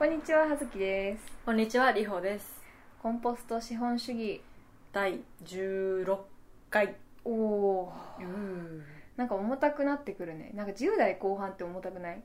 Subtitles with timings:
[0.00, 1.30] こんにちは葉月です。
[1.44, 2.62] こんにちは、りほです。
[3.02, 4.40] コンポスト資本主義。
[4.94, 6.16] 第16
[6.70, 6.96] 回。
[7.22, 7.92] おお
[9.18, 10.52] なんか重たくなってくるね。
[10.54, 12.22] なんか10代後半って重たくない？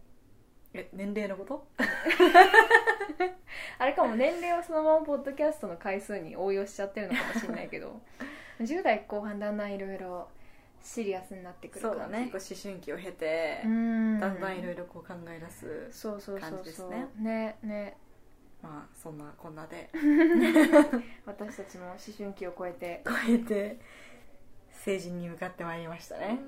[0.73, 1.67] え、年齢のこと？
[3.77, 7.99] あれかも年齢をそのままポッドキャストの回数に応用しちゃってるのかもしれないけど。
[8.61, 10.29] 10代後半だんだんいろいろ
[10.85, 11.97] シリアスになってくる感じ。
[11.97, 12.29] そうだね。
[12.31, 14.19] こう思春期を経てう、ん。
[14.19, 15.87] だんだんいろいろこう考え出す。
[15.91, 17.07] そうそうそう感じですね。
[17.17, 17.97] ねね。
[18.61, 19.89] まあ、そんなこんなで、
[21.25, 23.01] 私たちも思春期を超えて。
[23.03, 23.79] 超えて、
[24.71, 26.39] 成人に向かってまいりましたね。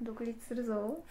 [0.00, 1.02] 独立するぞ。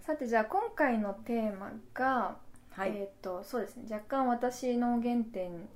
[0.00, 2.38] さてじゃあ今回のテーマが、
[2.70, 2.96] はい。
[2.96, 3.84] えっ、とそうですね。
[3.90, 5.68] 若干私の原点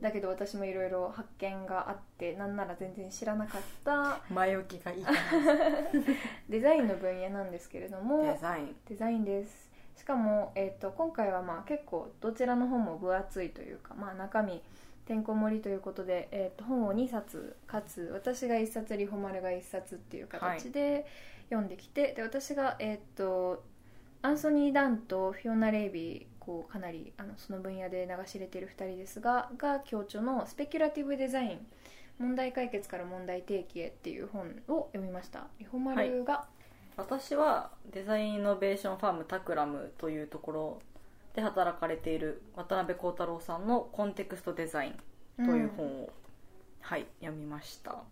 [0.00, 5.12] だけど私もいろいろ発見があってなんなら全然知らなかった前置きがいいか
[6.48, 8.32] デザインの分野なんですけれどもな。
[8.32, 8.76] デザイン。
[8.88, 14.62] デザインですしかも、えー、と今回はまあ結構どちらの本も分厚いというか、まあ、中身
[15.04, 21.06] てんこ盛りということで、えー、と本を2冊かつ私が1冊リホマルが1冊っていう形で
[21.50, 23.64] 読んできて、で私が、えー、と
[24.22, 31.66] アンソニー・ダンとフィオナ・レイビーこうかなりあのその分野で流し入れている2人ですがが共著の「スペキュラティブ・デザイン
[32.18, 35.46] 問題解決から問題提起へ」っていう本を読みました。
[35.60, 36.48] リホマルが、
[36.96, 40.82] 私はデザインイノベーションファームタクラムというところ
[41.34, 44.90] で働かれている渡辺幸太郎さんのコンテクストデザイ
[45.40, 46.10] ンという本を、
[46.80, 48.02] はい読みました。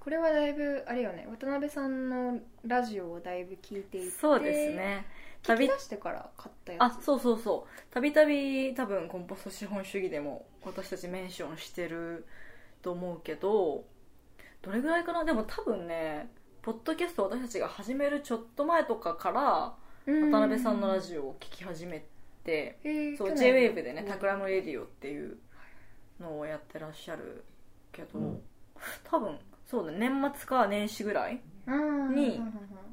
[0.00, 5.06] これはだいぶあれよね渡辺さんのラジオをだいぶ聞いていてそうですね
[5.54, 6.82] 聞き出してから買ったやつ。
[6.82, 7.92] あそうそうそう。
[7.92, 12.26] たびたび多分コンポスト資本主義でも私たちメンションしてる
[12.82, 13.84] と思うけど
[14.62, 15.24] どれぐらいかな？
[15.24, 16.30] でも多分ね
[16.62, 19.74] ポッドキャスト私たちが始めるちょっと前とかから
[20.06, 20.30] うん。
[20.30, 22.04] 渡辺さんのラジオを聞き始め
[22.44, 22.78] て、
[23.18, 25.36] そう JWAVE でね「タクラムレディオ」っていう
[26.20, 27.44] のをやってらっしゃる
[27.90, 28.40] けど、
[29.04, 29.38] 多分
[29.68, 32.40] そうだ年末か年始ぐらいうんに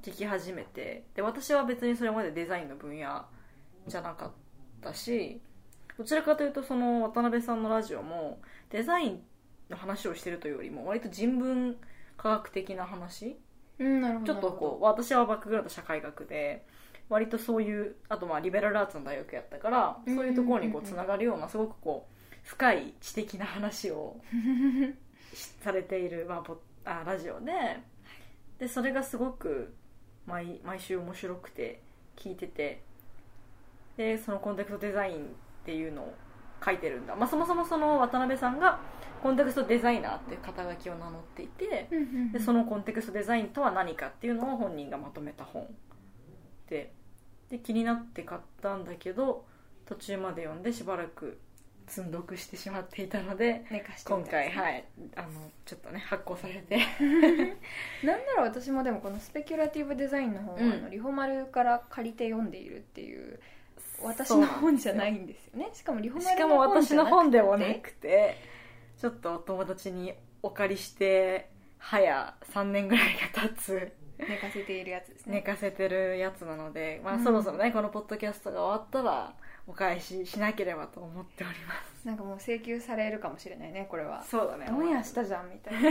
[0.01, 3.25] 聞き始めてで私は別にそれまでデザインの分野
[3.87, 4.31] じゃなかっ
[4.81, 5.41] たし
[5.97, 8.39] どちらかというとその渡辺さんのラジオも
[8.69, 9.21] デザイン
[9.69, 11.77] の話をしてるというよりも割と人文
[12.17, 13.37] 科学的な話
[13.79, 16.65] うんなるほどちょっとこう私はバックグラウンド社会学で
[17.09, 22.13] 割とそういうあとまあリベラルアーツの大学やったからうんそういうところにこうつながるようなすごくこう
[22.43, 24.17] 深い知的な話を
[25.33, 26.43] しされている、ま
[26.85, 27.51] あ、あラジオで
[28.63, 29.73] でそれがすごく
[30.25, 31.81] 毎毎週面白くて
[32.15, 32.81] 聞いてて。
[33.97, 35.19] でそのコンテクストデザインっ
[35.65, 36.15] ていうのを
[36.65, 38.79] 書いてるんだ、まあ、そもそもその渡辺さんが
[39.21, 42.31] コンテクストデザイナーっていう肩書きを名乗っていてうんうんうん。
[42.31, 45.67] でそのコンテクストデザインとは何かっていうのを本人がまとめた本。
[46.69, 46.93] で
[47.49, 49.45] で気になって買ったんだけど
[49.85, 51.37] 途中まで読んでしばらく
[51.87, 53.65] 積んどくしてしまっていたので
[54.05, 54.83] 今回はい
[55.15, 55.27] あの
[55.65, 56.77] ちょっとね発行されて。
[58.03, 60.71] なんなら私もでもこのスペキュラティブデザインの本は、うん。
[60.73, 63.39] あのリホマルから借りて読んでいるっていう
[64.01, 65.69] 私の本じゃないんですよね。
[65.73, 68.37] しかもリホマルしかも私の本でもなてくて
[68.99, 73.93] ちょっとお友達にお借りして早3年ぐらいが経つ。
[74.19, 75.35] 寝かせているやつですね。
[75.37, 77.23] 寝かせてるやつなので、まあ、うん。
[77.23, 79.33] そろそろね、このポッドキャストが終わったら
[79.65, 82.05] お返ししなければと思っております。
[82.05, 84.21] なんかもう請求されるかもしれないねこれは。
[84.23, 84.67] そうだね。
[84.69, 85.89] オンエアしたじゃんみたいな。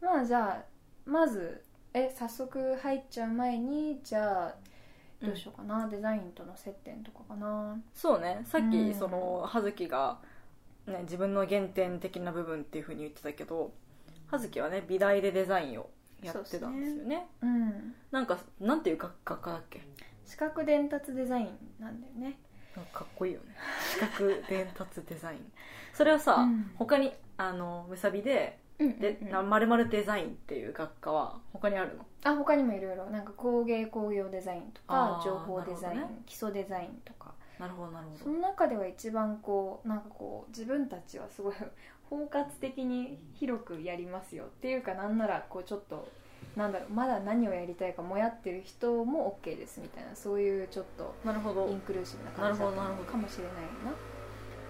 [0.00, 0.64] まあじゃあ
[1.04, 1.62] まず
[1.92, 4.54] え早速入っちゃう前にじゃあ
[5.20, 7.78] どうしようかな、デザインとの接点とかかな。
[7.92, 8.40] そうね。
[8.46, 8.70] さっうん。
[8.70, 10.18] きその葉月が、
[10.86, 13.72] ね、自分の原点的な部分っていうふうに言ってたけど
[14.28, 15.90] 葉月はね美大でデザインを
[16.22, 17.28] やってたんですよね。
[17.42, 17.94] うん。
[18.10, 19.82] なんかなんていう学学科だっけ？
[20.30, 21.48] 視覚伝達デザイン
[21.80, 22.38] なんだよね。
[22.76, 23.46] なんかかっこいいよね。
[23.92, 25.52] 視覚伝達デザイン。
[25.92, 26.70] それはさ、うん。
[26.76, 32.06] 他にあのむさびででまるまるデザインっていう学科は他にあるの？
[32.22, 33.10] あ他にもいろいろ。
[33.10, 36.22] なんか工芸工業デザインとか情報デザイン、ね。
[36.26, 37.34] 基礎デザインとか。
[37.58, 41.54] なるほどなるほそどの中では一番こうなんかこう自分たちはすごい
[42.08, 46.08] 包括的に広くやりますよっていうかなんならこうちょっと
[46.56, 51.68] なんだろうまだ何をやりたいかもやってる人も OK ですみたいなそういうちょっとなるほど。
[51.68, 52.82] インクルーシブな感じだったなるほど。
[52.82, 53.52] なるほどのかもしれない。
[53.54, 53.60] な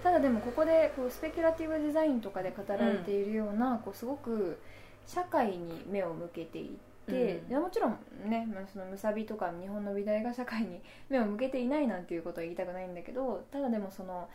[0.03, 4.59] ただでもここでこうスペキュラティブデザインとかで語られているような、こうすごく
[5.07, 6.69] 社会に目を向けていっ
[7.07, 7.51] て、うん。
[7.51, 14.29] いやもちろんね、まあ、そのムサビとか日本の美大が社会に目を向けていないなんていうことは言いたくないんだけどただでもその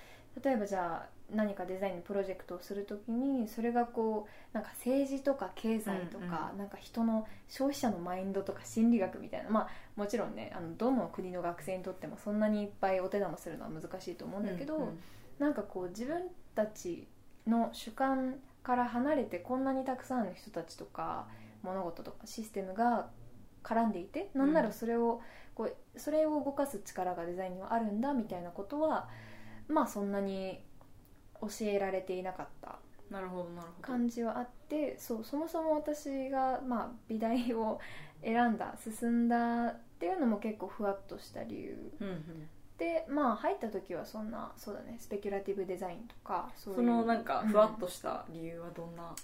[0.44, 15.00] 例えばじゃあ何かデザインのプロジェクトをするときにそれがこうなんか政治とか経済とか、うんなんか人の消費者のマインドとか心理学みたいなまあもちろんねあのどの国の学生にとってもそんなにいっぱいお手玉するのは難しいと思うんだけど、うんうん。
[15.40, 16.24] なんかこう自分
[16.54, 17.08] たち
[17.48, 21.28] の主観から離れてこんなにたくさんの人たちとか
[21.62, 23.08] 物事とかシステムが
[23.64, 25.22] 絡んでいてなんならそれを
[25.54, 29.08] こうそれを動かす力がデザインにはあるんだみたいなことは
[29.68, 30.60] まあそんなに
[31.48, 33.88] 教えられていなかったなるほどなるほど。
[33.88, 37.80] 感じはあってそうそもそも私が、まあ、美大を
[38.24, 41.92] 選んだ進んだっていうのも結構ふわっとした理由。
[42.00, 42.50] うんうん。
[42.78, 49.16] でまあ入った時はそんなそうだねスペキュラティブデザインとかそういうそのなんかふわっとした理由はどんな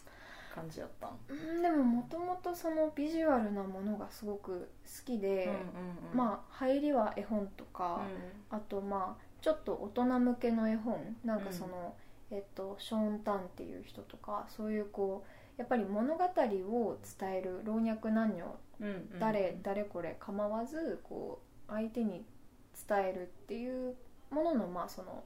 [0.56, 6.18] 感じだったん、うんでももともとそのビジュアルなものがすごく好きで、うんうんうん。
[6.18, 8.02] まあ入りは絵本とか、
[8.50, 11.18] あとまあちょっと大人向けの絵本。
[11.26, 11.96] なんかその、
[12.32, 18.94] えっと、ショーン・タンっていう人とかそういうこうやっぱり物語を伝える老若男女うんうん。
[19.14, 22.26] うん誰誰これ構わずこう相手に
[22.88, 23.96] 伝えるっていう
[24.32, 25.24] もののまあその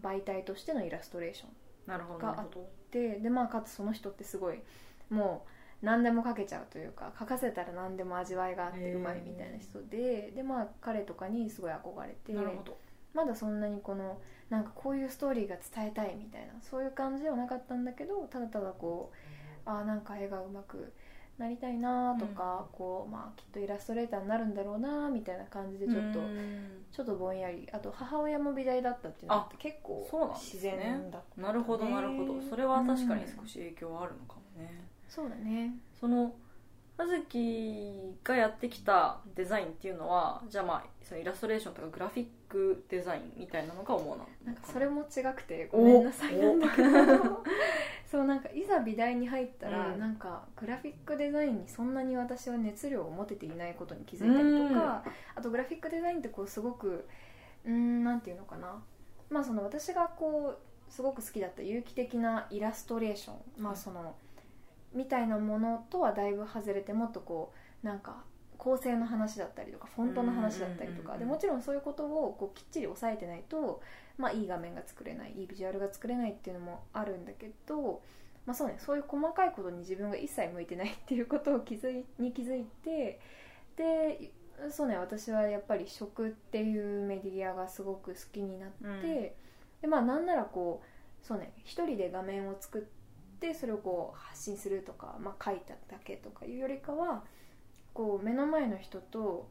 [0.00, 1.48] 媒体としてのイラストレーション
[1.86, 2.18] がなるほ
[2.54, 2.68] ど。
[2.90, 4.60] ででまあかつその人ってすごい
[5.10, 5.44] も
[5.82, 12.78] う何でも描けちゃうというか描かせたら何でも味わいがあってうまいみたいな人ででまあ彼とかにすごい憧れてなるほど
[13.14, 14.20] まだそんなにこの
[14.50, 19.12] なんかこういうストーリーが伝えたいみたいなそういう感じではなかったんだけどただただこ
[19.66, 20.92] うあーなんか絵がうまく
[21.38, 26.84] なりたいなとか、こうまあきっとイラストレーターになるんだろうなみたいな感じでちょっと、うん。
[26.90, 27.68] ちょっとぼんやり。
[27.72, 30.04] あと母親も美大だったっていうのって結構
[30.34, 32.34] 自ね然だった、なるほどなるほど。
[32.34, 35.74] ねそれは確かに少し影響はあるのかもね、そうだね。
[36.00, 36.34] その
[36.98, 44.24] 葉月がやってきたデザインっていうのはじゃあまあそのイラストレーションとかグラフィックデザインみたいなのが主な。
[44.44, 47.44] なんかそれも違くてごめんなさいおなんだけど。
[48.10, 50.00] そうなんかいざ美大に入ったら、うん。
[50.00, 55.04] なんかグラフィックデザインにそんなに私は熱量を持てていないことに気づいたりとか、
[55.36, 57.06] あとグラフィックデザインってこうすごく
[57.64, 58.82] うーんなんていうのかな。
[59.30, 63.62] まあその私がこうすごく好きだった有機的なイラストレーション。
[63.62, 64.16] まあその
[64.92, 67.52] みたいなものとはだいぶ外れてもっとこ
[67.82, 68.24] うなんか
[68.58, 71.16] 構成の話だったりとかフォントの話だったりとか。
[71.16, 73.80] でもちろんそういうことをこうきっちり押さえてないと、
[74.18, 78.02] まあ、いい画面が作れないいいビジュアルが作れないっていうのもあるんだけど、
[78.44, 83.20] まあそうね、そういう細かいことに自分が一切向いてないっていうことを気づい に気づいて
[83.76, 84.32] で
[84.70, 89.12] そうね私はやっぱり食っていうメディアがすごく好きになって、うん。
[89.12, 89.36] で
[89.86, 92.97] まあなんならこうそうね一人で画面を作って
[93.54, 97.22] それをこう発信するとか、まあ、書いただけとかいうよりかは
[97.94, 99.48] こう目の前の人と,、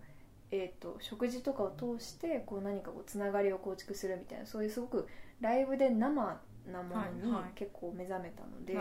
[0.52, 5.08] えー、と食事とかを通してこう何かこうつながりを構築するみたいなそういうすごく
[5.42, 6.40] ライブで生
[6.72, 8.74] なものに結構目覚めたので、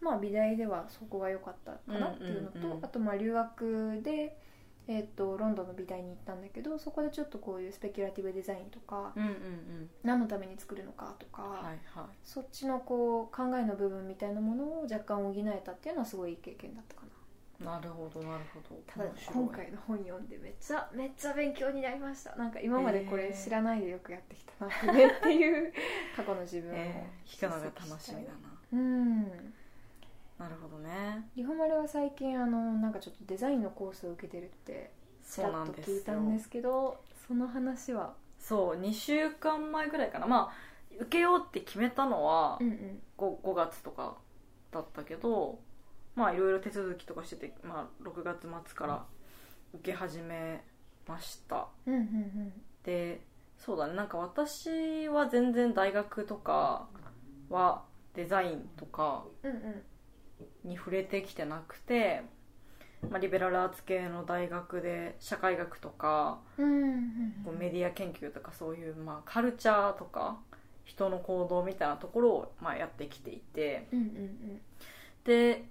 [0.00, 2.84] まあ、美大ではそこが良かったかなっていうのと、うんうんうん。
[2.84, 4.38] あとまあ留学で、
[4.88, 9.90] えー、とロンドンの美大に行ったんだけどそこでちょっとこういうスペキュラティブデザインとか、うんうんうん。
[10.04, 12.04] 何のために作るのかとか、はいはい。
[12.24, 17.16] そっちのこう考えの部分みたいなものを若干補えたっていうのはすごいいい経験だったかな。
[17.58, 18.80] なるほどなるほど。
[18.86, 22.36] ただ今回の本読んでめっちゃめっちゃ勉強になりました。
[22.36, 25.72] なんか今までこれ知らないでよくやってきたなってねっていう
[26.14, 28.38] 過去の自分をえー、弾くのが楽しみだな。
[28.72, 29.54] うん
[30.38, 31.28] なるほどね。
[31.34, 34.92] リホマルは最近あのなんかちょっとデザインのコースを受けてるって
[35.24, 35.96] ちそうらっとなんですよ。
[35.96, 38.14] 聞いたんですけどその話は？
[38.38, 40.26] そう2週間前ぐらいかな。
[40.26, 43.02] まあ受けようって決めたのはうんうん。
[43.18, 44.16] 5, 5月とか
[44.70, 45.58] だったけど
[46.14, 49.04] まあいろいろ手続きとかしてて、まあ、6月末から
[49.74, 50.62] 受け始め
[51.06, 51.68] ました。
[51.86, 52.52] うんうんうん。
[52.84, 53.22] で
[53.58, 53.94] そうだね。
[53.94, 56.88] なんか私は全然大学とか
[57.48, 59.82] はデザインとかうんうん
[60.66, 62.22] に触れてきてなくて、
[63.08, 66.38] まあ、リベラルアーツ系の大学で社会学とか
[67.44, 70.38] こうメディア研究とかそういう、まあ、カルチャーとか
[70.84, 73.88] 人の行動みたいなところを、まあ、やってきていて。
[73.92, 74.60] うんうん
[75.24, 75.64] で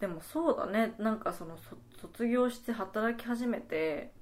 [0.00, 0.94] でもそうだね。
[0.98, 4.12] なんかそのそ卒業して働き始めて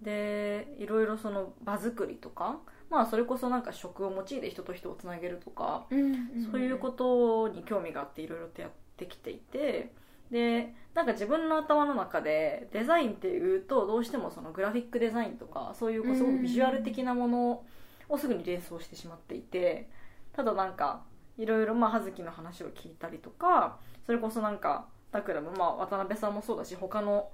[0.00, 2.58] でいろいろその場作りとか
[2.90, 6.50] まあそれこそなんか食を用いて人と人をつなげるとかうんうんうん。
[6.50, 8.70] そういうことに興味があっていろいろとやっ
[9.02, 9.92] てきていて
[10.30, 17.64] でなんか自分の頭の中でデザインっていうとどうしてもそのグラフィックデザインとかそういうこうすごくビジュアル的なもの
[18.08, 19.88] をすぐに連想してしまっていて
[20.32, 21.02] ただなんか
[21.38, 27.30] いろいろ葉月の話を聞いたりとかそれこそなんかタクラもまあ渡辺さんもそうだし他の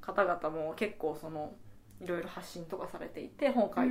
[0.00, 1.52] 方々も結構その
[2.00, 3.88] いろいろ発信とかされていて本を書い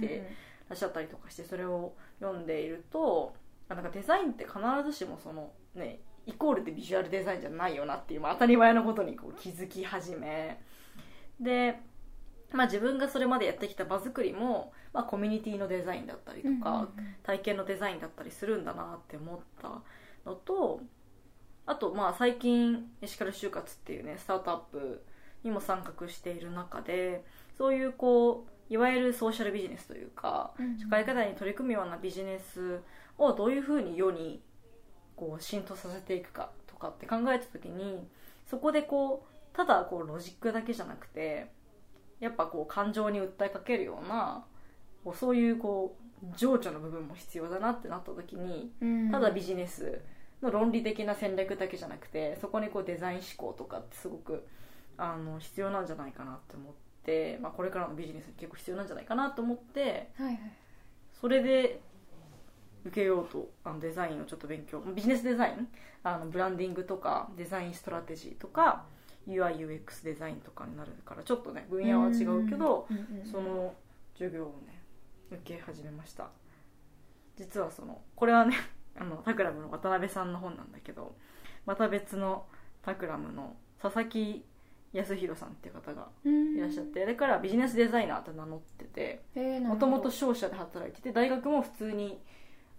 [0.00, 0.30] て
[0.68, 3.34] らっしゃったりとかしてそれを読んでいると
[3.68, 10.60] なんかデザインって必ずしもそのねイコールでビジュアルデザインじゃないよなっていう、まあ、当たり前のことにこう気づき始め。
[11.40, 11.80] で、
[12.52, 16.88] まあ、自分がそれまでやってきた場作りも、まあ、コミュニティのデザインだったりとか、
[17.22, 19.82] 体験のデザインだったりするんだなって思った
[20.28, 20.80] のと
[21.66, 25.04] あとまあ最近エシカル就活っていうねスタートアップ
[25.44, 27.24] にも参画している中で
[27.56, 30.78] そういうこういわゆるソーシャルビジネスというか、うん。
[30.78, 32.80] 社会課題に取り組むようなビジネス
[33.16, 34.42] をどういうふうに世に
[35.18, 38.06] こう浸透させていくかとかって考えた時に
[38.48, 41.50] そこでこうただこうロジックだけじゃなくて
[42.20, 44.44] やっぱこう感情に訴えかけるような
[45.04, 49.10] こうそういうこう情緒の部分も必要だなってなった時にうん。
[49.10, 50.00] ただビジネス
[50.42, 54.46] の論理的な戦略だけじゃなくてそこにこうデザイン思考とかってすごく
[54.96, 56.72] あの必要なんじゃないかなって思っ
[57.04, 60.38] て、まあ、これからのビジネスに結構必要なんじゃないかなと思ってはいはい。
[61.20, 61.80] それで
[62.88, 65.68] 受けようとあのデザインをちょっと勉強ビジネスデザイン？
[66.02, 68.84] あのブランディングとかデザインストラテジーとか
[69.26, 73.74] UIUX デザインとかになるからちょっとね分野は違うけど、うんうんうんその
[74.14, 74.82] 授業をね
[75.30, 76.28] 受け始めました。
[77.36, 78.56] 実はそのこれはね
[78.98, 81.14] あのタクラムの渡辺さんの本なんだけど
[81.66, 82.46] また別の
[82.82, 84.44] タクラムの佐々木
[84.92, 86.56] 康弘さんっていう方がうん。
[86.56, 92.20] いらっしゃって、だからビジネスデザイナーって名乗っててもともと商社で働いてて大学も普通に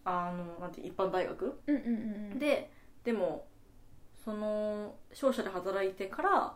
[0.05, 1.61] あのなんて一般大学？
[1.67, 1.91] うんうんうん
[2.31, 2.39] うん。
[2.39, 2.71] で
[3.03, 3.45] でも
[4.23, 6.55] その商社で働いてから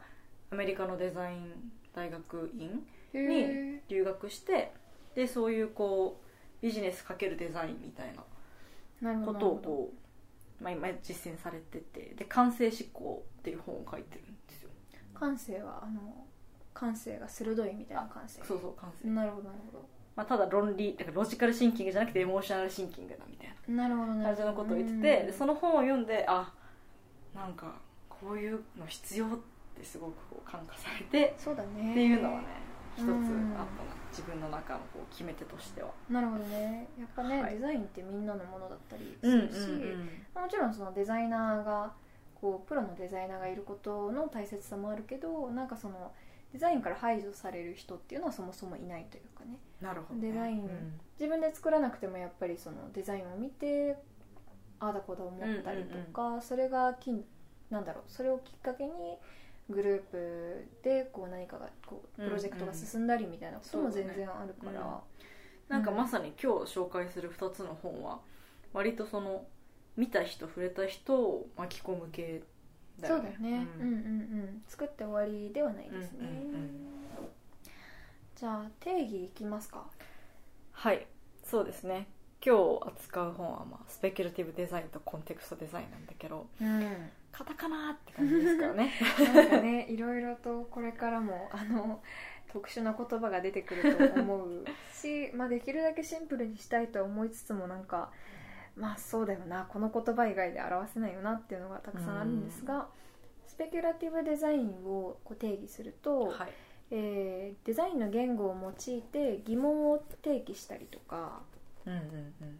[0.51, 3.79] アメリカのデザイン大学院へー。
[3.89, 4.73] 留学して
[5.15, 8.13] でそういうこうビジネスかけるデザインみたい
[9.01, 9.93] なことをこ
[10.59, 14.69] う、まあ、今実践されててで感性思考っていう本を書いてるんですよ。
[15.13, 16.25] 感性はあの
[16.73, 18.41] 感性が鋭いみたいな感性。
[18.43, 19.79] そうそう感性、なるほどなるほ
[20.15, 23.87] まあ、ただ論理だからロジカルシンキングじゃなくてエモーショナルシンキングだみたいどな
[24.23, 26.51] 感じのことを言っててでその本を読んであ
[27.35, 27.73] なんか
[28.09, 29.29] こういうの必要っ
[29.77, 31.91] てすごくこう感化されてそうだね。
[31.91, 32.45] っていうのはね
[32.95, 33.25] 一つあったうん。
[33.25, 33.65] な
[34.11, 35.89] 自分の中のこう決め手としては。
[36.09, 36.87] なるほどね。
[36.99, 37.55] やっぱね、はい。
[37.55, 39.57] デザインってみんなのものだったりすうんうんるし、
[40.35, 41.91] もちろんそのデザイナーが
[42.39, 46.11] こうプロのデザイナーがいることの大切さもあるけどなんかその
[46.51, 50.61] デザインから排除される人っていうのはそもそもいないというかねなるほど、ね、デザイン。
[50.61, 50.99] うん。
[51.19, 53.97] 自分で作らなくてもやっぱりそのデザインを見て
[54.79, 57.23] ああだこうだ思ったりとか、それがきん
[57.69, 58.91] なんだろうそれをきっかけに
[59.69, 64.99] グループでこう何かがこうプロジェクトが進んだりみたいなことも全然あるから、うんうん。
[65.69, 68.19] なんかまさに今日紹介する2つの本は
[68.73, 69.45] 割とその
[69.95, 72.41] 見た人触れた人を巻き込む系
[72.99, 73.35] だよね。
[73.39, 74.63] そうだよね、うん、うんうん。
[74.67, 77.02] 作って終わりではないですね、うんうんうん
[78.43, 79.85] じゃあ定義いきますか。
[80.73, 81.07] はい
[81.45, 82.09] そうですね。
[82.45, 87.09] 今日扱う本は、まあ、スペキュラティブデザインとコンテクストデザインなんだけどうん。
[87.31, 88.91] カタカナって感じですからね。
[89.33, 92.01] なんかねいろいろとこれからもあの
[92.51, 98.11] 特殊な言葉が出てくると思うし、 まあ、できるだけシンプルにしたいとは思いつつもなんか
[98.75, 102.89] まあそうだよなこの言葉以外で表せないよなっていうのがたくさんあるんですが、
[103.47, 106.51] スペキュラティブデザインをこう定義すると、はい
[106.91, 108.55] えーデザインの言語を
[108.87, 111.41] 用いて疑問を提起したりとか
[111.85, 112.01] うんうんう
[112.45, 112.59] ん。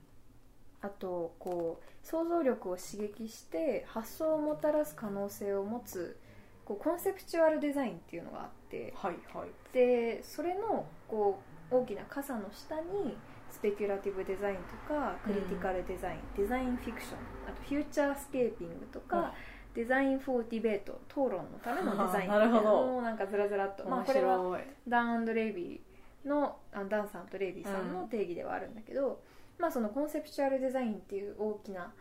[0.82, 6.18] あとこう想像力を刺激して発想をもたらす可能性を持つ
[6.66, 9.50] こうコンセプチュアルデザインっていうのがあってはいはい。
[9.74, 11.40] でそれのこ
[11.72, 13.18] う大きな傘の下に
[13.50, 14.62] スペキュラティブデザインと
[14.94, 19.34] かクリティカルデザイン、デザインフィクションあとフューチャースケーピングとか、
[19.74, 22.30] デザインフォーディベート討論のためのデザイン。
[22.30, 29.22] みたいなのをなんかずらずらっと、まあ、面これはダンレイビーのあダンさんとレイビーさんの定義ではあるんだけど、
[29.58, 31.94] まあ、そのコンセプチュアルデザインっていう大きな、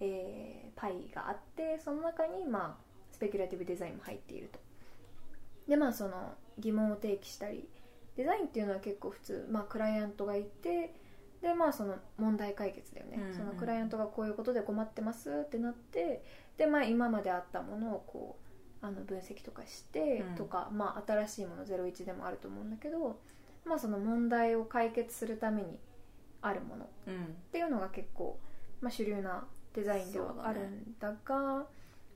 [0.00, 4.58] えーパイがあってその中に、まあ、スペキュラティブデザインも入っていると。
[5.68, 7.68] でまあその疑問を提起したり
[8.16, 10.94] デザインっていうのは結構普通、まあ、クライアントがいて
[11.42, 13.34] でまあその問題解決だよね、うんうん。
[13.34, 16.24] そのクライアントがこういうことで困ってますってなって
[16.60, 18.36] で、まあ、今まであったものをこ
[18.82, 20.34] うあの分析とかしてうん。
[20.34, 23.18] とか、まあ、新しいもの01でもあると思うんだけど、
[23.64, 25.78] まあ、その問題を解決するために
[26.42, 27.34] あるものっうん。
[27.50, 28.38] ていうのが結構、
[28.82, 31.64] まあ、主流なデザインではあるんだが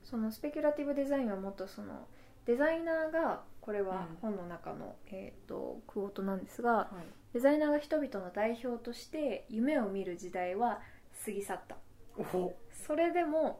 [0.03, 2.05] そのスペキュラティブデザインはもっとその
[2.45, 4.17] デザイナーがこれはうん。
[4.21, 7.33] 本の中の、えー、とクオートなんですがはい。
[7.33, 10.81] デザイナーが人々の代表として夢を見る時代は
[11.25, 11.77] 過ぎ去った。
[12.19, 13.59] おそれでも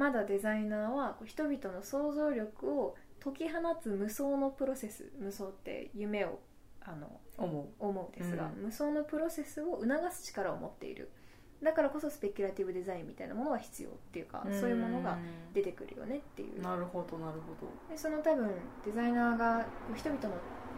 [0.00, 6.40] まだデザイナーは人々の想像力を解き放つ無双のプロセス無双って夢を
[6.80, 7.66] あの思う。
[7.78, 8.62] 思うですが、うん。
[8.62, 11.10] 無双のプロセスを促す力を持っている。
[11.62, 15.18] だからこそスペキュラティブデザインみたいなものが必要っていうかそういうものが
[15.52, 16.62] 出てくるよねっていう。
[16.62, 18.48] なるほどなるほでその多分
[18.86, 20.30] デザイナーが人々の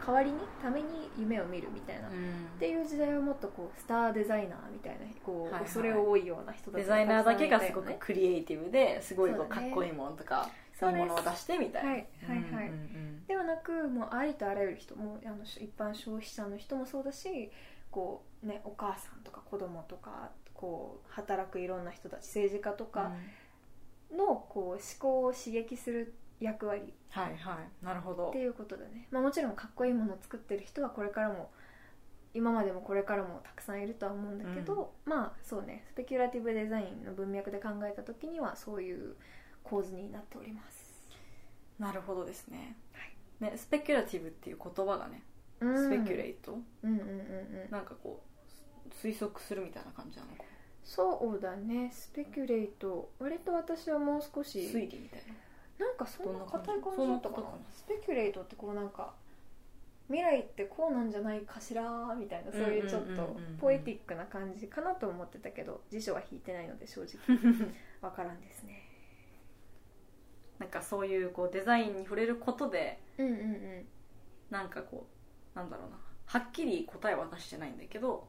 [0.05, 2.11] 代わりにために夢を見るみたいな、ど、っ
[2.59, 5.63] ていう時代はもっとこうスターデザイナーみたいなこう、はいはい。
[5.63, 11.85] 恐れ多いような人たちデザイナーだけがすごくクリエイティブですごいこそうかっこいいものとかそうういうものを出してみたい。
[11.85, 12.69] なはいはいはい。
[12.69, 17.51] うんうんではなくもうありとあらゆる人もうあの一般消費者の人もそうだし
[17.91, 23.13] こう、ね、お母さんとか子供とかこう働くいろんな人たち政治家とか
[24.15, 26.93] のこう思考を刺激する役割。
[27.11, 27.85] はいはい。
[27.85, 28.31] なるほど。
[28.31, 31.51] っていうことだね、まあ、もちろんかっこいいものを作ってる人はこれからも
[32.35, 39.17] 今までもこれからもたくさんいるとは思うんだけど、まあそうねスペキュラティブデザインの文脈で考えた時にはそういう
[39.63, 40.93] 構図になっております。
[41.79, 42.77] なるほどですね,、
[43.41, 45.23] ねスペキュラティブっていう言葉がね
[45.61, 45.77] うん。
[45.77, 47.71] スペキュレイト、うんうんうんうん。
[47.71, 48.23] なんかこ
[48.87, 50.45] う推測するみたいな感じなのか。
[50.85, 51.91] そうだね。
[51.93, 53.11] スペキュレイト。
[53.19, 55.35] 割と私はもう少し推理みたいな
[55.83, 57.47] なんかそんな硬い感じだったかな。
[57.75, 59.13] スペキュレイトってこうなんか
[60.07, 67.19] 未来ってこうなんじゃないかしらみたいなそういうちょっとポエティックな感じかなと思ってたけど辞書は引いてないので正直。
[68.01, 68.89] わからんですね。
[70.59, 73.89] なんかそういうこうデザインに触れることでうんうんうん。
[74.51, 75.07] なんかこ
[75.55, 75.99] うなんだろうな。
[76.27, 78.29] はっきり答えは出してないんだけど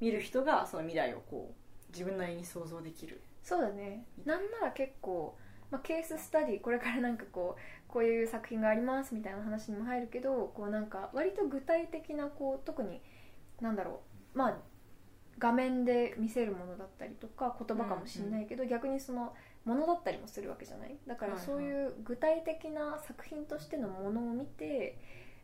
[0.00, 3.20] 見る人がその未来をこう自分なりに想像できる。
[3.42, 4.04] そうだね。
[4.24, 5.38] なんなら結構、
[5.70, 13.00] まあ、ケーススタディこれからなんかこうこういう作品がありますみたいな話にも入るけどこうなんか割と具体的なこう特に
[13.60, 14.00] なんだろ
[14.34, 14.56] うまあ
[15.38, 19.34] 画面で見せるものだったりとか言葉かもしれないけど、逆にその
[19.66, 20.96] ものだったりもするわけじゃない？
[21.06, 24.98] だからそういう具体的な作品としてのものを見て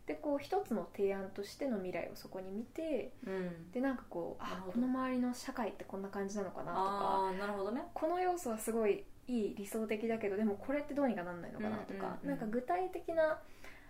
[0.06, 3.70] でこう一つの提案としての未来をそこに見てうん。
[3.72, 7.82] でなんかこうあこの周りの社会ってこんな感じなのかなとかああなるほどね。
[7.92, 12.28] この要素はすごいいい理想的だけどでもこれってどうにかなんないのかなとか、うんうんうん。
[12.30, 13.38] なんか具体的な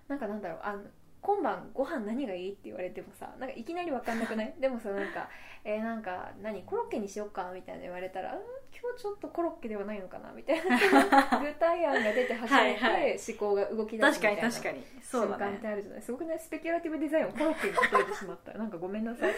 [0.09, 0.83] なんかなんだろうあの
[1.23, 4.55] 今晩ご飯何がいいって言われてもさなんかいきなり分かんなくない？
[4.61, 5.29] でもさなんか
[5.65, 8.41] えーなんか何コロッケにしようかみたいな言われたらうん
[8.77, 10.33] 今日ちょっとコロッケではないのかな？
[10.33, 10.77] みたいな
[11.41, 14.85] 具体案が出て初めて思考が動き出すみたいなに確かに。
[15.01, 16.03] そうだ瞬間ってねあるじゃない？
[16.03, 18.53] すごくねスペキュラティブデザインをコロッケに例えてしまった。
[18.59, 19.33] なんかごめんなさい。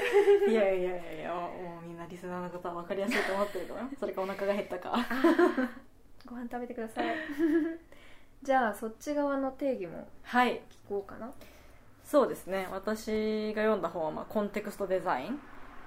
[0.51, 4.95] いやいやいやいやもうみんなリスナーのことは分かりやすいと思ってるからそれかお腹が減ったか
[6.27, 7.15] ご飯食べてください。
[8.43, 10.61] じゃあそっち側の定義もはい。
[10.71, 11.33] 聞こうかな。
[12.03, 12.69] そうですね。
[12.71, 15.39] 私が読んだ本は、まあ、コンテクストデザインっ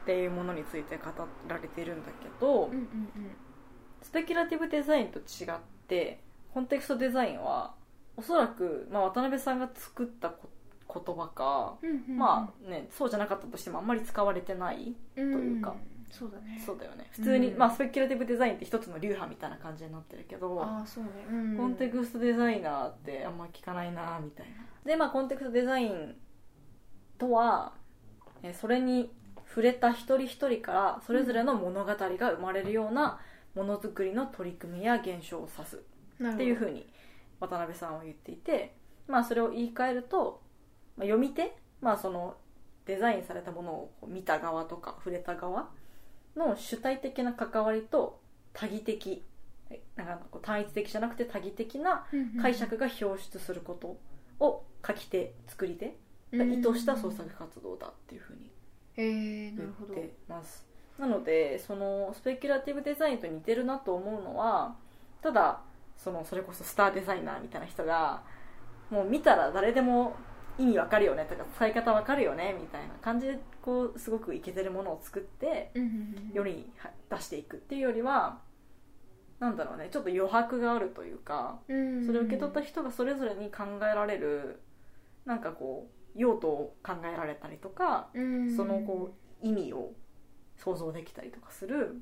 [0.05, 1.03] ていうものについて語
[1.47, 2.87] られているんだけど、うんうん
[4.01, 6.21] スペキュラティブデザインと違って
[6.53, 7.73] コンテクストデザインは
[8.15, 10.49] おそらく、まあ、渡辺さんが作ったこ
[11.03, 15.75] 言葉か、うんまあねそうじゃなかったとしてもあんまり使われてないといいうか
[16.09, 16.61] そうだね。
[16.65, 17.07] そうだよね。
[17.11, 21.57] 普通に、うんまあ、スペキュラティブデザインって一つの流派みたいな感じになってるけど、ああそうね、うん。
[21.57, 24.53] コンテクストデザイナーってあんま聞かないなみたいな。
[24.85, 26.15] でまあコンテクストデザイン
[27.17, 27.73] とは
[28.43, 29.11] えーそれに
[29.47, 33.19] 触れた一人一人からそれぞれの物語が生まれるような
[33.55, 35.81] ものづくりの取り組みや現象を指す。
[36.23, 36.87] っていうふうに
[37.39, 38.75] 渡辺さんは言っていて、
[39.07, 40.41] まあ、それを言い換えると、
[40.97, 42.35] まあ、読み手、まあ、その
[42.85, 45.69] デザインされたものを見た側とか触れた側
[46.37, 48.19] の主体的な関わりと
[48.53, 49.23] 多義的
[49.69, 52.05] えなんかこう単一的じゃなくて多義的な
[52.41, 53.97] 解釈が表出すること
[54.39, 55.97] を書き手作り手。
[56.33, 58.51] が意図した創作活動だっていうふうに
[58.97, 60.65] 言ってます。
[60.97, 64.75] なのでそのスペキュラティブデザインと似てるなと思うのは
[65.21, 65.61] ただ
[65.95, 68.23] そのそれこそスターデザイナーみたいな人が
[68.89, 70.15] もう見たら誰でも
[70.59, 71.25] 意味わかるよね。
[71.25, 72.55] とか使い方わかるよね。
[72.59, 75.71] みたいな感じでこうすごくイケてるものを作って
[76.33, 76.71] 世に
[77.09, 78.39] 出していくっていうよりは
[79.39, 79.89] なんだろうね。
[79.91, 84.61] ちょっと余白があるというかうんそれを受け取った人がそれぞれに考えられる
[85.25, 88.55] なんかこう用途を考えられたりとかうん。
[88.55, 89.93] そのこう意味を
[90.57, 92.01] 想像できたりとかする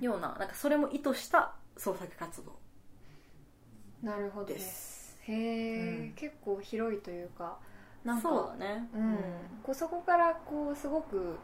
[0.00, 2.58] ようななんかそれも意図した創作活動。
[4.02, 4.54] なるほどね。
[4.54, 5.18] です。
[5.22, 6.12] へえ、うん。
[6.14, 7.58] 結構広いというか
[8.04, 8.88] なんかそうだね。
[8.94, 9.16] うん。
[9.62, 11.38] こうそこからこうすごく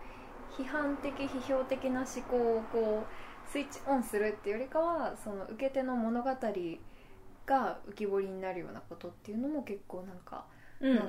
[0.56, 10.46] 批判的批評的な思考をこうスイッチオンするっていうよりかはその受け手の物語が浮き彫りになるようなことっていうのも結構なんか、
[10.80, 11.02] うんうんう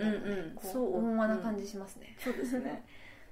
[0.56, 0.58] ん。
[0.62, 0.98] そう。
[0.98, 2.86] 温和な感じ、じしますね、そうですね。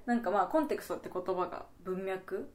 [0.06, 2.48] なんかまあコンテクストって言葉が文脈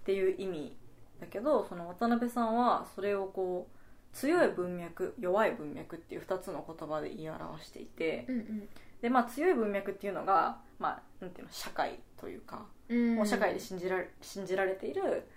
[0.00, 0.76] っていう意味
[1.20, 8.68] だけどその渡辺さんはそれをこう強い文脈弱い文脈っていう2つの言葉で言い表していてうんうん
[9.02, 13.16] でまあ強い文脈っていうのが、まあ、なんていうの社会というか、うん。
[13.16, 15.28] もう社会で信じられ信じられている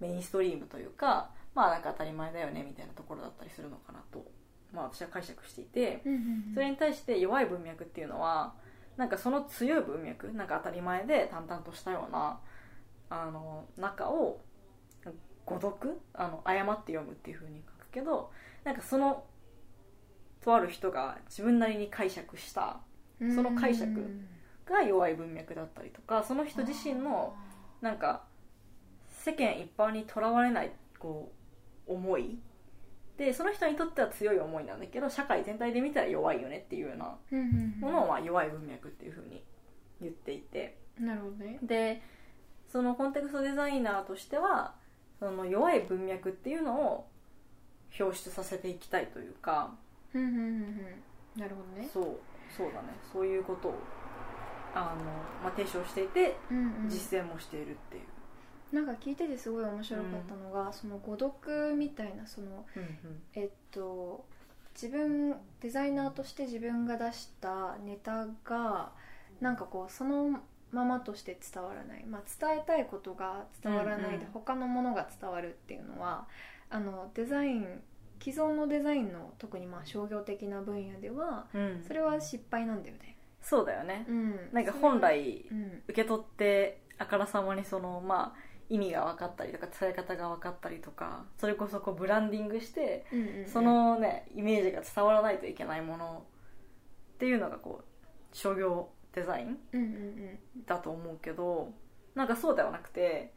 [0.00, 4.24] メインストリームというかまあなんか当たり前だよねみたいなところだったりするのかなと、
[4.74, 6.02] まあ、私は解釈していて
[6.54, 8.54] それに対して弱い文脈っていうのは
[8.96, 12.40] なんかその強い文脈なんか当たり前で淡々としたような
[13.10, 14.40] あの中を
[15.44, 18.30] 誤読あの誤って読むっていう風に書くけど
[18.64, 19.24] なんかその
[20.42, 22.80] とある人が自分なりに解釈した
[23.34, 24.26] その解釈うん。
[24.64, 27.34] が弱い文脈だったりとかその人自身の
[27.80, 28.22] なんか
[29.10, 31.32] 世間一般にとらわれないこ
[31.86, 32.38] う思い。
[33.16, 37.16] でその人にとっては強い思いなんだけど社会全体で見たら弱いよねっていうような
[37.80, 39.44] ものをまあ弱い文脈っていうふうに
[40.00, 40.78] 言っていて。
[40.98, 41.58] なるほどね。
[41.62, 42.02] で
[42.68, 44.74] そのコンテクストデザイナーとしては
[45.18, 47.08] その弱い文脈っていうのを
[48.00, 49.74] 表出させていきたいというか。
[50.14, 50.20] な
[51.48, 51.88] るほどね。
[51.92, 52.20] そう
[52.56, 52.88] そうだね。
[53.12, 53.78] そういうことを
[54.74, 55.04] あの、
[55.42, 56.88] まあ、提唱していてうんうん。
[56.88, 58.00] 実践もしているってい
[58.72, 62.64] う、なんか聞いててすごい面白かったのが、その誤読みたいなその
[63.34, 64.24] えっと
[64.74, 68.92] 自分デザイナーとして自分が出したネタが
[69.40, 74.26] なんかこうそのままとして伝わらない、まあ、伝えたいことが伝わらないで、うんうん。
[74.32, 76.26] 他のものが伝わるっていうのは
[76.70, 77.82] あのデザイン
[78.22, 81.82] 既存のデザインの特にまあ商業的な分野ではうん。
[81.86, 83.16] それは失敗なんだよね。
[83.40, 93.46] そうだよね、うん、なんか本来うん受け取ってあからさまにそのまあ意味が分かったりとか伝え方が分かったりとかそれこそこうブランディングしてうんうんうん。
[93.48, 96.24] そのねイメージが伝わらないといけないもの
[97.14, 97.84] っていうのがこう
[98.32, 100.64] 商業デザインうんうんうん。
[100.64, 101.72] だと思うけど
[102.14, 103.32] なんかそうではなくて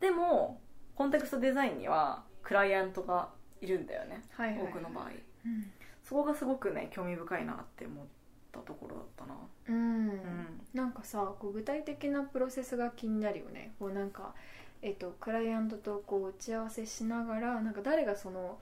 [0.00, 0.62] でも
[0.94, 3.28] コンテクストデザインにはクライアントが
[3.64, 4.66] いるんだよねはいはいはい。
[4.68, 5.04] 多くの場合。
[5.46, 5.70] うん。
[6.04, 8.06] そこがすごくね興味深いなって思っ
[8.52, 9.34] たところだったな。
[9.68, 10.08] うん。
[10.08, 13.74] うんなんかさこう具体的なプロセスが気になるよね。
[13.78, 14.34] こうなんか、
[14.82, 18.58] えっとクライアントとこう打ち合わせしながらなんか誰がその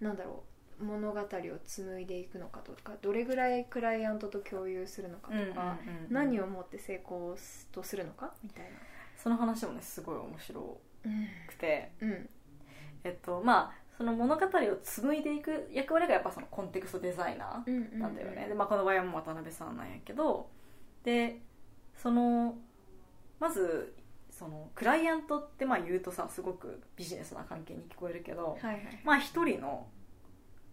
[0.00, 0.42] なんだろ
[0.80, 1.24] う物語を
[1.64, 5.78] 紡いでいくのかとかどれぐらいクライアントと共有するのかとか、
[6.10, 7.36] 何をもって成功
[7.72, 8.70] とするのかみたいな。
[9.16, 11.26] その話もねすごい面白うん。
[11.48, 12.28] くてうん。
[13.04, 14.48] えっとまあその物語を
[14.82, 20.48] 紡いでいく役割がやっぱそのコンテクストデザイナーうんなんだよね、でまあ、この場合は渡辺さんなんやけど
[21.04, 21.40] で
[21.96, 22.56] その
[23.38, 23.94] まず
[24.30, 28.80] そのクライアントってまあ言うとさすごくビジネスな関係に聞こえるけど、はいはい。
[29.04, 29.86] まあ一人の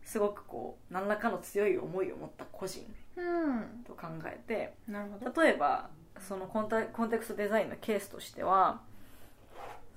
[0.03, 2.83] すごくこう何らかの強い思いを持った個人
[3.15, 3.83] うん。
[3.85, 5.41] と考えてなるほど。
[5.41, 8.81] 例えばそのコンタコンテクストデザインのケースとしては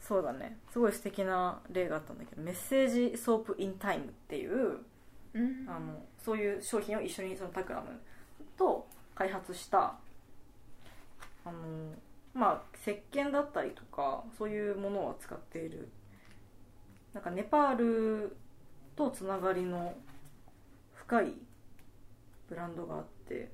[0.07, 0.59] そうだね。
[0.71, 4.79] すごい素敵な例があったんだけどメッセージソープインタイムっていう
[5.33, 5.67] うん。
[5.67, 7.89] あのそういう商品を一緒にそのタクラム
[8.57, 9.95] と開発した
[11.45, 11.53] あの
[12.35, 15.89] まあ石鹸だったりとかそういうものを扱っている
[17.13, 18.37] なんかネパール
[18.97, 19.95] とつながりの
[20.95, 21.33] 深い
[22.49, 23.51] ブランドがあって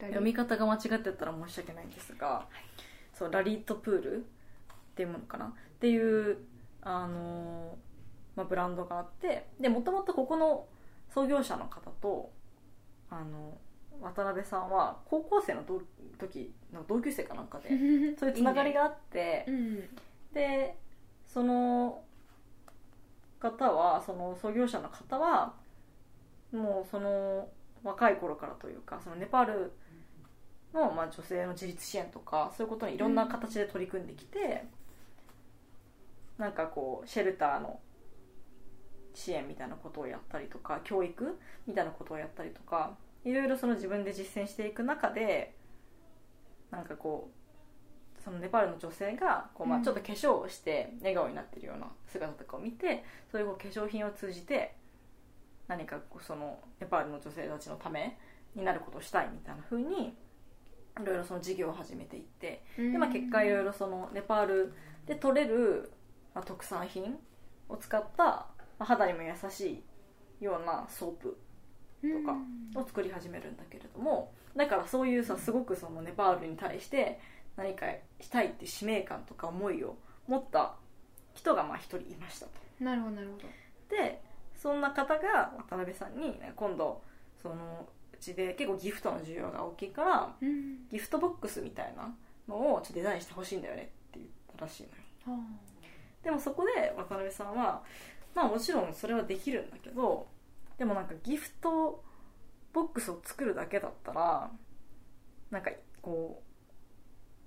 [0.00, 2.46] 読み方が間違ってたら申し訳ないんですが、
[3.12, 4.26] そうラリートプール
[4.98, 5.46] っていうものかな。
[5.46, 6.38] っていう
[6.82, 7.78] あの、
[8.34, 10.66] まあ、ブランドがあってでもともとここの
[11.08, 12.32] 創業者の方と
[13.08, 13.56] あの
[14.00, 15.80] 渡辺さんは高校生の同
[16.26, 17.68] 時の同級生かなんかで
[18.18, 19.88] そういうつながりがあっていいね。
[20.32, 20.76] で
[21.24, 22.02] その
[23.38, 25.54] 方はその創業者の方は
[26.52, 27.48] もうその
[27.84, 29.72] 若い頃からというかそのネパール
[30.74, 34.66] の、まあ、女性の自立支援とかそういうことにいろんな形で取り組んできて、
[36.38, 37.80] なんかこうシェルターの
[39.14, 45.56] 支援みたいなことをやったりとか教育みたいなことをやったりとかいろいろその自分で実践していく中で
[46.70, 49.84] なんかこうそのネパールの女性がこう、まあ、うん。
[49.84, 54.76] ちょっと化粧をして笑顔になってるような姿とかを見てそういう化粧品を通じて
[55.66, 58.18] 何かこうそのネパールの女性たちのため
[58.54, 60.14] になることをしたいみたいな風に
[61.00, 64.74] いろいろその事業を始めていってうんで、まあ、結果いろいろそのネパール
[65.06, 65.90] で取れる、
[66.38, 67.16] まあ、特産品
[67.68, 68.46] を使った、ま
[68.78, 69.82] あ肌にも優し
[70.40, 71.36] いようなソープ
[72.00, 77.18] とかを作り始めるんだけれどもだからそういうさすごくそのネパールに対して
[77.56, 77.86] 何か
[78.20, 79.96] したいって使命感とか思いを
[80.28, 80.76] 持った
[81.34, 82.52] 人がまあ一人いましたと。
[82.78, 83.48] なるほどなるほど。
[83.96, 84.22] で
[84.54, 87.02] そんな方が渡辺さんに今度
[87.42, 90.86] そのうちで結構ギフトの需要が大きいからうん。
[90.88, 92.14] ギフトボックスみたいな
[92.46, 94.82] のをちょっとデザインしてほしいんだよねって言ったらしい
[95.26, 95.38] のよ。
[95.38, 95.44] は
[96.22, 97.82] でもそこで渡辺さんは
[98.34, 100.26] まあもちろんそれはできるんだけど
[100.76, 102.02] でもなんかギフト
[102.72, 104.50] ボックスを作るだけだったら
[105.50, 105.70] なんか
[106.02, 106.42] こ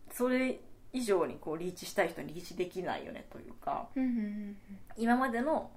[0.09, 0.59] うそれ
[0.93, 3.87] 以上にこうリーチしたい人にリーチできないよねというか
[4.97, 5.71] 今までの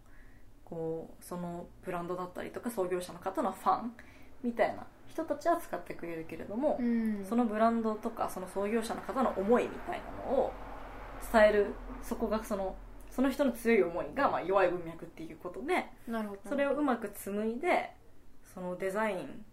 [0.65, 3.93] こうそのブランドだったりとか創業者の方のファン
[4.43, 7.25] みたいな人たちは使ってくれるけれども、うん。
[7.29, 10.53] そのブランドとかその創業者の方の思いみたいなのを
[11.33, 12.75] 伝えるそこがその
[13.15, 16.41] その人の強い思いがまあ弱い文脈っていうことでなるほど。
[16.49, 17.93] それをうまく紡いで
[18.53, 19.45] そのデザイン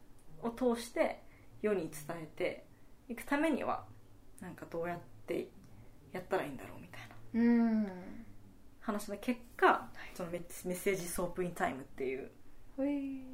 [0.41, 1.21] を通して
[1.61, 1.91] 世に伝
[2.23, 2.65] えて
[3.07, 3.83] いくためには
[4.41, 5.47] なんかどうやって
[6.11, 7.01] やったらいいんだろうみたい
[7.33, 7.41] な。
[7.41, 7.43] う
[7.83, 7.87] ん。
[8.81, 12.31] 話の結果そのメッメッセージソープインタイムっていう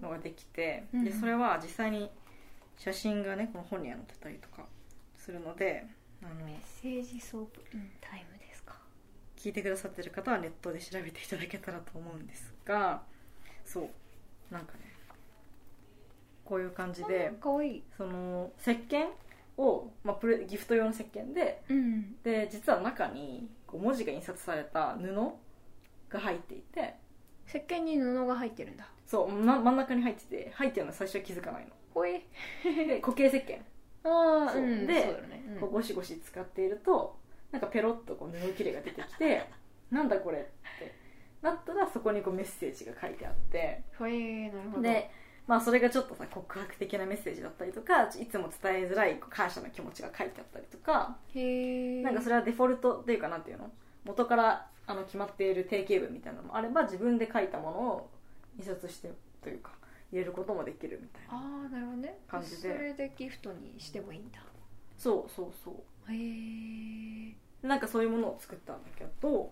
[0.02, 2.10] のができて、うんでそれは実際に
[2.78, 4.66] 写真がねこの本には載ってたりとか
[5.16, 5.86] するので
[6.22, 8.37] あのメッセージソープうんタイム
[9.38, 13.02] 聞いてくださってる方はネットで調べていただけたらと思うんですが
[13.64, 14.98] そうなんかね
[16.44, 17.84] こういう感じでかわいい。
[17.98, 19.08] その石鹸
[19.58, 22.16] を、まあ、プレギフト用の石鹸でうん。
[22.24, 25.14] で実は中にこう文字が印刷された布
[26.10, 26.96] が入っていて
[27.48, 28.88] 石鹸に布が入ってるんだ。
[29.06, 32.22] そう、ま、真ん中に入ってて入ってるの最初は気づかないほい
[33.02, 33.60] 固形石鹸。
[34.04, 34.62] ああそう。
[34.62, 35.44] うんでそうだよね。
[35.54, 35.60] うん。
[35.60, 37.18] こうゴシゴシ使っていると
[37.52, 39.46] なんかペロッとこう布切れが出てきて
[39.92, 40.94] なんだこれって
[41.42, 44.82] なったらそこにこうメッセージが書いてあってなるほど。
[44.82, 45.10] で、
[45.48, 53.72] まあ、それがちょっとさ告白的なメッセージだったりとかいつも伝えづらい感謝の気持ちが書いてあったりとかへえなんかそれはデフォルトっていうかなんていうの？
[54.04, 58.10] 元からあの決まっている定型文みたいなのもあれば自分で書いたものを
[58.58, 59.72] 印刷してというか
[60.12, 62.20] 入れることもできるみたいなああなるほどね。
[62.28, 62.74] 感じで。
[62.76, 64.40] それでギフトにしてもいいんだ。
[64.98, 65.76] そうそうそう
[66.10, 69.52] へえなんかそういうものを作ったんだけど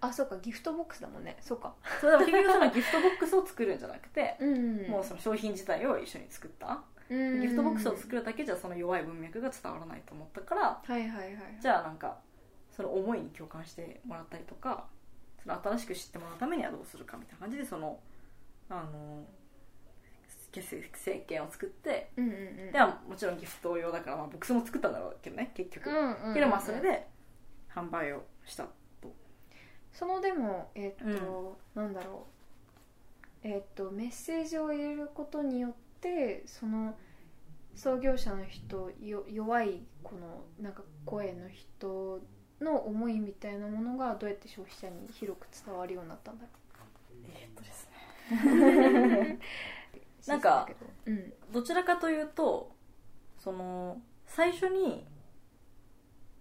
[0.00, 1.36] あそうかギフトボックスだもんね。
[1.40, 1.74] そうか。
[2.00, 11.34] それでも結局そのギフトボックスを作るんじゃなくて、うんもうその商品自体を一緒に作った、うんギフトボックスを作るだけじゃその弱い文脈が伝わらないと思ったからはいはいはい。
[11.60, 12.18] じゃあなんか
[12.70, 14.84] その思いに共感してもらったりとか
[15.42, 17.98] その新しく知ってもらうためにはどうするかみたいな感じでその
[18.68, 19.24] あの
[20.58, 22.34] 結成石鹸を作ってうんうんう
[22.70, 22.72] ん。
[22.72, 27.06] ではもちろんギフト用だから、まあ、ボックスも作ったんだろうけどね結局、うんうんうんけどまあそれで
[27.74, 28.66] 販売をした
[29.92, 32.38] そのでもえっとなんだろう。
[33.44, 36.96] えっとメッセージを入れることによってその
[37.74, 42.20] 創業者の人よ弱いこのなんか声の人
[42.60, 46.50] の思いみたいなものがどうやって消費者に広く伝わるようになったんだろ
[47.32, 49.38] えーっとですね。
[49.38, 49.38] う
[50.28, 50.68] なんか
[51.06, 51.32] うん。
[51.52, 52.70] どちらかというと
[53.38, 55.06] その最初に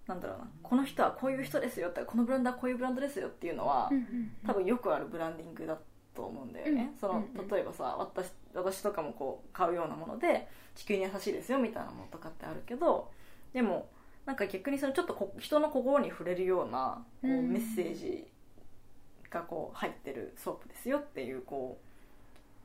[0.07, 5.77] なんだろうなこの人はこういう人ですよってこのブランドはこういうブランドですよっていうのは、うんうん多分よくあるブランディングだ
[6.15, 6.97] と思うんだよね、うん。
[6.97, 13.11] その例えばさ私私とかもこう買うようなもので地球に優しいですよみたいなものとかってあるけど
[13.53, 13.89] でも
[14.25, 17.51] なんか逆にそのちょっとこ人の心に触れるようなこううん。
[17.51, 18.27] メッセージ
[19.29, 21.77] がこう入ってるソープですよっていうこ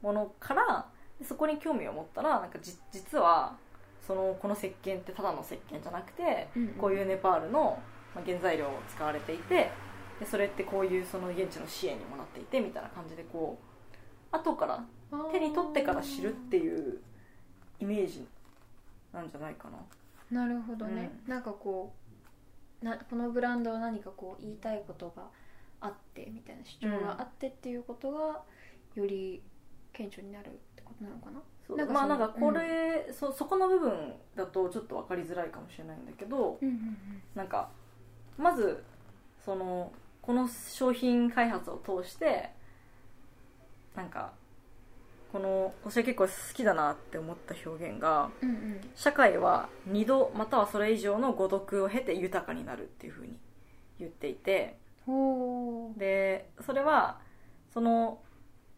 [0.02, 0.88] うものから
[1.24, 3.56] そこに興味を持ったらなんかじ実は
[4.06, 7.78] そのこの石鹸ってただの石鹸じゃなくてうんこういうネパールの
[8.14, 9.70] まあ原材料を使われていて
[10.20, 14.84] でそれってこういうその現地の支援にもなっていてみたいな感じでこう後から
[15.30, 17.00] 手に取ってから知るっていう
[17.80, 18.26] イメージ
[19.12, 19.78] なんじゃないかな。
[20.30, 21.92] なるほどね、なんかこ
[22.82, 25.24] うなこのブランドは何かこう言いたいことが
[25.80, 28.40] あってみたいな主張があってっていうことが
[28.94, 29.42] より
[29.92, 30.58] 顕著になる
[30.92, 31.42] ことなのかな？
[31.66, 36.96] そうまあなんかこれ、そそこの部分だとちょっと分かりづらいかもしれないんだけどうんうん
[37.34, 37.70] なんか
[38.36, 38.82] まず
[39.44, 42.50] そのこの商品開発を通して
[43.94, 44.32] なんか
[45.32, 48.80] この私は結構好きだなって思った表現がうんうん。
[48.94, 53.38] 社会は2度またはそれ以上の誤読を経て豊かになるっていうふうに
[53.98, 54.76] 言っていて
[55.96, 57.18] でそれは
[57.72, 58.20] その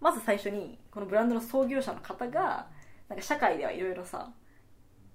[0.04, 2.66] まず最初にこのブランドの創業者の方が
[3.08, 4.30] なんか社会ではいろいろさ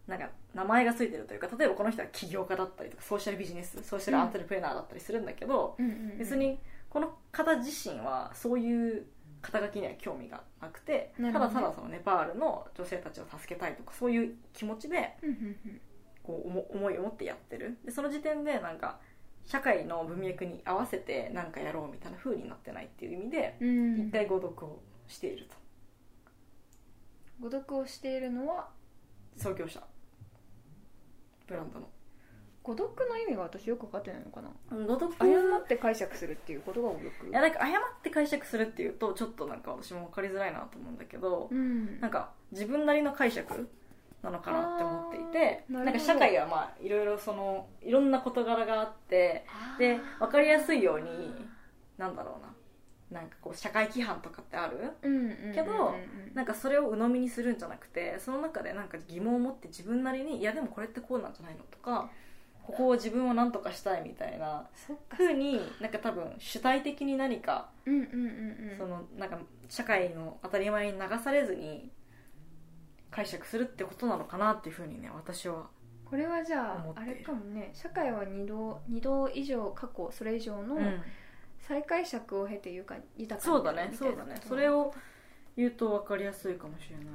[0.08, 6.18] なんか名前がついてるというか例えばこの人は起業家だったりとかソーシャルビジネスソーシャルアントレプレナーだったりするんだけど、うん。
[6.18, 6.58] 別に
[6.90, 9.06] この方自身はそういう
[9.44, 11.32] 肩書きには興味がなくてね。
[11.32, 15.16] だただそのネパールの女性たちを助けたいとかそういう気持ちで
[16.24, 17.78] こう思思いを持ってやってる。
[17.86, 18.98] でその時点でなんか
[19.46, 24.08] 社会の文脈に合わせて何かやろうみたいな風になってないっていう意味で、うん。
[24.08, 25.56] 一回誤読をしていると。
[27.40, 28.70] 誤読をしているのは？
[29.38, 29.82] 創業者。
[31.48, 31.88] ブランドの。
[32.62, 34.50] 誤読の意味が私よく分かってないのかな？
[34.86, 35.16] 誤読？
[35.18, 42.00] 誤って解釈するっていうことが誤読いやなんか誤って解釈するっていうとちょっとなんか私も分かりづらいなと思うんだけど、うん。
[42.02, 43.68] なんか自分なりの解釈
[44.22, 49.46] なのかなって思っていてなんか社会はまあいろいろそのいろんな事柄があって
[49.78, 51.34] で分かりやすいように
[51.98, 52.50] なんだろうな。
[53.10, 54.78] なんかこう社会規範とかってある？
[55.56, 55.96] けど
[56.36, 62.12] なんかそれを鵜呑みにするんじゃなくてその中でなんか疑問を持って自分なりにいやでもこれってこうなんじゃないのとか
[62.64, 67.70] ここを自分は何とかしたいみたいなそっか風になんか多分主体的に何か
[69.70, 71.90] 社会の当たり前に流されずに
[73.12, 75.68] 解釈するってことなのかなっていうふうにね私は
[76.06, 81.02] これはじゃああれかもね社会は2度二度以上過去それ以上のうん。
[81.70, 84.42] 再解釈を経て豊か豊かそうだねそうだね。
[84.48, 84.92] それを
[85.56, 87.06] 言うと分かりやすいかもしれない。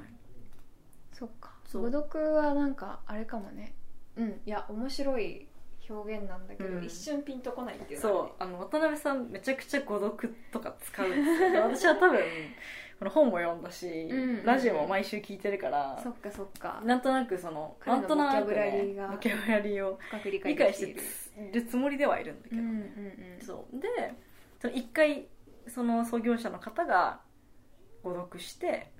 [1.11, 1.51] そっか。
[1.65, 1.81] そう。
[1.81, 3.73] 誤読はなんかあれかもね。
[4.15, 4.29] うん。
[4.45, 5.45] いや面白い
[5.89, 6.85] 表現なんだけど、うん。
[6.85, 8.41] 一瞬ピンとこないっていうそう。
[8.41, 12.19] あの渡辺さんめちゃくちゃ誤読とか使うんですよで私は多分
[12.99, 16.81] この本も読んだし、うんラジオも毎週聞いてるから、そっかそっか。
[16.85, 21.01] なんとなくそのなんとなく、ねーが、ボキャブラリーを理解してる
[21.51, 23.45] るつもりではいるんだけど、うんうんうん。
[23.45, 23.79] そう。
[23.79, 23.87] で
[24.61, 25.27] その1回
[25.67, 27.19] その創業者の方が
[28.03, 28.91] 誤読して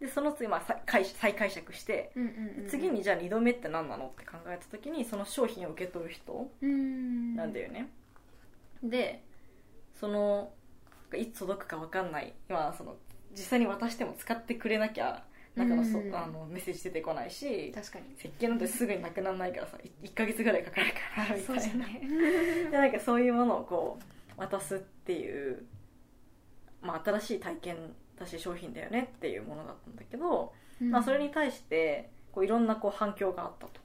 [0.00, 7.36] でその次、まあ、再解再解釈してうんうんうん次にじゃあ2度目って何なのって考えた時にその商品を受け取る人うん。
[7.36, 7.90] なんだよね、
[8.82, 9.22] で
[9.94, 10.52] その
[11.14, 12.34] いつ届くか分かんない。
[12.48, 12.96] 今その
[13.36, 15.22] 実際に渡しても使ってくれなきゃ
[15.56, 16.14] 中のそ、うん。
[16.14, 18.04] あのメッセージ出てこないし確かに。
[18.18, 22.00] 石鹸なんてすぐになくならないからさ1ヶ月ぐらいかかるからみたそうじゃいなない。
[22.70, 23.98] でなんかそういうものをこ
[24.36, 25.64] う渡すっていう、
[26.82, 33.80] まあ、新しい体験だし商品だよねっていうものだったんだけど、まあ、それに対してこういろんなこう反響があったと。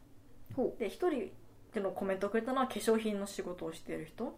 [0.55, 1.31] ほで一人
[1.73, 4.37] でのコメントをくれたのは化粧品の仕事をしている人。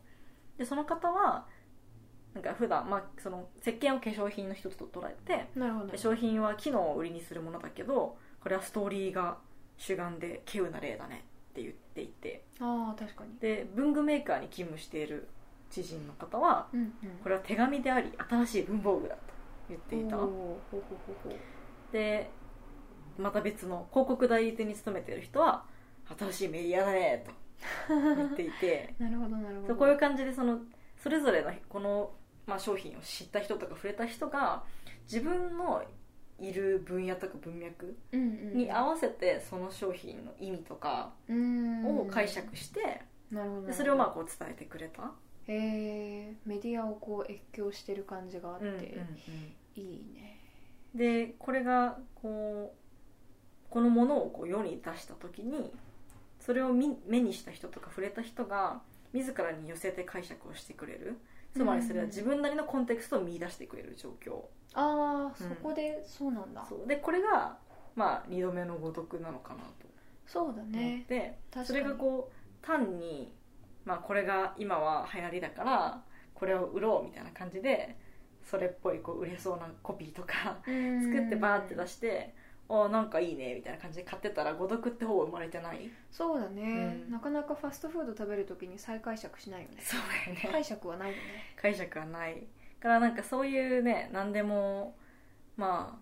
[0.58, 1.48] でその方は
[2.34, 5.88] なんか普段まあその石鹸を化粧品の一つと捉えてうなるほど。
[5.88, 9.38] 化粧品は機能を売りにするものだけどこれはストーリーが
[9.78, 12.44] 主眼で稀有な例だねって言っていて。
[12.60, 13.38] ああ確かに。
[13.40, 15.28] で文具メーカーに勤務している
[15.70, 16.90] 知人の方はうんうん。
[17.22, 19.22] これは手紙であり新しい文房具だと
[19.70, 20.18] 言っていた。
[21.92, 22.30] で
[23.20, 25.64] また別の広告代理店に勤めている人は
[26.18, 27.24] 新しいメディアだね
[27.88, 28.96] と言っていて。
[28.98, 29.68] なるほどなるほど。
[29.68, 30.60] そうこういう感じでその
[31.04, 32.12] それぞれのこの、
[32.46, 34.64] まあ、商品を知った人とか触れた人が
[35.04, 35.84] 自分の
[36.40, 41.86] いる分野とか文脈に合わせてその商品の意味とかうん。
[41.86, 43.02] を解釈して
[43.72, 45.12] それをまあこう伝えてくれた、
[45.48, 49.82] へえメディアをこう越境してる感じがあって、うんうんうん。
[49.82, 50.40] いいね。
[50.94, 55.74] でこれがこうこのものをこう世に出した時に
[56.40, 58.82] それを見目にした人とか触れた人が
[59.14, 61.18] 自らに寄せて解釈をしてくれる
[61.54, 64.42] つまりそれは自分なりのコンテクストを見出してくれる状況、
[64.74, 66.66] ああ、うんそこでそうなんだ。
[66.68, 66.88] そう。
[66.88, 67.58] でこれが、
[67.96, 69.88] まあ、2度目の誤読なのかなと。
[70.26, 71.06] そうだね。
[71.08, 71.66] て、確かに。
[71.68, 73.32] それがこう単に、
[73.86, 77.98] まあ、これが今は流行りだからこれを売ろうみたいな感じで
[78.44, 82.34] それっぽいこう売れそうなコピーとか作ってバーって出して
[82.82, 85.90] あなんかいいねみたいな感じで買ってたら誤読ってほぼ生まれてない？
[86.12, 87.12] そうだね、うん。
[87.12, 89.78] なかなかファストフード食べるときに再解釈しないよね。
[89.82, 90.50] そうだよね。
[90.52, 91.22] 解釈はないよね。
[91.56, 92.48] 解釈はない。
[92.80, 94.96] からなんかそういうね何でも
[95.56, 95.98] ま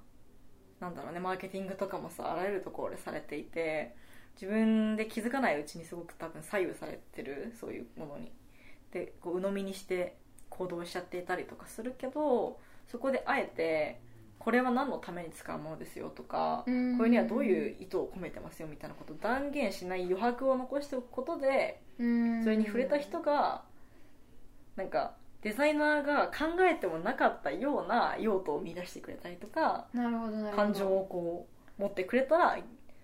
[0.81, 3.95] あなんだろうねマーケティングとかもさあらゆるところでされていて
[4.33, 8.31] 自分で気づかないうちにすごく多分左右されてるそういうものに。
[8.91, 10.17] でこう鵜呑みにして
[10.49, 14.01] 行動しちゃっていたりとかするけどそこであえて
[14.43, 22.43] これは何のために使うものですよとかこれにはどういう意図を込めてますよみたいなことを断言しない余白を残しておくことでうん。
[22.43, 23.61] それに触れた人が
[24.75, 29.85] なんかデザイナーが考えてもなかったような用途を見出してくれたりとか
[30.55, 32.57] 感情をこう持ってくれたら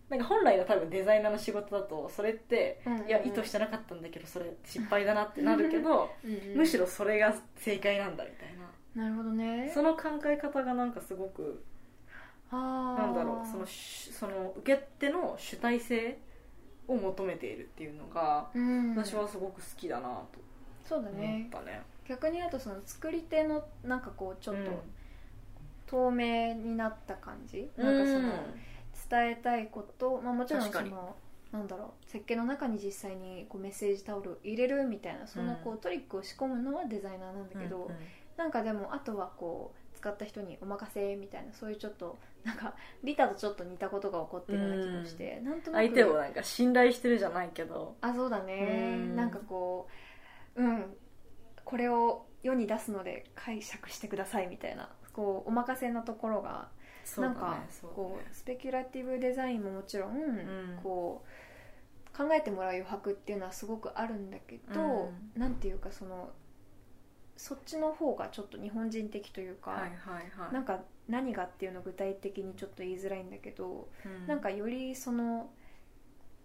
[0.10, 3.08] なんか本来の多分デザイナーの仕事だとそれってうんうんうん。
[3.08, 6.58] いや意図してなかったんだけどそれ失敗だなってなるけどうんうん。
[6.58, 8.66] むしろそれが正解なんだみたいな
[8.98, 9.72] なるほどね。
[9.74, 11.64] その考え方がなんかすごく
[12.52, 16.18] なんだろうそのしその受け手の主体性
[16.88, 18.96] を求めているっていうのがうん。
[18.96, 20.24] 私はすごく好きだなと思
[20.84, 21.46] そうだね。
[21.48, 21.82] ったね。
[22.08, 24.66] 逆に言うとその作り手のなんかこうちょっうん。
[24.66, 24.72] と
[25.86, 28.30] 透明になった感じ、なんかその
[29.10, 31.16] 伝えたいこと、まあ、もちろんその
[31.52, 37.96] なんだろう設計の中に実際にこうメッセージタオルを入れるみたいなそのこううトリックを仕込むのはデザイナーなんだけど、うんうん
[38.38, 47.96] なんかでもあとはこう使った人にお任せみたいなそういうちょっとなんかリタとちょっと似たことが起こってるような気もして、なんとなく相手をなんか信頼してるじゃないけど。
[48.02, 48.96] あそうだね。
[48.98, 49.16] うん。
[49.16, 49.88] なんかこ
[50.56, 50.98] ううん。
[51.66, 56.70] これを世に出すので解釈してくださいみたいなこうお任せなところが
[57.18, 57.58] なんか
[57.94, 60.80] こうスペキュラティブデザインももちろん、ん。
[60.82, 66.32] こう考えてもらう余白っていうのはすごくあるんだけど、なんていうかその
[67.38, 69.92] そっちの方がちょっと日本人的というか、はいはい
[70.38, 70.54] はい。
[70.54, 74.28] なんか何がっていうのを具体的にちょっと言いづらいんだけど、うん。
[74.28, 75.50] なんかよりその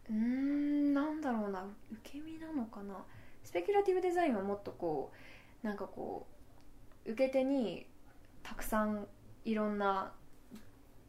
[0.09, 2.95] うーんなんだろうな受け身なのかな？
[3.43, 5.13] スペキュラティブデザインはもっとこ
[5.65, 6.27] うなんかこ
[7.07, 7.87] う受け手に
[8.43, 9.07] たくさん
[9.45, 10.13] いろんな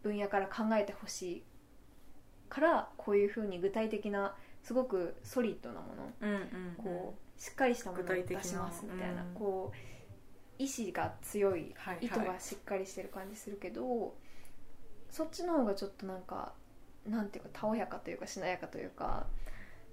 [0.02, 1.44] 分野から考えてほしい
[2.50, 6.76] からこういうふうに具体的なすごくソリッドなものうんうんうん。
[6.78, 9.34] こうしっかりしたものを出しますみたいな、うん。
[9.36, 9.76] こう
[10.58, 12.06] 意志が強いはいはい。
[12.06, 14.16] 意図がしっかりしてる感じするけど、
[15.10, 16.54] そっちの方がちょっとなんか
[17.06, 19.28] なんていうかたおやかというかしなやかというか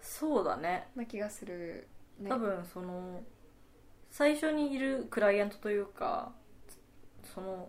[0.00, 0.86] そうだね。
[0.94, 1.88] な気がする、
[2.20, 3.20] ね、多分その
[4.12, 6.30] 最初にいるクライアントというか
[7.34, 7.68] その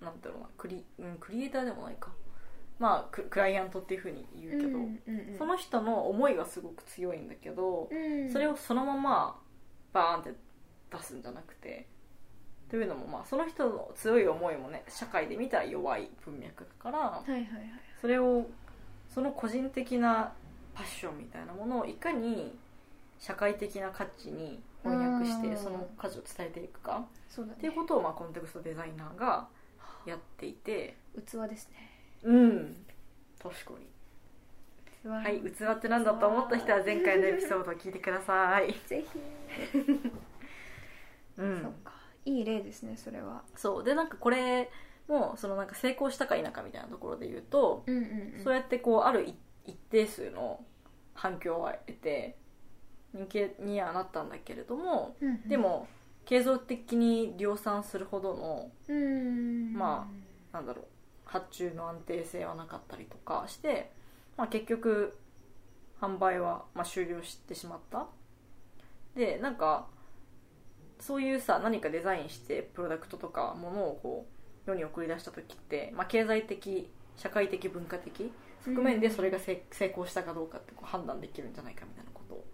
[0.00, 2.10] なんていうのかなクリ,、うん、クリエイターでもないか
[2.78, 8.30] まあククライアントっていうふうに言うけど、うんうんうん、その人の思いはすごく強いんだけど、うん。
[8.30, 9.38] それをそのまま
[9.92, 10.34] バーンって
[10.90, 11.86] 出すんじゃなくて
[12.68, 17.44] というのもまあその人の強い思いもね社会で見たら弱い文脈だからはいはいはい。
[18.00, 18.46] それを
[19.08, 20.32] その個人的な
[20.74, 22.54] パッションみたいなものをいかに
[23.18, 25.56] 社会的な価値に翻訳してうん。
[25.56, 27.06] その価値を伝えていくか
[27.46, 27.52] ね。
[27.52, 29.48] っていうことをまあコンテクストデザイナーが
[30.06, 31.95] やっていて器ですね
[32.26, 32.76] うん。
[33.42, 33.86] 確かに。
[35.02, 35.08] 器。
[35.08, 35.46] はい器
[35.76, 38.72] って何だと思った人は前回のエピソードを聞いてください。
[38.86, 39.18] ぜひ、
[41.38, 41.62] うん。
[41.62, 41.92] そっか。
[42.24, 43.44] いい例ですねそれは。
[43.54, 43.84] そう。
[43.84, 44.68] でなんかこれ
[45.08, 48.40] もそのなんか成功したか否かみたいなところで言うと、うんうんうん。
[48.42, 50.64] そうやってこうある一一定数の
[51.14, 52.36] 反響を得て
[53.12, 55.48] 人気にはなったんだけれどもうんうん。
[55.48, 55.86] でも
[56.24, 59.72] 継続的に量産するほどのうん。
[59.72, 60.08] ま
[60.52, 60.84] なんだろう
[61.26, 63.92] 発注の安定性はなかったりとかして、
[64.36, 65.18] まあ、結局
[66.00, 68.06] 販売はまあ終了してしまった。
[69.14, 69.86] でなんか
[71.00, 74.26] そういうさ何かデザインしてプロダクトとかものをこ
[74.66, 78.32] う世に送り出した時って、まあ、経済的社会的文化的
[78.64, 82.44] 側面でそれがせ成功したかどうかってこう判断できるんじゃないかみたいなことを、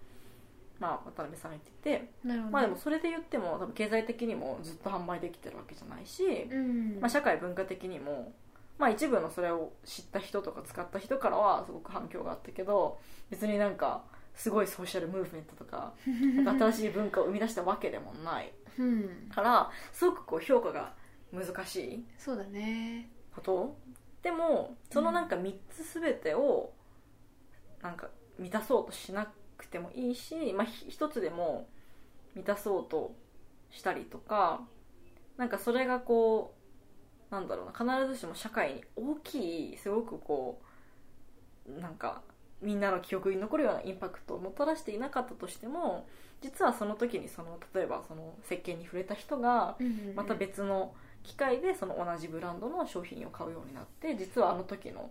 [0.79, 6.99] まあ、渡辺さんが言っててなるほどまあでもそれで言っても多分経済的にもずっと販売できてるわけじゃないし、うん。
[7.01, 8.33] まあ、社会文化的にも、
[8.83, 12.99] まあ、一部のそれを知った人とか使った人からはすごく反響があったけど
[13.31, 14.03] 別になんか
[14.35, 15.95] すごいソーシャルムーブメントとか
[16.45, 19.31] なんか新しい文化を生み出したわけでもないうん。
[19.33, 20.95] からすごくこう評価が
[21.33, 23.09] 難しいそうだね。
[23.33, 23.77] こと。
[24.23, 26.73] でもそのなんか3つ全てを
[27.83, 31.69] なんか満たそうとしなくてもいいし、まあ、ひ一つでも
[32.35, 33.15] 満たそうと
[33.71, 34.67] したりとか
[35.37, 36.62] なんかそれがこう
[37.33, 40.61] なんだろうな必ずしも社会に大きいすごくこ
[41.67, 42.21] うなんか
[42.61, 46.07] みんなの記憶に残るようなインパクトをもたらしていなかったとしても
[46.43, 49.77] 実はその時にその例えばその石鹸に触れた人が
[50.15, 55.11] また別の機会でその同じブランドの商品を買うようになって実はあの時の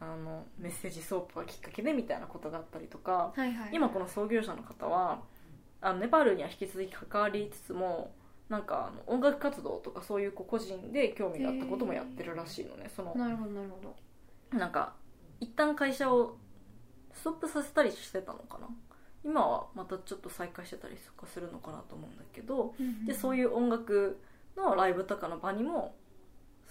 [0.00, 3.70] あのメッセージソープがきっかけでみたいなことがあったりとかはいはい。
[3.72, 5.22] 今この創業者の方は
[5.80, 8.12] あのネパールには引き続き関わりつつも
[8.48, 12.90] なんかあの音楽活動とかそういうこう個人で興味があったこともやってるらしいのね。
[12.94, 14.58] そのなるほどなるほど。
[14.58, 14.94] なんか
[15.40, 16.36] 一旦会社を
[17.12, 18.68] ストップさせたりしてたのかな。
[19.24, 22.74] 今はまたちょっと再開してたりとかするのかなと思うんだけど。
[23.06, 24.18] でそういういう音楽
[24.56, 25.94] のライブとかの場にも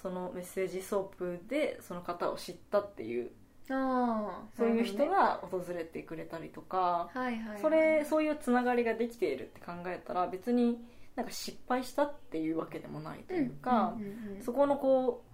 [0.02, 3.32] そのメッセージソープでその方を知ったっていう
[3.70, 7.62] ああそういう人が訪れてくれたりとか、はいはいはい。
[7.62, 10.80] それそういうつながりができているって考えたら別に
[11.18, 13.98] なんか失敗したっていうわけでもないというか、
[14.42, 15.26] そこのこ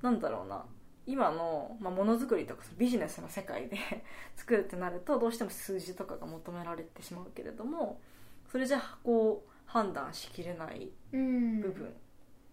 [0.00, 0.64] うなんだろうな
[1.06, 3.76] 今の、まあ、ものづくりとかビジネスの世界で
[4.36, 8.00] 作るってなるとどうしても数字とかが求められてしまうけれども
[8.46, 11.60] それじゃこう判断しきれないうん。
[11.60, 11.90] 部分っ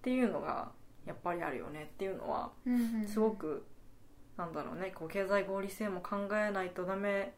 [0.01, 0.71] ていうのが
[1.05, 2.51] やっぱりあるよねっていうのは
[3.07, 3.65] すごく
[4.37, 7.35] なんだろうねこう経済合理性も考えないとダメ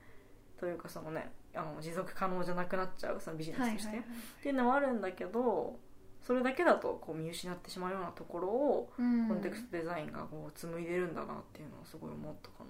[0.57, 5.77] というかそのねあの持続可能じゃなくなっちゃうそのビジネスとして、はいはいはいっていうのはあるんだけど
[6.21, 9.27] それだけだとこう見失ってしまうようなところをうん。
[9.27, 12.63] コンテクストデザインがこう紡いでるんだなっていうのはすごい思ったか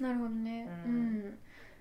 [0.00, 0.08] な。
[0.08, 0.68] なるほどね。
[0.86, 1.18] ううん。
[1.26, 1.38] ん、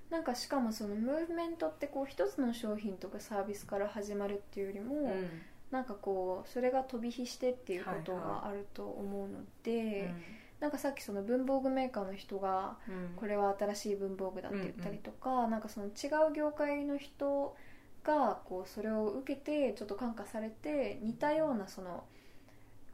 [0.09, 5.29] なんかしかもそのムーブメントってこう一つの商品とかサービスから始まるっていうよりも、うん。
[5.69, 10.11] なんかこうそれが飛び火してっていうことはいがあると思うので、
[10.59, 13.15] なんかさっきその文房具メーカーの人がうん。
[13.15, 17.55] これは新しい文房具だって言ったりとか、なんかその違う業界の人
[18.03, 22.03] がこうそれを受けてちょっと感化されて似たようなその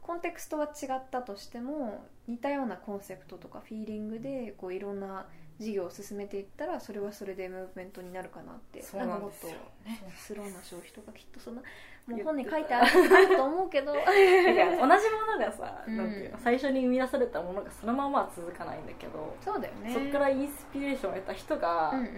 [0.02, 5.26] コンテクストは違ったとしても似たようなコンセプトとかフィーリングでこういろんな
[5.58, 8.82] 事業を進めていったらそれはそれでムーブメントになるかなって。
[8.82, 11.62] そうなんかもっねとスローな消費とかきっとそんな
[12.06, 13.92] もう本に書いてあると思うけど。
[13.92, 15.96] だから同じものがさ、うん。
[15.96, 19.92] なんていうの最初に生み出されたものがそのままは続かないんだけど、そうだよね。
[19.92, 22.12] そこからインスピレーションを得た人が、うんうんうん。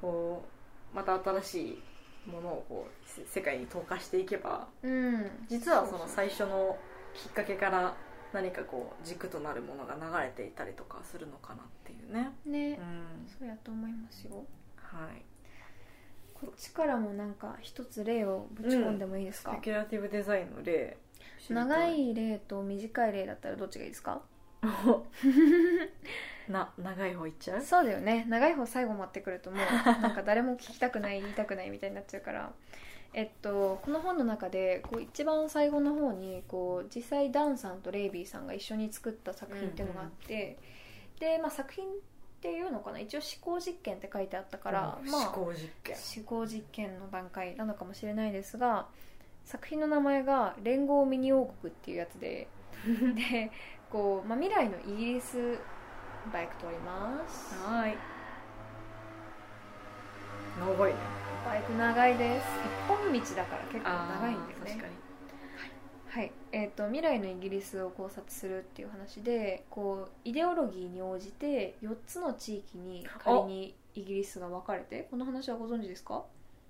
[0.00, 0.44] こ
[0.92, 1.82] うまた新し
[2.26, 4.92] いものをこうせ世界に投下していけばうん。
[4.92, 6.78] うん実はその最初の
[7.14, 7.94] きっかけから
[8.32, 13.26] 何かこう軸となるものが流れていたりとかするのかなっていうね、ね、うん。
[13.26, 14.44] そうやと思いますよ。
[14.76, 15.24] はい
[16.40, 19.52] こっちからもなんか一つ例をぶち込んでもいいですか？
[19.52, 20.96] スペ、キュラティブデザインの例。
[21.48, 24.22] 長い例と短い例だったらどっちがいいですか？
[26.48, 27.60] な長い方いっちゃう？
[27.62, 28.26] そうだよね。
[28.28, 29.60] 長い方最後待ってくるともう
[30.02, 32.52] なんか誰も聞きたくない言いたくないみたいになっちゃうから。
[33.12, 40.56] えっとこの本の中でこう一番最後の方にこう実際ダンさんとレイビーさんが一緒に作った作品っていうのがあって、
[41.18, 41.84] で、まあ、作品
[42.40, 42.98] っていうのかな？
[42.98, 45.10] 一応思考実験って書いてあったから、うん。
[45.10, 45.96] まあ思考実験。
[46.16, 48.86] 思考実験の段階なのかもしれないですが
[49.44, 52.48] 作品の名前が「連合ミニ王国」っていうやつで
[52.82, 53.50] で
[53.90, 55.58] こう、まあ、未来のイギリス
[56.32, 57.54] バイク通ります。
[57.58, 57.96] はい。
[60.58, 60.98] 長いね。
[61.44, 62.44] バイク長いです。
[62.64, 64.70] 一本道だから結構長いんだよね。
[64.70, 64.99] 確かに
[66.10, 66.32] はい。
[66.52, 76.24] えー、と未来のイギリスを考察するっていう話でこうイデオロギーに応じて4つの地域に仮にイギリスが分かれてこの話はご存知ですか？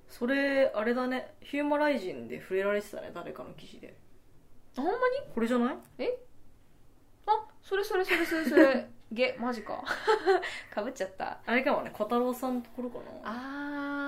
[0.09, 1.35] それあれだね。
[1.41, 3.97] ヒューマライジンで触れられてたね誰かの記事で。
[4.77, 4.99] あほんまに？
[5.35, 5.77] これじゃない？
[7.27, 8.89] あそれそれそれそれそれ。
[9.13, 9.83] ゲマジか。
[10.73, 11.41] かぶっちゃった。
[11.47, 13.05] あれかもね小太郎さんのところかな。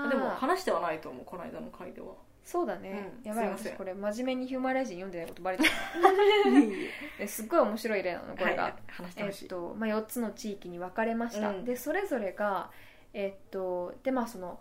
[0.05, 0.11] あー。
[0.11, 2.14] でも話してはないと思うこの間の回では
[2.45, 3.28] そうだね、うん。
[3.28, 3.72] やばいすいません。
[3.74, 5.70] 私これ真面目にヒューマンライジン読んでないことバレてた。
[7.20, 11.64] えすっごい面白い例なのこれが、はい、話してえほしい、っとまあ、4つの地域に分かれました、うん。
[11.64, 12.70] でそれぞれが
[13.12, 14.61] えっとでまあその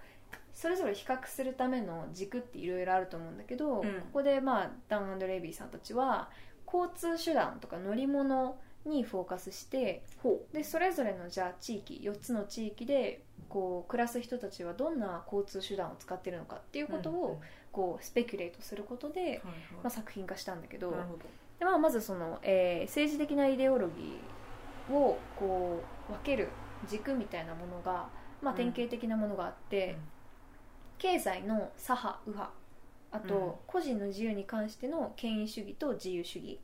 [0.53, 3.93] それぞれ比較するための軸っていろいろあると思うんだけど、うん。
[4.01, 6.29] ここで、まあ、ダンレイビーさんたちは
[6.71, 17.41] 交通手段とか乗り物にフォーカスしてほでそれぞれのじゃあ地域4つの地域でこう暮らす人たちはどんな交通手段を使ってるのかっていうことを、
[17.71, 19.39] こうスペキュレートすることで、はいはい。
[19.41, 19.47] ま
[19.85, 21.23] あ、作品化したんだけどなるほど。
[21.59, 26.49] で、まあ、まずその、えー政治的なイデオロギーをこう分ける
[26.87, 28.09] 軸みたいなものが、
[28.41, 28.57] まあ、うん。
[28.57, 29.97] 典型的なものがあって、
[30.97, 32.53] 経済の左派右派
[33.11, 33.27] あうん。
[33.27, 36.59] と個人の自由に関しての権威主義と自由主義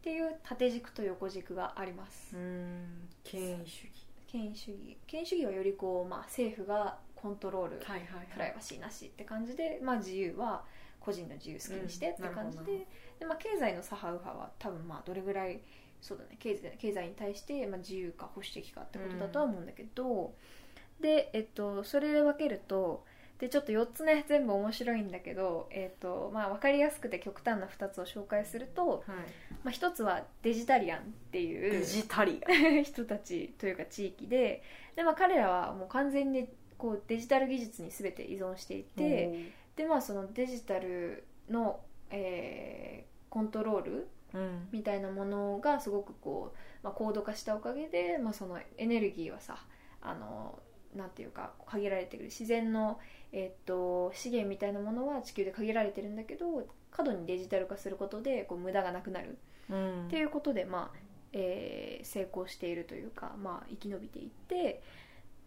[0.00, 3.08] っていう縦軸と横軸があります、うん。
[3.22, 3.90] 権威主義。
[4.26, 4.96] 権威主義。
[5.06, 10.64] 権威主義はよりこう、まあ、政府がコントロールはいはいプライバシーなしって感じで、まあ、自由は
[11.00, 12.86] 個人の自由好きにしてって感じうんで,、
[13.18, 15.60] でまあ、経済の左派右派は多分まあどれぐらい
[16.00, 20.34] そうだね経済経済に対してまあ自由か保守的かってことだとは思うんだけど、
[21.00, 23.04] で、えっと、それで分けると
[23.38, 29.00] でちょっと4つね全部面白いんだけど、えっとまあ、分かりやすくて極端な2つを紹介すると、はい。
[29.64, 31.02] まあ、1つはデジタリアンっ
[31.32, 34.62] ていうデジタリア 人たちというか地域で
[34.94, 36.48] で、まあ、彼らはもう完全に
[36.80, 44.68] こうデジタル技術に全て依存していて、でまあそのデジタルの、えーコントロールうん。
[44.72, 49.56] みたいなものがすごくこう、まあ、高度化したおかげで、まあ、そのエネルギーはさ
[50.02, 50.58] あの
[50.96, 52.98] なんていうか限られてる自然の、
[53.32, 59.38] えっと資源みたいなものは地球で限られてるんだけど過度にデジタル化することでこう無駄がなくなる。
[59.70, 60.06] うん。
[60.06, 60.98] っていうことで、まあ
[61.32, 64.82] えー成功しているというか、まあ、生き延びていって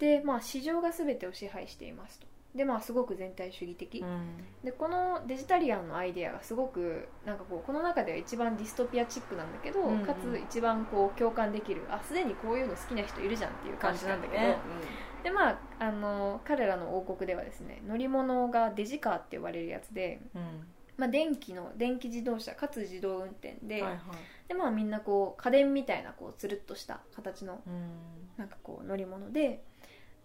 [0.03, 2.27] で、まあ、市場が全てを支配していますと。
[2.53, 4.35] で、まあ、すごく全体主義的、うん。
[4.61, 10.05] でこのデジタリアンのアイデアがすごくなんかこうこの中では一番ディストピアチックなんだけど、うんうん。
[10.05, 11.83] かつ一番こう共感できる。
[11.89, 20.67] あすでにこういうの好きな人いるじゃんっていう感感じじなだけど、なんんだけど、でまああの彼らの王国ではですね乗り物がデジカーって呼ばれるやつで、うん。
[20.95, 23.99] まあ、電気の電気自動車かつ自動運転で,、はいはい。
[24.47, 28.13] でまあ、みんなこう家電みたいなこうつるっとした形のうん。
[28.37, 29.63] なんかこう乗り物で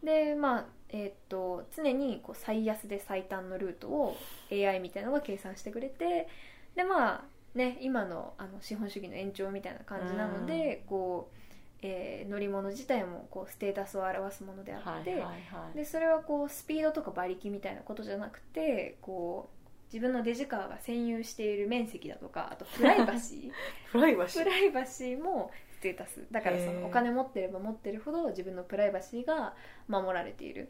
[0.03, 4.16] でまあえーっと常にこう最安で最短のルートを
[4.51, 6.28] AI みたいなのが計算してくれて
[6.76, 7.24] でまあ
[7.55, 11.36] ね今のあの資本主義の延長みたいな感じなので、こう、
[11.82, 15.76] えー乗り物自体もこうステータスを表すものであって、はいはいはい。
[15.76, 19.59] でそれはこうスピードとか馬力みたいなことじゃなくてこう
[19.92, 23.53] 自分のデジカーが占有している面積だとかあとプライバシー。
[23.90, 24.44] プライバシー。
[24.44, 26.26] プライバシーもステータス。
[26.32, 29.54] だからそのお金持ってれば持ってるほど自分のプライバシーが
[29.86, 30.68] 守られている。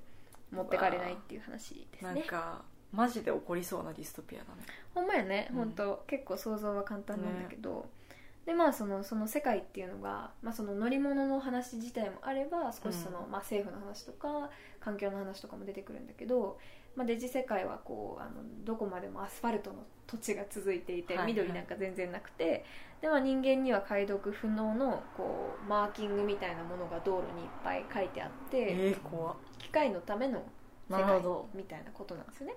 [0.51, 4.63] 持ってかれないっていう話ですなんねかマジで起こりそうなディストピアだね。
[4.95, 5.57] ほんまやね、うん。
[5.57, 7.87] 本当結構想像は簡単なんだけど、
[8.47, 13.31] でまあそのその世界っていうのが、まあ、その乗り物の話自体もあれば少しその、うん。
[13.31, 14.51] まあ、政府の話とか
[14.81, 16.59] 環境の話とかも出てくるんだけど、
[16.97, 18.31] まあ、デジ世界はこうあの
[18.65, 21.33] どこまでもアスファルトの土地が続いていて、はいはい。
[21.35, 22.65] 緑なんか全然なくて
[23.01, 29.37] で、まあ、人間には解読不能のこうマーキングみたいなものが道路にいっぱい書いてあって、えー、怖っ。
[29.59, 30.43] 機械のための
[30.91, 31.21] 世界
[31.55, 32.55] みたいなことなんですよね。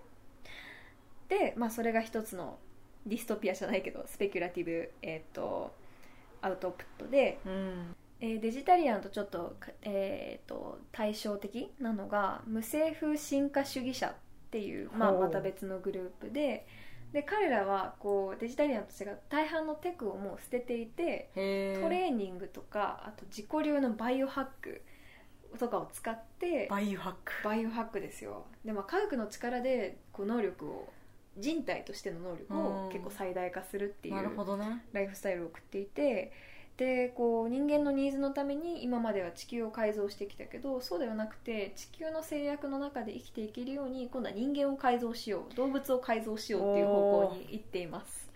[1.27, 2.57] で、まあ、それが一つの
[3.05, 5.73] ディストピアじゃないけどスペキュラティブ、えー、と
[6.41, 7.95] アウトプットで、うん。
[8.19, 14.13] えーデジタリアンとちょっと,、えー、と対照的なのが無政府進化主義者っ
[14.51, 16.67] ていう、まあ、また別のグループで
[17.13, 24.81] で彼らはこうデジタリアンと違う大半のテクをもう捨てていてへトレーニングとかあと自己流のバイオハック
[25.59, 27.33] とかを使ってバイオハック。
[27.43, 28.45] バイオハックですよ。
[28.63, 30.93] で、まあ、科学の力でこう能力を
[31.37, 32.89] 人体としての能力をうん。
[32.89, 34.15] 結構最大化するっていう
[34.93, 36.31] ライフスタイルを送っていて
[36.81, 48.27] でこう人間のニーズのために今までは地球を改造してきたけどそうではなくて地球の制約の中で生きていけるように今度は人間を改造しよう動物を改造しようっていう方向に行っています。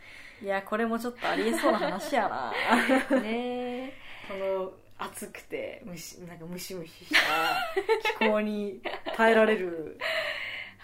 [0.44, 2.54] いやこれもちょっとありえそうな話やな。
[3.20, 3.94] ね
[4.28, 8.80] この暑くてムシなんかムシムシした気候に
[9.16, 9.98] 耐えられる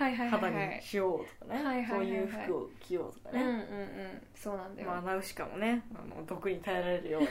[0.01, 0.75] はいはいはい肌はい。
[0.77, 1.87] にしようとかね、はいはいはいはい。
[1.87, 3.67] そういう服を着ようとかうんうんね、
[4.13, 4.27] うん。
[4.35, 7.29] そうなんだよ、まあナウシカもねあの毒に耐えられるように。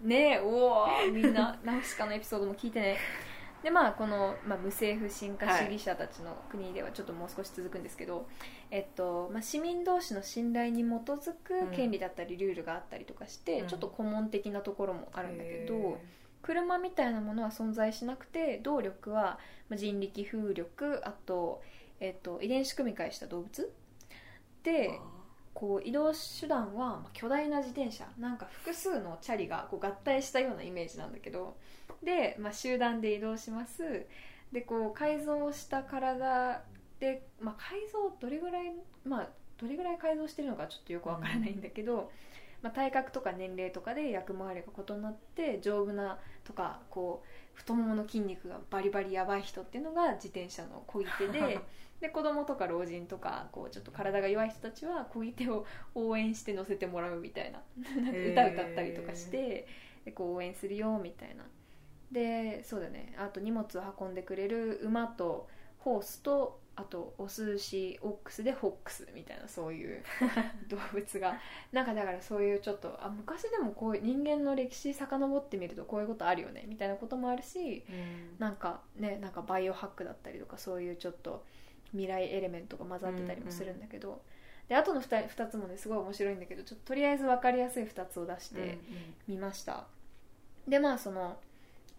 [0.08, 2.96] ねえおーみんなナウシカのエピソードも聞いてね。
[3.62, 8.28] でまあこの、まあ、無政府進化主義者たちの国ではちょっともう少し続くんですけど、
[8.70, 13.66] えっとまあ、市民同士の信頼に基づく権利だったりルールがあったりとかして、うん。
[13.66, 15.78] ちょっと顧問的なところもあるんだけど、へ
[16.48, 19.38] 車みたいなものは存在しなくて動力は
[19.68, 21.62] まあ人力風力あと、
[22.00, 23.72] えっと、遺伝子組み換えした動物。
[24.62, 24.64] ー。
[24.64, 24.98] で
[25.52, 28.06] こう移動手段はまあ巨大な自転車。
[28.18, 31.58] なんか複数のチャリがこう合体したようなイメージなんだけど。
[32.02, 34.06] で、まあ、集団で移動します。
[34.50, 36.62] でこう改造した体
[36.98, 38.72] で、まあ、改造どれぐらい
[39.04, 39.28] まあ
[39.58, 42.10] どれぐらい改造してるのかちょっとよくわからないんだけど、
[42.62, 51.60] まあ、体格とか年齢とかで役回りが異なって丈夫なとかこう太ももの筋肉がバリバリやばい人っていうのが自転車の漕ぎ手で
[52.00, 59.66] で子供とか老人とかこうちょっと体が弱い人たちは漕ぎ手を応援して乗せてもらうみたいな なんかへー歌歌ったりとかして
[60.04, 61.44] でこう応援するよみたいな。
[62.10, 63.14] でそうだね。
[63.18, 65.48] あと荷物を運んでくれる馬と
[65.78, 70.00] ホースとあとお寿司オックスでホックスみたいなそういう
[70.70, 71.36] 動物が。
[71.72, 76.66] なんかだからそういうちょっとあ昔でもこういう人間の歴史遡ってみるとこういうことあるよね。
[76.68, 78.36] みたいなこともあるしうん。
[78.38, 81.44] なんかねなんかバイオハックだったりとかそういうちょっと
[81.90, 84.22] 未来エレメントが混ざってたりもするんだけど、
[84.68, 88.78] であとの 2, 2つもねすごい面白いんだけどちょっととりあえず分かりやすい2つを出して
[89.26, 89.86] みました、
[90.68, 91.40] でまあその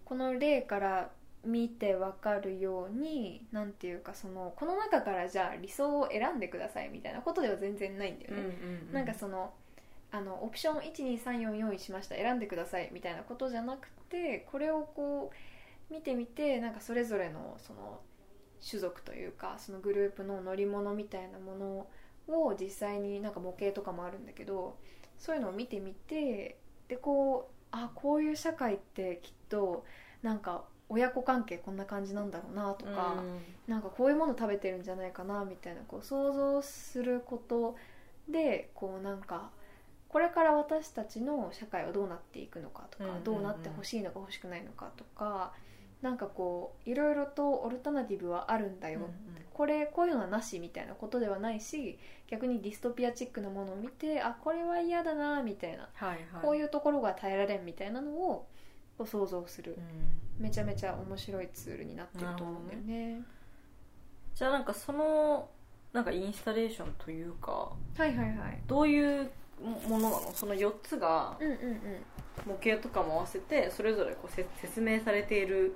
[0.05, 1.11] この例から
[1.45, 8.57] 見て分かるようになんていうかそのこの中からじゃあ理想を選んでくださいみたいなことでは全然ないんだよね、
[8.91, 9.53] なんかその
[10.11, 12.15] あのオプション12344用意しました。
[12.15, 17.99] 選んでくださいみたいなことじゃなくてこれをこう見てみてなんかそれぞれのその
[18.67, 21.87] 種族というかそのグループの乗り物みたいなもの
[22.27, 24.77] を実際になんか模型とかもあるんだけど
[25.17, 29.85] そういうのを見てみてでこうあこういう社会ってきっと
[30.21, 33.23] なんか親子関係こんな感じなんだろうなとか、
[33.67, 37.75] なんかこういうもの食べてるんじゃないかなみたいなこう想像すること
[38.27, 39.51] でこうなんか
[40.07, 43.23] これから私たちの社会はどうなっていくのかとか、うんうんうん。
[43.23, 45.53] どうなってほしいのか欲しくないのかとか
[46.01, 49.01] なんかこういろいろとオルタナティブはあるんだよ、
[49.53, 56.19] これこういうのはなしみたいなことではないし逆にディストピアチックなものを見てあこれは嫌だなみたいな、はいはい。
[56.41, 58.47] こういうところが耐えられんみたいなのを
[58.99, 59.77] こう想像する、
[60.37, 63.21] めちゃめちゃ面白いツールになってると思うんだよね。
[64.35, 65.49] じゃあなんかその
[65.93, 68.61] なんかインスタレーションというかはいはいはい。
[68.67, 69.31] どういう
[69.87, 70.31] ものなの？
[70.33, 71.79] その4つがうんうんうん。
[72.45, 75.75] 模型とかも合わせてそれぞれこうせ説明されている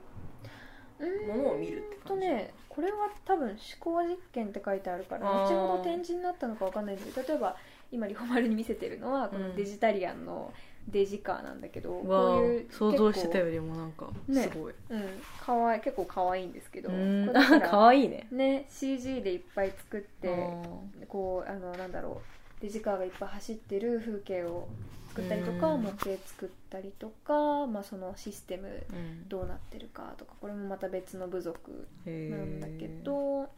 [1.28, 2.07] ものを見るって感じ？
[2.07, 7.55] とねこれは多分思考実験って書いてあるから後ほど展示になったのかわかんないんだけど例えば
[7.89, 10.51] 今リホマルに見せてるのはこのデジタリアンの
[10.88, 15.04] デジカーなんだけど、こういう想像してた結よりもなんかねすごい、構うん
[15.40, 16.90] かわい結構可愛いんですけど
[17.62, 18.28] かわいいね。
[18.32, 22.22] ね CG でいっぱい作ってあこうあのなんだろ
[22.60, 24.68] うデジカーがいっぱい走ってる風景を
[25.10, 25.84] 作ったりとかうん。
[25.84, 28.84] 模型作ったりとか、まあ、そのシステム
[29.28, 33.50] どうなってるかとかこれもまた別の部族なんだけど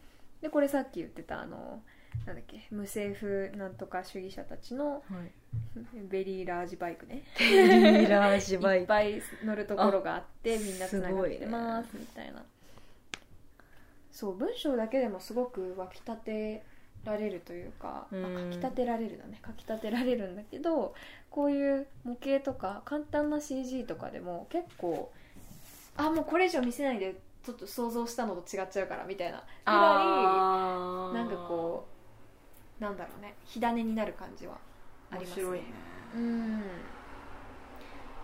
[0.41, 1.81] でこれさっき言ってたあの
[2.25, 5.31] なんだっけ無政府なんとか主義者たちのはい。
[6.09, 7.23] ベリーラージバイクね。
[7.37, 8.81] ベリーラージバイク。
[8.81, 12.43] いっぱい乗るところがあってみんなつながってすますみたいな。
[14.11, 16.63] そう文章だけでもすごく湧き立て
[17.03, 18.25] られるというか、うん。
[18.25, 19.39] あ書き立てられるだね。
[19.45, 20.95] 書き立てられるんだけど
[21.29, 25.11] こういう模型とか簡単な CG とかでも結構
[25.97, 31.94] あもうこれ以上見せないでちょっと想像したのと違っちゃうからみたいなぐらあいなんかこう
[32.79, 33.35] なんだろうね。
[33.45, 34.57] 火種になる感じは
[35.11, 35.43] ありますね。
[35.43, 35.65] 面白いね。
[36.15, 36.63] うん。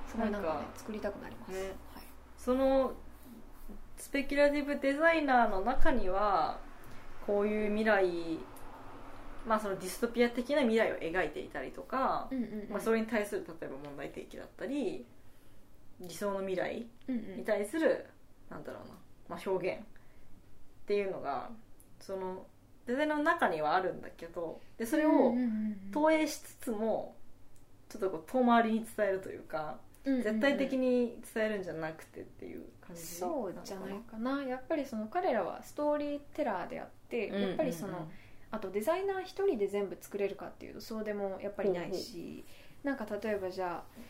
[0.08, 1.60] すごいなんかね作りたくなります、ね。
[1.94, 2.04] はい。
[2.38, 2.94] その
[3.98, 6.60] スペキュラティブデザイナーの中には
[7.26, 8.40] こういう未来
[9.48, 12.68] まあそのディストピア的な未来を描いていたりとか、うんうんうん。
[12.70, 15.06] まあ、それに対する例えば問題提起だったり
[16.00, 17.38] 理想の未来うんうん。
[17.38, 18.06] に対する
[18.50, 18.96] なんだろうな、
[19.30, 19.84] まあ、表現っ
[20.86, 21.50] ていうのが
[22.00, 22.46] その
[22.88, 25.34] デザの中にはあるんだけどでそれを
[25.94, 27.16] 投影しつつも
[27.90, 30.24] ちょっとこう遠回りに伝えるというかうんうんうん。
[30.24, 33.02] 絶対的に伝えるんじゃなくてっていう感じ？
[33.04, 34.44] そうじゃないかな。
[34.44, 38.10] やっぱりその彼らはストーリーテラーであって、うんやっぱりその、
[38.50, 42.44] あとデザイナー一人で全部作れるかっていうとそうでもやっぱりないし
[42.84, 44.02] なんか例えばじゃあ、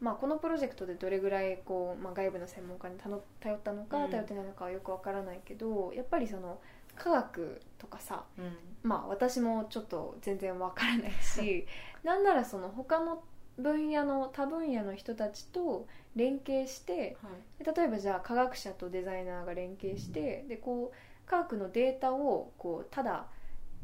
[0.00, 4.10] まあ、このプロジェクトでどれぐらいこう、まあ、外部の専門家に頼頼ったのかうん。
[4.10, 6.60] 頼ってないのかはよくわからないけどやっぱりその
[6.96, 8.56] 科学とかさうん。
[8.82, 11.66] まあ私もちょっと全然わからないし
[12.04, 13.22] なんならその他の
[13.58, 15.86] 分野の他分野の人たちと
[16.16, 17.28] 連携しては
[17.60, 17.64] い。
[17.64, 23.26] で例えばじゃあ科学者とデザイナーが連携してでこう科学のデータをこうただ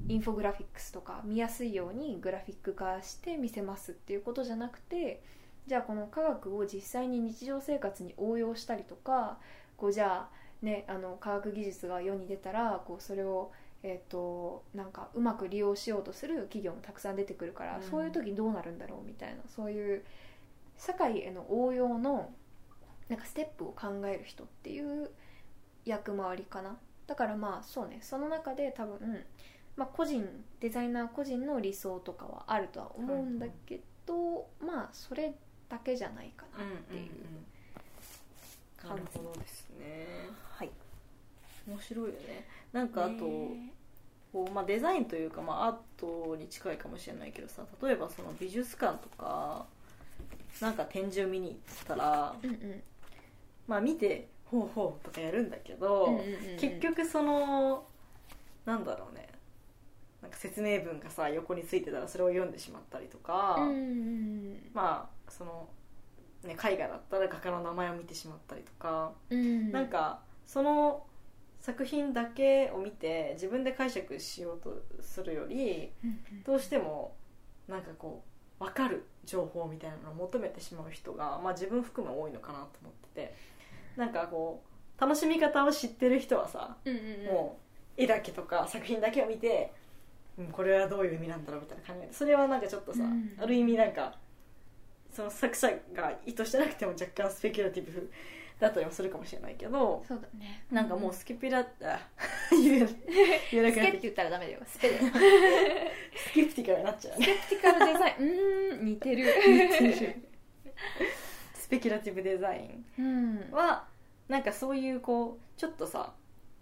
[0.09, 5.23] インフォグラフィックスとか見やすいようにグラフィック化して見せますっていうことじゃなくて
[5.67, 9.39] じゃあこの科学を実際に日常生活に応用したりとか
[9.77, 13.53] こうじゃあねあの科学技術が世に出たらこうそれを
[13.83, 17.83] えー、となんかうまく利用しようとする企業もたくさん出てくるから、うん。
[17.83, 20.05] そういう時どうなるんだろうみたいなそういう
[20.77, 22.31] 社会への応用の
[23.09, 25.11] なんかステップを考える人っていう
[25.85, 26.77] 役回りかな。
[27.07, 29.25] だからまあそうねその中で多分、
[29.77, 30.25] まあ、個人
[30.61, 35.35] デザイナー個人の理想とかはあるとは思うんだけど、まあそれ
[35.69, 37.03] だけじゃないかなっていう。
[37.03, 37.50] なる
[38.83, 40.07] 感じ、ほどですね。
[40.51, 40.71] はい。
[41.67, 42.47] 面白いよね。
[42.73, 43.73] なんかあと、ね
[44.33, 49.67] こうまあ、デザインというか、まあ、アートに近いかもしれないけどさ例えばその美術館とか
[50.61, 52.83] なんか展示を見に行ったら、うんうん。
[53.67, 56.59] まあ、見て「ほうほう」とかやるんだけど、うんうんうんうん。
[56.59, 57.85] 結局その
[58.65, 59.29] なんだろうね。
[60.23, 64.71] なんか説明文がさ横についてたらそれを読んでしまったりとか、うんうんうん。
[64.75, 65.67] まあその、
[66.45, 69.71] ね、絵画だったら画家の名前を見てしまったりとか、うん。
[69.73, 71.05] なんかその
[71.61, 77.15] 作品だけを見て自分で解釈しようとするよりうんどうしても
[77.69, 78.25] なんかこ
[78.59, 83.35] う分かる情報みたいなのを求めてしまう人が、まあ、自分含め多いのかなと思ってて
[83.97, 84.63] なんかこ
[84.99, 87.27] う楽しみ方を知ってる人はさ、うんうんうん。
[87.27, 87.59] も
[87.99, 89.73] う絵だけとか作品だけを見て、
[90.39, 93.35] うん、これはどういう意味なんだろうみたいな考えてそれはなんかちょっとさ、うん。
[93.39, 94.15] ある意味なんか
[95.13, 98.11] その作者が意図してなくても若干スペキュラティブ
[98.59, 100.65] だったりもするかもしれないけどそうだね。
[100.71, 101.65] なんかもうスキピラあ
[102.51, 102.89] 言え
[103.51, 104.61] 言えなくなってスケって言ったらダメだよ。
[104.67, 105.03] スペだよ
[106.15, 107.19] スキプティカルになっちゃう。
[107.19, 109.25] ねスケプティカルデザインうーん似てる
[111.55, 113.87] スペキュラティブデザイうんンは
[114.29, 116.13] なんかそういうこうちょっとさ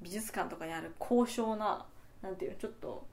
[0.01, 1.85] 美術館とかにある高尚な
[2.23, 3.07] なんていうのちょっと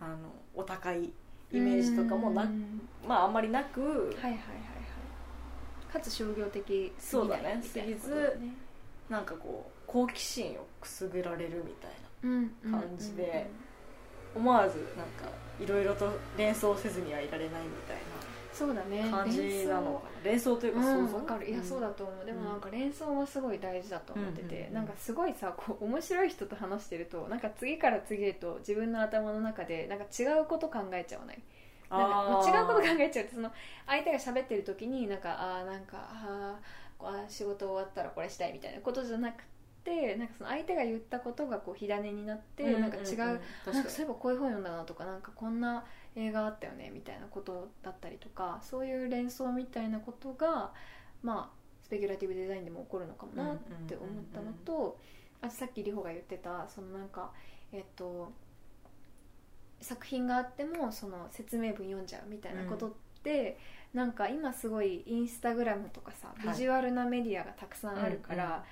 [0.00, 1.10] あのお高い
[1.52, 2.80] イメージとかもなうん。
[3.06, 4.34] まああんまりなく、はいはいはいは
[5.88, 5.92] い。
[5.92, 7.86] かつ商業的すぎないそうだね。
[7.86, 8.38] ぎず
[9.08, 11.90] なんかこう好奇心をくすぐられるみたい
[12.22, 12.50] うん。
[12.70, 13.48] 感じで
[14.34, 15.28] な思わずなんか
[15.60, 17.96] いろいろと連想せずにはいられないみたい
[18.52, 19.02] そうだね。
[19.04, 20.56] な感じなの連想。
[20.56, 20.98] というか想像？
[20.98, 21.48] うんわかる。
[21.48, 22.26] いやそうだと思う。
[22.26, 31.38] でもなんか連想はすごい大事だと思ってて、うんうんうんなんかすごいさこう面白い人と話してるとなんか次から次へと自分の頭の中でなんか違うこと考えちゃわない？
[31.90, 33.50] なんかもう違うこと考えちゃうってその
[33.86, 39.42] 相手が喋ってる時になんかあーなんかあーあー仕事終わったらこれしたいみたいなことじゃなく
[39.84, 43.40] てなんかその相手が言ったことがこう火種になって、なんか違う、確なんか
[43.84, 45.82] かそういえばこういう本読んだなとかなんかこんな
[46.16, 50.72] 映画あったよねみたいなことだったりとかそういう連想みたいなことが
[51.22, 54.98] まあスペキュラティブデザインでも起こるのかもなって思ったのと
[55.42, 57.30] あとさっき里穂が言ってたそのなんか
[57.72, 58.32] えっと
[59.80, 62.92] 作品があってもその説明文読んじゃうみたいなことっ
[63.22, 63.58] て、
[63.94, 66.48] なんか今すごいインスタグラムとかさはい。
[66.48, 68.62] ビジュアルなメディアがたくさんあるから、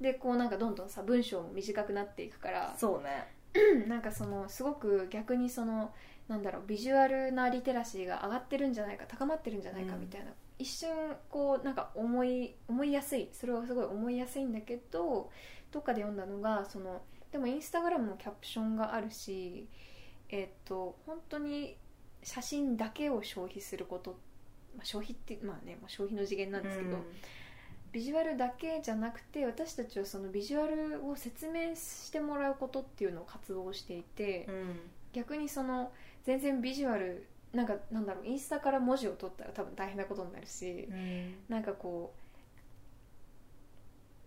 [0.00, 3.28] でこうなんかどんどんさ文章も短くなっていくからそうね。
[3.88, 5.92] なんかそのすごく逆にその
[6.28, 10.26] なんだろうビジュアルなリテラシーが上がってるんじゃないか高まってるんじゃないかみたいな、
[10.58, 10.90] 一瞬
[11.30, 13.30] こうなんか思い思いやすい。
[13.32, 15.30] それはすごい思いやすいんだけど
[15.72, 17.02] どっかで読んだのがその
[17.32, 19.68] でもインスタグラムのキャプションがあるし
[20.28, 21.76] えっと本当に
[22.22, 24.18] 写真だけを消費すること、
[24.76, 26.98] まあ、消費ってまあね、まあ、消費の次元なんですけど、
[27.92, 34.80] ビジュアルだけじゃなくて私たちはそのビジュアルを説明してもらうことっていうのを活動していて、うん。
[35.12, 35.90] 逆にその
[36.28, 41.34] 全然ビジュアルなんかなんだろうインスタから文字を取ったら多分大変なことになるし、うん。
[41.48, 42.12] なんかこ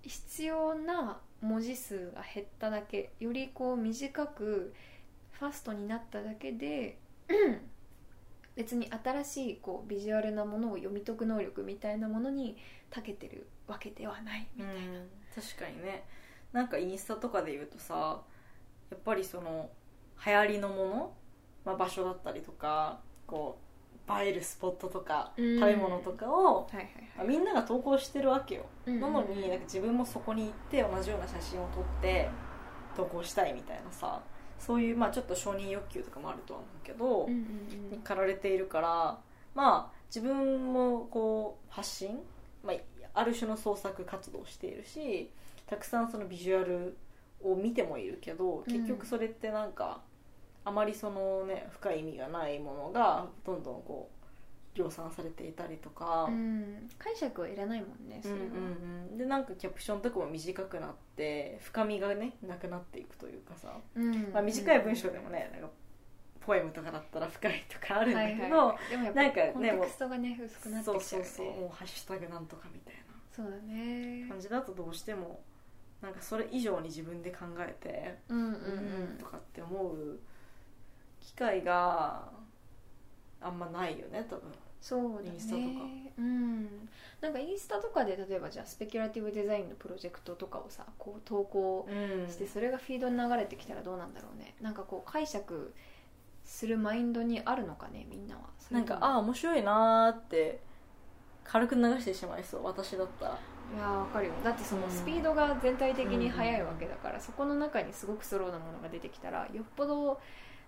[0.04, 4.74] う必要な文字数が減っただけよりこう短く
[5.34, 6.98] ファストになっただけで
[8.58, 12.58] 別に新しいこうビジュアルなものを読み解く能力みたいなものに
[12.90, 15.10] 長けてるわけではないみたいな、うん。
[15.36, 16.04] 確かにね。
[16.52, 18.24] なんかインスタとかで言うとさ
[18.90, 19.70] やっぱりその
[20.26, 21.14] 流行りのもの、
[21.66, 23.72] まあ、場所だったりとかこう
[24.20, 25.60] 映えるスポットとかうん。
[25.60, 26.88] 食べ物とかを、はいはい
[27.18, 32.30] まあみんなが投稿してるわけよ、うんなのになんか自分もそこに行って同じような写真を撮って
[32.96, 34.22] 投稿したいみたいなさ
[34.60, 39.20] そういう、まあ、ちょっと承認欲求とかもあるとは思うけど、うんうんに駆られているから
[39.54, 42.20] まあ自分もこう発信、
[42.64, 42.76] まあ、
[43.14, 45.30] ある種の創作活動をしているし
[45.66, 46.98] たくさんそのビジュアル
[47.44, 50.02] を見てもいるけど結局それってなんか、
[50.64, 56.34] あまりそのね深い意味がないものがどんどんこう量産されていたりとか、うん。
[56.34, 64.32] うん解釈はいらないもんねそれは、うんうんうん、でなんかキャプションとかも短くなって深みがねなくなっていくというかさ、うん。
[64.32, 65.70] まあ、短い文章でもねなんか
[66.40, 68.68] ポエムとかだったら深いとかあるんだけど、はいはい。
[68.68, 71.32] はいでもやっぱなんかねコンテクストがね薄くなってそうきちゃうよね。
[71.32, 72.96] そうそうもうハッシュタグなんとかみたい
[73.36, 74.22] そうだね。
[74.24, 75.42] な感じだとどうしても
[76.02, 78.46] なんかそれ以上に自分で考えてうんうん。
[78.46, 78.56] う
[79.16, 80.20] んとかって思う
[81.22, 82.24] 機会が
[83.40, 84.44] あんまないよね多分。
[84.82, 85.30] そうだね。
[85.34, 85.66] インスタとか。
[86.18, 86.90] うん。
[87.22, 92.30] なんかインスタとかで例えばじゃあスペキュラティブデザインのプロジェクトとかをさこう投稿うん。
[92.30, 94.56] してそれがフィードに流れてきたらどうなんだろうね。
[94.62, 95.74] なんかこう解釈
[96.44, 98.42] するマインドにあるのかねみんなは。
[98.72, 100.60] なんかああ面白いなーって
[101.44, 103.40] 軽く流してしまいそう私だったら。
[103.74, 104.34] いやーわかるよ。
[104.44, 104.92] だってそのうん。
[104.92, 110.20] スピードが全体的に速いわけだから、そこの中にすごくスローなものが出てきたらよっぽど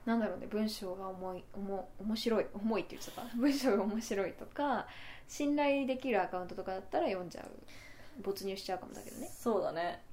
[0.06, 3.36] なんだろうね文章が重い重面白い重いって言っちゃった。
[3.38, 4.88] 文章が面白いとか
[5.28, 8.22] 信頼できるアカウントとかだったら読んじゃう。
[8.22, 9.28] 没入しちゃうかもだけどね。
[9.28, 10.04] そうだね。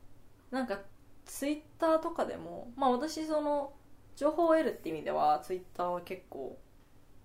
[0.51, 0.81] なんか
[1.25, 3.73] ツイッターとかでもまあ私その
[4.17, 6.59] 情報を得るって意味ではツイッターは結構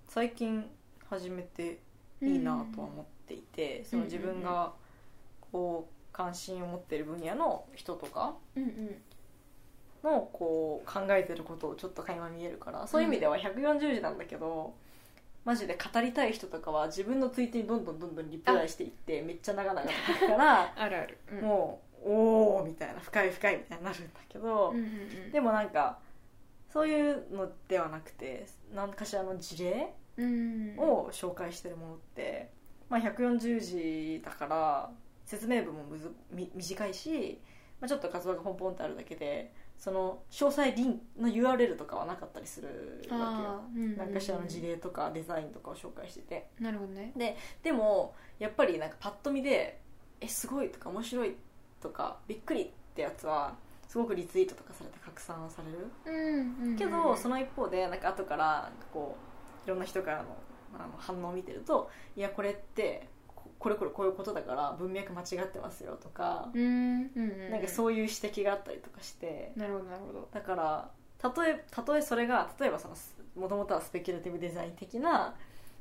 [0.07, 0.69] 最近
[1.09, 1.79] 始めて
[2.21, 4.73] いいなとは思っていて、その自分が
[5.51, 9.01] こう関心を持っている分野の人とかうんうん
[10.05, 14.73] のこう考えてることをちょっと垣間見えるからそういう意味では140字なんだけど、
[15.45, 24.87] マジで語りたい人とかは自分のツイートにどんどんどんどんリプライしていってめっちゃ長々と書くから あるある、うん、もうおおみたいな深い深いみたいになるんだけど、うんうんう
[25.27, 25.31] ん。
[25.31, 25.99] でもなんか
[26.71, 32.49] そういうのではなくて何かしらの事例うんを紹介してるものって、
[32.89, 34.89] まあ、140字だから
[35.25, 37.39] 説明文もむずみ短いし、
[37.79, 43.95] まあ、ちょっと活動がポンポンってあるだけでその詳細リンの URL とかはなかったりするわけよ。
[43.97, 46.47] 何かしらの事例とかデザインとかを紹介してて。
[46.59, 47.13] なるほどね。
[47.61, 49.81] でもやっぱりなんかパッと見で
[50.21, 51.35] 「えすごい」とか「面白い」
[51.81, 53.55] とか「びっくり」ってやつは
[53.87, 55.87] すごくリツイートとかされて拡散される。
[56.05, 59.15] うんうんけどその一方でなんか後からこ
[59.63, 60.37] ういろんな人からの
[60.77, 63.07] あの反応を見てるといやこれって
[63.59, 67.51] ここれこれこういうことだから文脈間違ってますよとか、うんうんうん。
[67.51, 70.27] なんかそういう指摘があったりとかしてなるほどなるほど。
[70.31, 72.95] だからたとえたとえそれが例えばその
[73.35, 75.33] もともとはスペキュラティブデザイン的な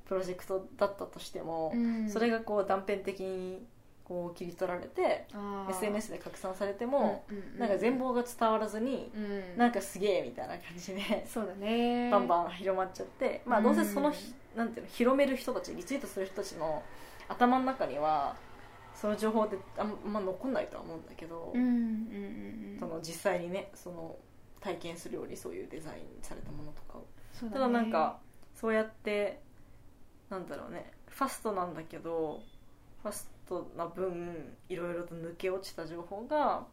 [0.06, 2.08] プロジェクトだったとしても、うん。
[2.08, 3.66] それがこう断片的に
[4.04, 5.26] こう切り取られて
[5.70, 7.58] SNS で拡散されても、うんうんうん。
[7.58, 9.58] なんか全貌が伝わらずに、うん。
[9.58, 12.10] なんかすげえみたいな感じでそうだね。
[12.10, 16.82] バンバン広まっちゃって、まあ、どうせそのひ、なんていうの広める人たちリツイートする人たちの
[17.28, 18.36] 頭の中には
[18.94, 21.74] その情報ってあんま残んないとは思うんだけど、うんうんうん
[22.72, 22.76] うん。
[22.78, 24.16] その実際にねその
[24.60, 27.06] 体験するようにそういうデザインされたものとかを。
[27.32, 28.18] たそうだなんか
[28.54, 29.40] そうやって
[30.30, 32.40] なんだろうねファストなんだけど
[33.02, 36.64] ファストな分いろいろと抜け落ちた情報が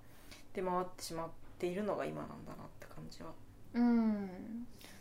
[0.54, 3.32] 出回ってしまっているのが今なんだなって感じは。
[3.74, 4.30] うん。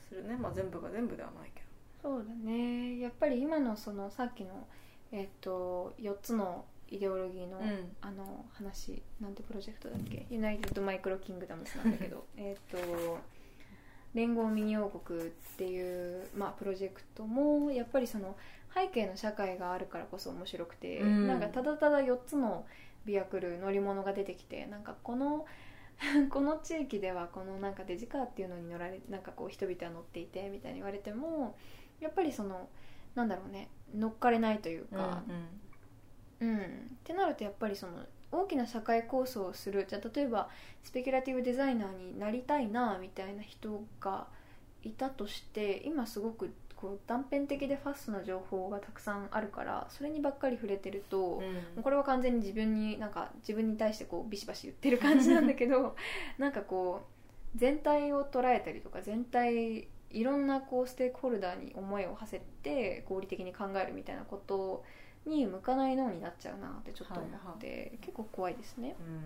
[0.09, 0.37] するね。
[0.37, 1.63] まあ全部が全部ではないけ
[2.03, 2.99] そうだね。
[2.99, 4.67] やっぱり今のそのさっきの
[5.13, 7.97] えっと4つのイデオロギーの、うん。
[8.01, 10.27] あの話なんてプロジェクトだっけ？
[10.31, 12.27] ユナイテッドマイクロキングダムスなんだけど。
[12.37, 13.19] えっと
[14.13, 15.25] 連合ミニ王国っ
[15.57, 18.37] ていう、まあ、プロジェクトもやっぱりその
[18.75, 21.27] 背景の社会があるからこそ面白くて、うん。
[21.29, 22.67] なんかただただ4つの
[23.05, 25.47] ビアクル乗り物が出てきてなんかこの
[26.31, 31.57] この地域ではこのなんかデジカーっていうのに乗られなんかこう人々は乗っていてみたいに言われても
[32.01, 32.69] やっぱりその
[33.15, 35.23] なんだろうね乗っかれないというか、
[36.41, 36.63] うんっ
[37.05, 37.93] てなるとやっぱりその
[38.33, 39.87] 大きな社会構想をする。
[39.89, 40.49] じゃあ例えば
[40.83, 44.27] スペキュラティブデザイナーになりたいなみたいな人が
[44.83, 51.45] いたとして今すごくこう断片的でファストな情報がたくさんあるからそれにばっかり触れてると、うん。
[51.45, 55.97] もうこれは完全に自分になんか自分に対してこうビシバシ言ってる感じなんだけど
[56.39, 57.03] なんかこ
[57.55, 64.85] う全体を捉えたりとか全体いろんなこうステークホルダーに思いを馳せて合理的に考えるみたいなこと
[65.27, 68.97] に向かない脳になっちゃうなってちょっと思って、結構怖いですね。
[68.99, 69.25] うん。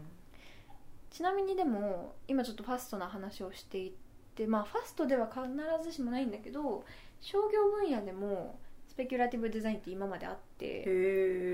[1.11, 3.95] ちなみにでも今ちょっとファストな話をしてい
[4.35, 5.47] てまあファストでは必
[5.85, 6.85] ずしもないんだけど
[7.21, 8.59] 商業分野でも
[8.89, 10.91] スペキュラティブデザインって今まであってフ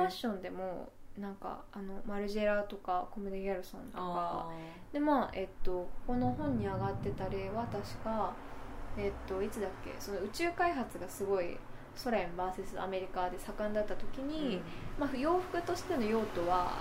[0.03, 4.03] ァッションでもなんかあのマルジェラとかコムデ・ギャルソンとか。
[4.03, 4.51] あ
[4.95, 8.33] でまあえっとこの本に上がってた例は確か
[8.97, 9.95] えっといつだっけ？
[9.99, 11.57] その宇宙開発がすごい
[11.95, 14.61] ソ連 VS アメリカで盛んだった時ーに、
[14.99, 16.79] まあ、洋服としての用途は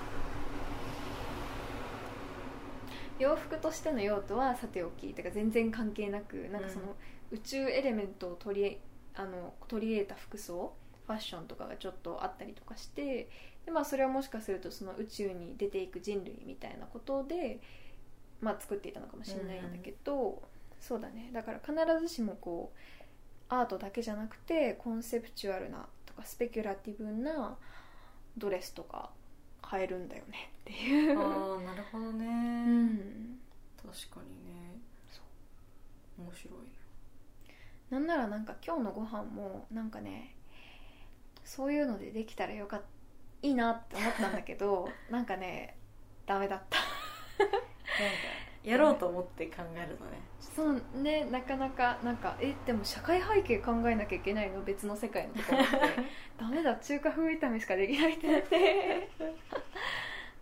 [3.17, 6.95] 洋服としての用途はさておきてか全然関係なくなんかその
[7.31, 8.77] 宇宙エレメントを取り
[9.15, 10.73] あの取り入れた服装
[11.05, 13.29] ファッションとかがちょっとあったりとかして
[13.65, 17.59] で、まあ、それはもしかするとその宇宙に出ていく人類みたいなことで、
[18.41, 20.41] まあ、作っていたのかもしれないんだけど、
[20.79, 21.29] そうだね。
[21.33, 22.79] だから必ずしもこう
[23.49, 27.57] アートだけじゃなくてコンセプチュアルなとかスペキュラティブな
[28.37, 29.09] ドレスとか
[29.61, 30.51] 買えるんだよね。
[30.61, 31.19] っていう。
[31.19, 33.39] ああなるほどね、うん。
[33.77, 34.79] 確かにね。
[36.17, 36.69] 面白いね。
[37.89, 40.35] なんならなんか今日のご飯もなんかね
[41.45, 42.81] そういうのでできたらよかっ
[43.41, 45.77] いいなって思ったんだけどなんかね
[46.25, 46.77] ダメだった。
[47.39, 47.57] なんか
[48.63, 50.19] やろうと思って考えるとね。
[50.39, 54.63] そうねなかなかなんかえでも社会背景考えなきゃいけないの？
[54.63, 55.69] 別の世界のところって。
[56.37, 59.09] ダメだ中華風炒めしかできないってなって。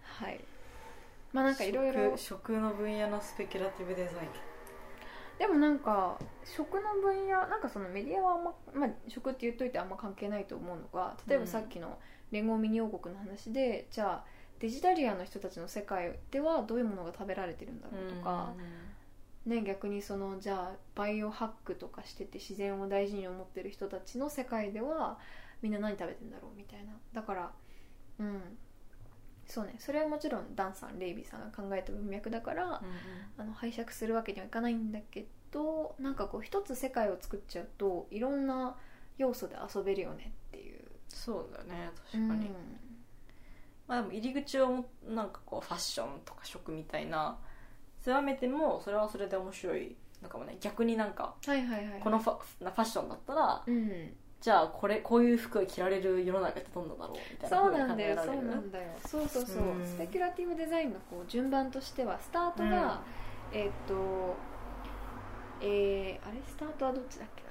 [0.04, 0.40] はい。
[1.34, 2.18] まあなんかいろいろ。
[2.18, 4.30] 食食の分野のスペキュラティブデザイン。
[5.38, 12.00] でもなんか食の分野なんかそのメディアはあんま、まあ、食って言っといてあんま関係ないと思うのが例えばさっきの
[12.32, 14.26] 連合ミニ王国の話で、じゃあ
[14.60, 18.54] デジタリアンの人たちの世界ではどういうものが食べられてるんだろうとか、
[19.46, 25.18] ね、逆にそのじゃあバイオハックとかしてて自然を大事に思ってる人たちの世界では
[25.62, 26.94] みんな何食べてんだろうみたいな。
[27.14, 27.52] だから
[28.20, 28.42] うん。
[29.46, 29.76] そうね。
[29.80, 32.82] それはもちろんダンさんレイビーさんが考えた文脈だから、
[33.38, 38.76] あの拝借するわけにはいかないんだけどなんかこう一つ世界を作っちゃうといろんな
[39.18, 40.82] 要素で遊べるよねっていう。
[41.08, 41.92] そうだね。
[42.12, 42.40] 確かうん。
[42.42, 42.50] に、
[43.88, 47.38] まあでも入り口をもなんかこうファッションとか食みたいな
[48.02, 50.58] 狭めてもそれはそれで面白いのかもね。
[50.60, 52.00] 逆になんかはいはいはい。
[52.02, 54.14] このファファッションだったらうん。
[54.40, 58.90] じゃあこれこういう服が着られる世の中ってどんなだろうみたいなそうなんだよそうなんだよ。
[59.04, 59.86] そうそうそう、うん。
[59.86, 63.02] スペキュラティブデザインのこう順番としてはスタートが、
[63.52, 64.36] えーっと
[65.62, 66.40] えーあれ？
[66.48, 67.50] スタートはどっちだっけな？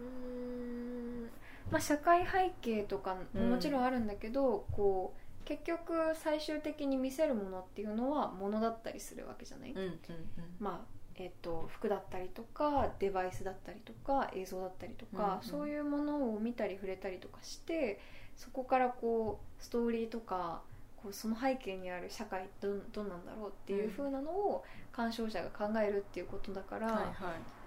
[0.00, 0.04] うー
[1.26, 1.30] ん。
[1.70, 9.98] まあ社会背景とかももちろんあるんだけど、こう結局最終的に見せるものっていうのはものだったりするわけじゃない、うんうんうん。
[10.58, 15.42] まあえっと服だったりとかデバイスだったりとか映像だったりとか、うんうん。
[15.42, 18.00] そういうものを見たり触れたりとかして
[18.36, 20.62] そこからこうストーリーとか
[20.96, 27.14] こうその背景にある社会どんどんなんだろうっていう風なのを鑑賞者が考えるっていうことだから、はいはい。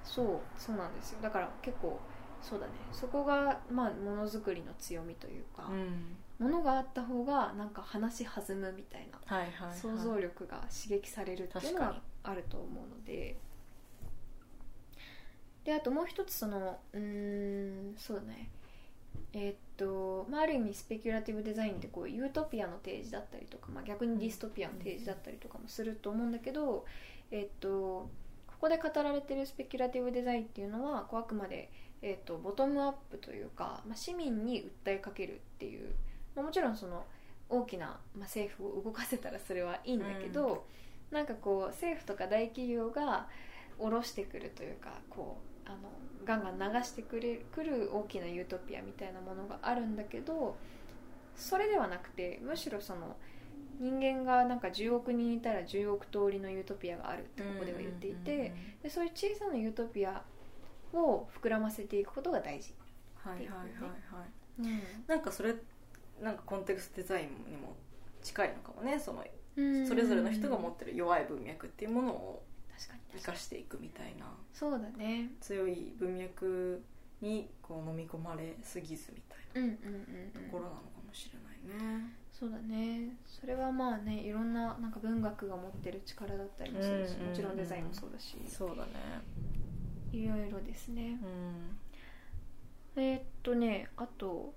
[0.04, 1.20] そうそうなんですよ。
[1.22, 2.00] だから結構
[2.42, 2.74] そうだね。
[2.92, 9.78] そこがまあものづくりの強みというか、うんものがあった方がなんか話弾むみたいなはいはいはい。
[9.78, 12.02] 想像力が刺激されるっていうのは確かに。
[12.24, 13.38] あると思うので。
[15.64, 18.50] であともう一つそのうーんそうだね。
[19.34, 26.86] えーっと、まあ、ある意味スペキュラティブデザインってこうユートピアの提示だったりとか、まあ、逆にディストピアの提示だったりとかもすると思うんだけど、
[27.32, 28.10] えーっと
[28.48, 31.70] ここで語られてるスペキュラティブデザインっていうのはこうあくまで、
[32.02, 35.94] えーっとボトムアップというか、まあ、市民に訴えかけるっていう、
[36.38, 37.04] まあ、もちろんその
[37.50, 40.66] 大きな、まあ、政府を動かせたらそれはいいんだけど、
[41.12, 43.28] なんかこう政府とか大企業が
[43.80, 45.78] 下ろしてくるというかこうあの
[46.26, 50.58] ガンガン流してくれくる大きなユートピアみたいなものがあるんだけど
[51.36, 53.16] それではなくてむしろその
[53.80, 60.24] 人間がなんか10億人いたら10億通りのユートピアがあるってここでは言っていて、でそういう小さなユートピア
[60.94, 62.74] を膨らませていくことが大事、
[63.24, 64.62] はいはいはいはい。
[64.62, 64.82] うん。
[65.06, 65.54] なんかそれ
[66.22, 67.76] なんかコンテクストデザインにも
[68.22, 69.00] 近いのかもね。
[69.00, 69.24] その
[69.88, 72.44] それぞれの人が持ってる弱い文脈っていうものを
[73.16, 74.26] 生かしていくみたいな。
[74.54, 75.32] そうだね。
[75.42, 76.84] 強い文脈
[77.22, 82.14] にこう飲み込まれすぎずみたいなところなのかもしれないね。
[82.32, 83.18] そうだね。
[83.26, 87.30] それはまあねいろんななんか文学が持ってる力だったりもするし、うんうんうん。
[87.30, 88.38] もちろんデザインもそうだし。
[88.48, 88.92] そうだね。
[90.12, 91.20] いろいろですね。
[92.96, 93.02] うん。
[93.02, 94.54] えーっとねあと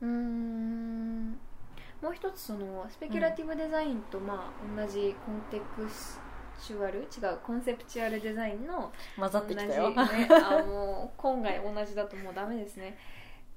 [0.00, 1.30] うーん。
[2.02, 6.20] もう一つそのスペキュラティブデザインとまあ同じコンテクス
[6.60, 9.92] チュアル違うコンセプチュアルデザインの混ざってきたよ。
[9.96, 12.98] あもう今回同じだともうダメですね。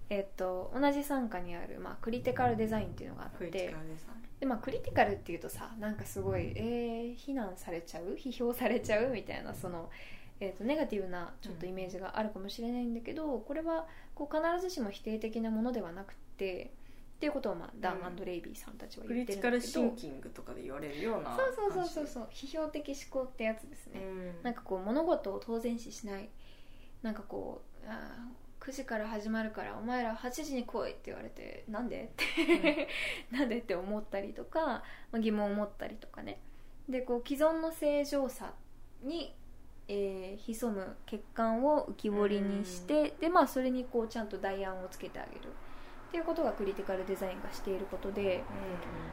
[0.10, 4.40] えーっと同じ傘下にある、まあ、クリティカルデザインっていうのがあってクリティカルデザイン。
[4.40, 9.90] でまあクリティカルっていうとさなんかすごいえー、非難されちゃう批評されちゃうみたいなその、
[10.40, 16.72] えー、とネガティブなちょっとイメージがあるかもしれないんだけど、これはこう必ずしも否定的なものではなくて
[17.18, 22.08] っていうことを、まあ、ダン・アンド・レイビーさんたちはク言ってリティカルシンキングとかで言われるようなそうそうそうそうう。
[22.08, 24.44] そう批評的思考ってやつですね、うん。
[24.44, 26.30] なんかこう物事を当然視しない。
[27.02, 32.12] なんかこうあー9時から始まるからお前ら8時に来いって言われてなんで？
[32.14, 32.88] って、
[33.32, 34.84] なんでって思ったりとか、ま
[35.14, 36.40] あ、疑問を持ったりとかね。
[36.88, 38.54] でこう既存の正常さ
[39.02, 39.36] に、
[39.88, 45.52] えー潜む欠陥を浮き彫りにして、でまあそれにこうちゃんと代案をつけてあげる
[46.08, 48.44] っていうことがクリティカルデザインがしていることで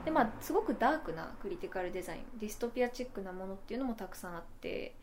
[0.05, 4.95] でまあ、すごくダークなクリティカルデザインディストピアチックなものっていうのもたくさんあって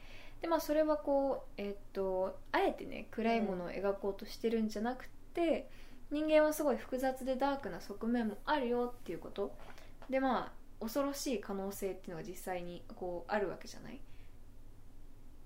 [0.42, 5.70] で、まあ、それはこう、えっとあえてね暗いものを描こうとしてるんじゃなくて、
[6.10, 9.56] 人間はすごい複雑でダークな側面もあるよっていうこと。
[10.10, 14.00] でまあ恐ろしい可能性っていうのが実際にこうあるわけじゃない。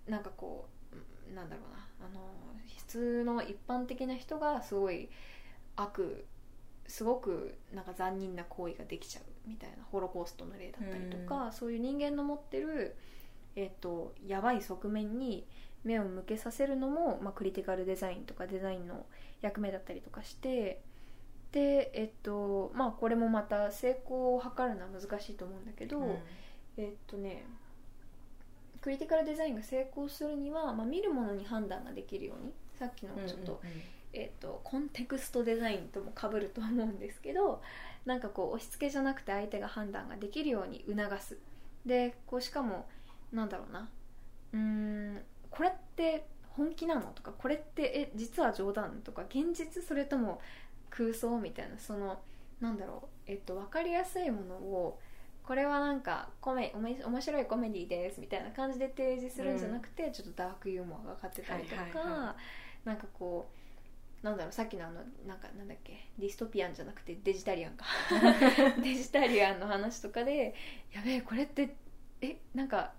[0.07, 0.95] なんかこう
[1.29, 2.07] うんなんだろうな。
[2.07, 2.21] あの
[2.77, 5.09] 普通の一般的な人がすごい
[5.75, 6.25] 悪
[6.87, 12.95] すごくなんか残忍な行為ができちゃうみたいなホロコーストの例だったりとか、そういう人間の持ってる、
[13.55, 15.45] えっとやばい側面に
[15.83, 19.05] 目を向けさせるのも、まあ、クリティカルデザインとかデザインの
[19.41, 20.81] 役目だったりとかして
[21.51, 26.17] でえっとまあこれもまた成功を図るのは難しいと思うんだけど、うん。
[26.77, 27.45] えっとね
[28.81, 33.59] クリティカルデザインが成功するには、まあ、見るものに判断ができるようにさっきのちょっと,、
[34.15, 37.61] えっとコンテクストデザインともかぶると思うんですけど
[38.05, 41.37] なんかこう押し付けじゃなくて相手が判断ができるように促す。
[41.85, 42.87] でこうしかも
[43.31, 43.89] なんだろうな。
[44.53, 50.39] うーんこれって本気なのとかこれってえ実は冗談とか現実それとも
[50.89, 52.19] 空想みたいなその
[52.61, 54.99] なんだろう、えっと、分かりやすいものを
[55.43, 62.35] これはなんかコメ面白いコメディですみたいな感じで提示するんじゃなくて、ちょっとダークユーモアがかってたりとか、はいはいは
[62.83, 63.57] なんかこう
[64.25, 64.95] なんだろうさっきのあの
[65.27, 66.07] なんかなんだっけ？
[66.17, 67.85] ディストピアンじゃなくてデジタリアンか。
[68.81, 70.55] デジタリアンの話とかで
[70.93, 71.75] やべえこれって
[72.21, 72.93] えなんか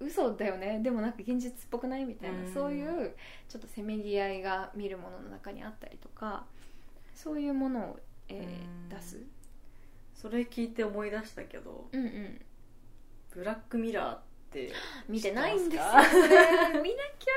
[0.00, 0.80] 嘘だよね？
[0.82, 2.52] でもなんか現実っぽくないみたいな、うん。
[2.52, 3.14] そういう
[3.48, 6.44] ちょっとせめぎ合いが見るものの中にあったりとか
[7.14, 8.46] そういうものを、えーう
[8.86, 8.88] ん。
[8.88, 9.20] 出す。
[10.14, 12.44] それ聞いて思い出したけどうんうん。
[13.32, 14.20] ブラックミラーっ
[14.50, 14.72] て
[15.08, 15.82] 見てないんですよ
[16.82, 17.32] 見なきゃ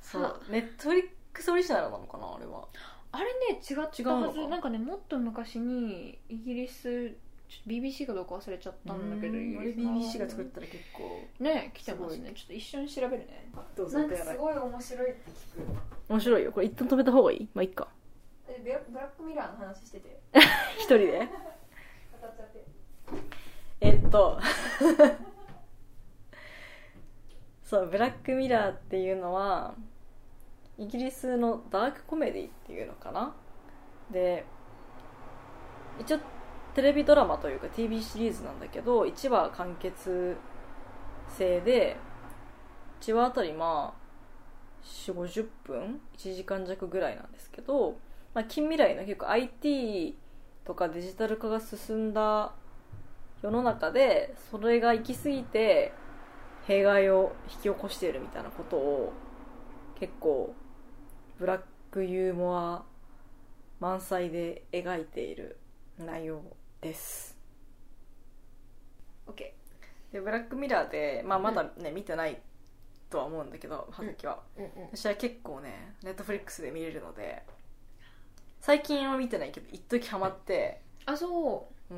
[0.00, 0.42] そう。
[0.50, 2.66] ネットフリックスオリジナルなのかなあれは。
[3.12, 4.02] あれね違ったはず。
[4.02, 4.48] 違うのか。
[4.48, 7.10] なんかねもっと昔にイギリス
[7.48, 12.32] ちょっと BBC かどうか忘れちゃったんだけどうんあれ BBC が作ったら結構ね来てますね。
[12.34, 13.50] ちょっと一緒に調べるね。
[13.76, 16.12] どうなんかすごい面白いって聞く。
[16.12, 16.52] 面白いよ。
[16.52, 17.48] これ一旦止めた方がいい？
[17.54, 17.88] まあいいか。
[18.48, 20.20] えブラブラックミラーの話してて。
[20.78, 21.18] 一人で？
[22.20, 22.64] 語っちゃって。
[23.80, 24.38] えっと。
[27.64, 29.74] そうブラックミラーっていうのは
[30.80, 33.34] イギリスのダークコメディっていうのかな？
[34.10, 34.46] で
[36.00, 36.18] 一応
[36.74, 40.36] テレビドラマというか TV シリーズなんだけど1話完結
[41.28, 41.98] 制で
[43.02, 44.00] 1話あたりまあ
[44.82, 47.98] 4 5 0分？1時間弱ぐらいなんですけど、
[48.32, 50.16] まあ、近未来の結構 IT
[50.64, 52.52] とかデジタル化が進んだ
[53.42, 55.92] 世の中でそれが行き過ぎて
[56.66, 59.12] 弊害を引き起こしているみたいなことを
[59.98, 60.54] 結構
[61.40, 61.60] ブラッ
[61.90, 62.84] クユーモア
[63.80, 65.56] 満載で描いている
[65.98, 66.42] 内容
[66.82, 67.34] です。
[69.26, 69.36] OK
[70.12, 72.42] でブラックミラーで、まあ、まだね、見てない
[73.08, 74.70] とは思うんだけど葉月は、うんうん。
[74.92, 77.42] 私は結構ねネットフリックスで見れるので
[78.60, 81.94] 最近は見てないけど一時ハマってあそもう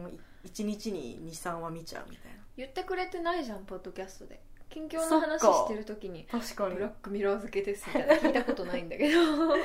[0.47, 2.39] 1日に23話見ちゃうみたいな。
[2.57, 4.41] 言ってくれてないじゃんポッドキャストで
[4.73, 9.19] 近況の話してる時に確かブラックミラー漬けですみたいな聞いたことないんだけど。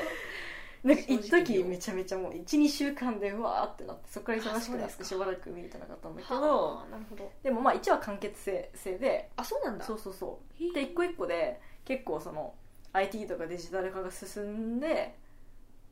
[0.84, 7.30] なんか一時めちゃめちゃもう12週間でうわーってなってそこから忙しくなってしばらく見れてなかったんだけどはあなるほど。
[7.42, 9.84] でもまあ1話完結制制であそうなんだ。
[9.84, 10.74] そうそうそう。
[10.74, 12.54] で一個一個で結構その
[12.94, 15.16] IT とかデジタル化が進んで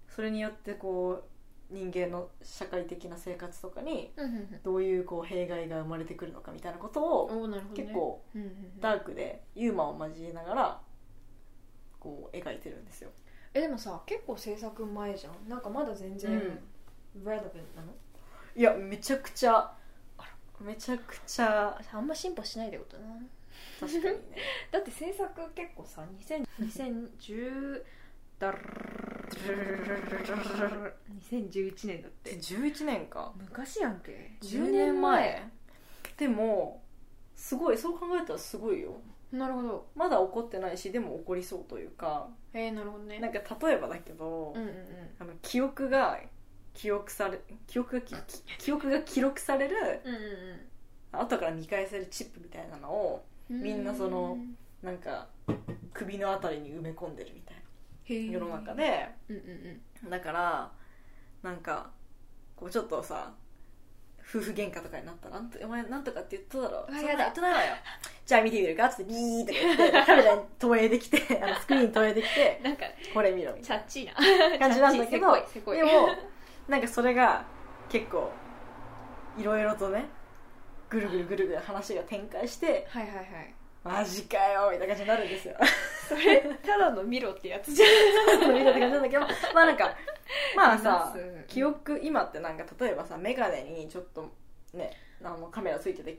[0.08, 1.35] それによってこう
[1.70, 4.14] 人間の社会的な生活とかに
[4.64, 8.24] どういうこう弊害が生まれてくるのかみたいなことを結構
[8.80, 10.82] ダークでユーモアを交えながら
[12.00, 13.10] こう描いてるんですよ。
[13.54, 15.50] えでもさ結構制作前じゃん。
[15.50, 16.40] なんかまだ全然、うん。
[16.40, 17.94] レレベンなの？
[18.56, 19.74] いやめちゃくちゃ
[20.62, 23.08] めちゃくちゃあんま進歩しないってことな。
[23.80, 24.20] 確かにね。
[24.72, 27.84] だって制作結構さ2000 2010
[28.40, 28.58] だる
[31.32, 35.50] 2011年だって11年か昔やんけ10年前
[36.18, 36.82] でも
[37.36, 38.98] すごいそう考えたらすごいよ
[39.32, 44.76] なるほどまだ起こってないしでも起こりそうというかえー、なるほどねなんか例えばだけど、うんうんうん
[45.20, 46.20] あの記憶が
[46.74, 48.02] 記憶され記憶が
[48.58, 49.76] 記憶が記録される
[50.06, 50.76] うんうん、うん
[51.18, 54.38] 後から見返せるチップみたいなのをみんなその
[54.82, 55.28] なんか
[55.94, 57.62] 首のあたりに埋め込んでるみたいな
[58.14, 59.10] 世の中で。
[59.30, 60.10] うんうんうん。
[60.10, 60.72] だから
[61.42, 61.90] なんか
[62.56, 63.34] こうちょっとさ
[64.28, 67.76] 夫婦喧嘩とかになったらなんとお前なんとかって言っただろそんな言ってないわよ。
[68.26, 68.86] じゃあ見てみるか？
[68.88, 69.54] っつってビーって
[70.06, 74.50] カメラに投影できて あのスクリーンに投影できてなんかこれ見ろみたいチャッチーな。
[74.52, 75.34] な感じなんだけど
[75.74, 76.08] でも
[76.68, 77.46] なんかそれが
[77.90, 78.32] 結構
[79.38, 80.06] いろいろとね
[80.90, 83.55] ぐるぐるぐるぐる話が展開してはいはいはい
[83.86, 85.56] マジかよみたいな感じになるんですよ。
[86.10, 87.86] それただの見ろってやつじゃ
[88.50, 88.54] ん。
[88.54, 89.22] みたいな感じなんだけど
[89.54, 89.96] まあなんか
[90.58, 91.16] まあさ
[91.48, 94.28] 記憶今ってなんか例えばさ眼鏡にちょっと
[94.74, 94.92] ね
[95.24, 96.18] あのカメラついてて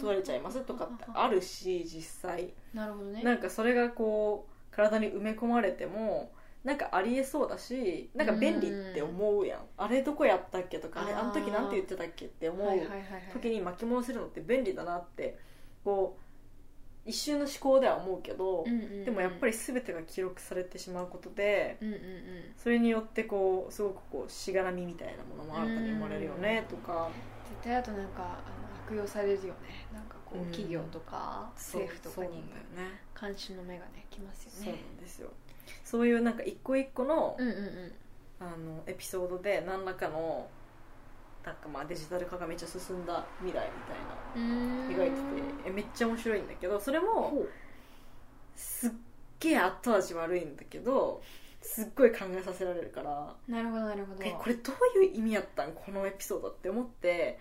[0.00, 2.54] 撮れちゃいますとかってあるし実際。
[2.72, 3.22] なるほどね。
[3.24, 6.30] なんかそれがこう体に埋め込まれても
[6.62, 9.60] なんかありえそうだしなんか便利って思うやん。
[9.76, 12.80] あれどこやったっけとかあれあの時なんて言ってたっけって思う
[13.32, 15.36] 時に巻き戻せるのって便利だなって
[15.84, 16.25] こう
[17.06, 19.04] 一瞬の思考では思うけど、うんうんうん。
[19.04, 22.00] でもやっぱり全てが記録されてしまうことでうんうんうん。
[22.56, 27.08] それによってこうすごくこうしがらみみたいなものも新たに生まれるよねとか。
[27.48, 28.34] 絶対あとなんかあの
[28.86, 29.86] 悪用されるよね。
[29.94, 30.46] なんかこう、うん。
[30.46, 32.42] 企業とか政府とかに
[33.18, 35.30] 監視の目がねきますそうなよねんですよ。
[35.84, 37.92] そういうなんか一個一個の,、うんうんうん。
[38.38, 40.48] あのエピソードで何らかの
[41.46, 47.46] なんかまあデジタル化がめっちゃ進んだ未来みたいな描いててえめっちゃ面白いんだけどそれも
[48.56, 48.90] すっ
[49.38, 51.22] げえ後味悪いんだけど
[51.62, 54.24] すっごい考えさせられるからなるほどなるほど。
[54.24, 57.38] えこれどういう意味やったんこのエピソードって思って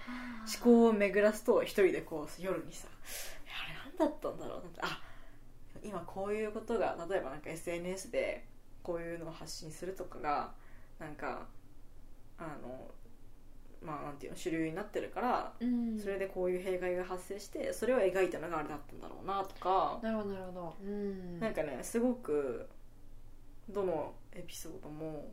[0.64, 2.88] 思考を巡らすと一人でこう夜にさ
[3.48, 4.62] えあれ何だったんだろう？
[4.62, 5.02] なってあ
[5.84, 8.46] 今こういうことが例えばなんか SNS で
[8.84, 10.52] こういうのを発信するとかが
[11.00, 11.48] なんか
[12.38, 12.92] あの
[13.86, 16.00] まあなんていうの主流になってるからうん。
[16.00, 20.00] それでこういう弊害が発生してそれを描いたのがあれだったんだろうなとか。
[20.02, 20.76] なるほどなるほど。
[20.84, 21.40] うん。
[21.40, 22.68] なんかねすごく
[23.70, 25.32] どのエピソードも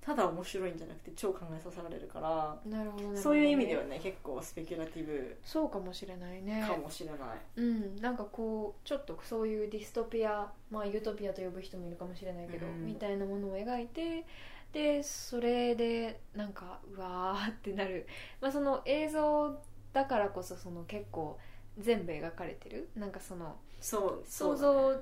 [0.00, 3.20] ただ面白いんじゃなくて超考えさせられるからなるほどなるほど。
[3.20, 6.64] そういう意味ではね結構スペキュラティブそうかもしれないね。
[6.66, 7.18] かもしれない、
[7.56, 7.96] うん。
[7.96, 12.86] なんかこうちょっとそういうディストピアまあユートピアと呼ぶ人もいるかもしれないけど、うん。
[12.86, 14.24] みたいなものを描いて
[14.72, 18.06] でそれでなんかうわーってなる、
[18.40, 19.60] まあ、その映像
[19.92, 21.38] だからこそその結構
[21.78, 22.88] 全部描かれてる。
[22.94, 24.92] なんかそのそう想像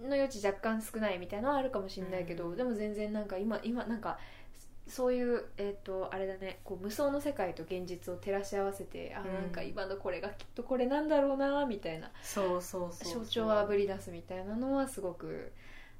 [0.00, 2.56] の余地若干少ないみたいなのはあるかもしれないけど、うん。
[2.56, 4.18] でも全然なんか今今なんか
[4.86, 6.60] そういうえっ、とあれだね。
[6.64, 9.34] こう無双の世界と現実を照らし合わせてあうん。
[9.34, 12.10] なんか今のこれがきっとこれなんだろうなみたいな。
[12.22, 13.24] そうそうそう。
[13.24, 15.52] 象徴をあぶり出すみたいなのはすごく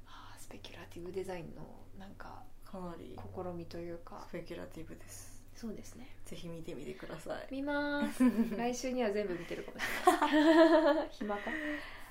[0.07, 1.61] あースペキュラティブデザインの
[1.99, 4.23] なんかかなり試みというか。
[4.29, 5.41] スペキュラティブです。
[5.55, 6.07] そうですね。
[6.25, 7.47] ぜひ見てみてください。
[7.51, 8.23] 見ます。
[8.55, 9.83] 来週には全部見てるかもし
[10.31, 11.09] れない。
[11.11, 11.41] 暇か。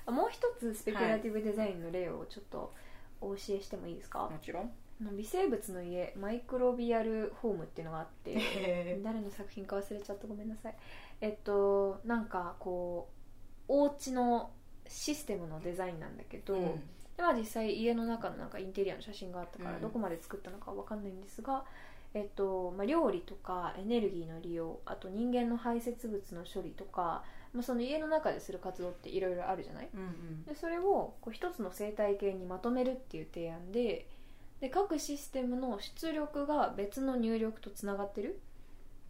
[0.05, 2.73] あもう一つスペキュラティブデザインの例をちょっと
[3.21, 4.71] お教えしてもいいですか、もちろん。
[5.15, 10.75] 微生物の家マイクロビアルホームっていうのがあってへ 誰の作品か忘れちゃったごめんなさい。
[11.21, 13.09] えっとなんかこ
[13.69, 14.51] うお家の
[14.87, 19.81] システムのデザインなんだけど、うんでまあ、実際家の中のなんかインテリアの写真があったからうん。
[19.81, 21.65] どこまで作ったのかわかんないんですが、
[22.13, 27.23] えっとまあ、料理とかエネルギーの利用あと人間の排泄物の処理とか、
[27.53, 29.89] まあ、その家の中でする活動っていろいろあるじゃない？
[29.93, 30.43] うんうん。
[30.45, 34.07] でそれをこう一つの生態系にまとめるっていう提案で
[34.61, 38.39] で各システムの出力が別の入力とつながってる。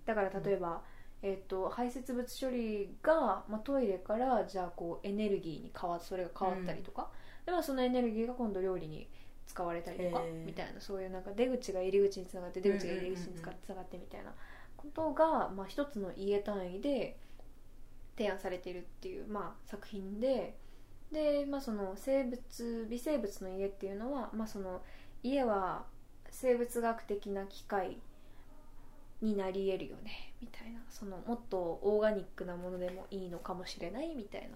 [0.06, 0.82] だから例えば、
[1.22, 7.10] えー、と排泄物処理が、まあ、トイレからじゃあこうエネルギーに変わそれが変わったりとか、
[7.46, 9.08] でまあそのエネルギーが今度料理に
[9.48, 13.34] 使われたりとか、みたいなそういうなんか出口が入り口につながって出口が入り口に
[13.64, 14.32] つながってみたいな
[14.78, 17.18] ことが、まあ、一つの家単位で
[18.16, 20.56] 提案されているっていう、まあ、作品で
[21.12, 24.82] で、まあ、その生物微生物の家っていうのは、まあ、その
[25.24, 25.86] 家は
[26.30, 27.98] 生物学的な機械
[29.22, 34.50] になり得るよねみたいなそのもっとオーガニックなものでもいいのかもしれないみたいな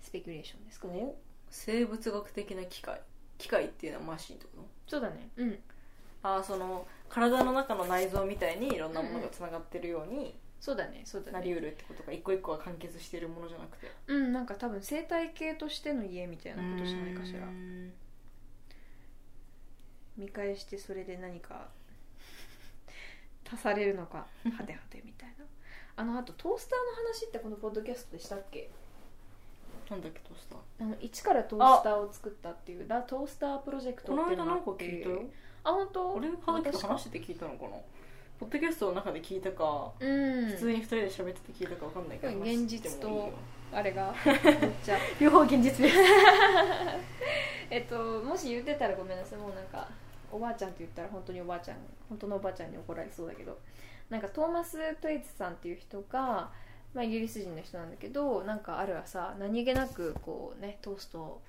[0.00, 1.00] スペキュレーションですかね。
[1.00, 1.14] お
[1.54, 3.00] 生物学的な機械
[3.36, 4.68] 機械っていうのはマシンってこと？
[4.90, 5.28] そうだね。
[5.36, 5.58] うん。
[6.22, 11.02] ああその体の中の内臓みたいにいろんなものがつながってるようにそうだね。
[11.04, 11.32] そうだね。
[11.32, 13.90] なりうるってことか一個一個が完結しているものじゃなくて？
[14.06, 17.40] うんなんか多分生態系としての家みたいなことじゃないかしら。
[17.40, 17.44] うー
[17.88, 17.92] ん。
[20.16, 21.68] 見返してそれで何か
[23.50, 25.44] 足されるのかはてはてみたいな。
[25.96, 28.70] あのあとトースターの話ってこのポッドキャストでしたっけ？
[29.92, 30.58] なんだっけトースター。
[30.80, 34.32] あの一からトースターを作ったっていうラ・トースタープロジェクトこのって。
[34.32, 35.16] いう間なんか聞いたよ。
[35.18, 35.26] て
[35.64, 36.12] あ本当？
[36.14, 36.88] 俺が話私か？
[36.88, 37.70] 話してて聞いたのかな？
[38.40, 40.46] ポッドキャストの中で聞いたか、うん。
[40.46, 43.32] 普通に二人で喋ってて聞いたか分かんないけどうん現実と
[43.72, 44.36] あれが めっ
[44.82, 44.98] ちゃ。
[45.20, 45.96] 両方現実です。
[47.70, 49.38] えっともし言ってたらごめんなさい。
[49.38, 49.88] もうなんか
[50.32, 51.76] おばあちゃんって言ったら本当におばあちゃん
[52.08, 53.58] 本当のおばあちゃんに怒られそうだけど。
[54.10, 56.50] なんかトーマス・トイツさんっていう人が、
[56.94, 61.40] まあ、イギリス人の人なんだけどなんかある朝何気なくこうねトースト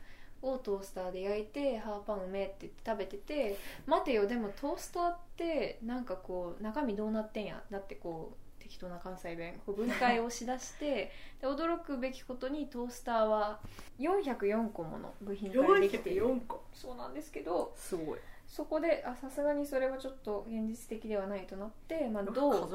[0.42, 3.58] をトースターで焼いて「ハーパンうめえ」って言って食べてて
[3.88, 11.12] 「待てよでもトースターってなんかこう中身どうなってんや」だってこう適当な関西弁こう分解をしだして
[11.42, 13.60] で驚くべきことにトースターは
[14.00, 16.26] 404個もの部品からできている。
[16.28, 16.64] 4個？
[16.74, 18.20] そうなんですけどすごい。
[18.48, 22.68] そこであさすがにそれはちょっと現実的ではないとなって、まあ、銅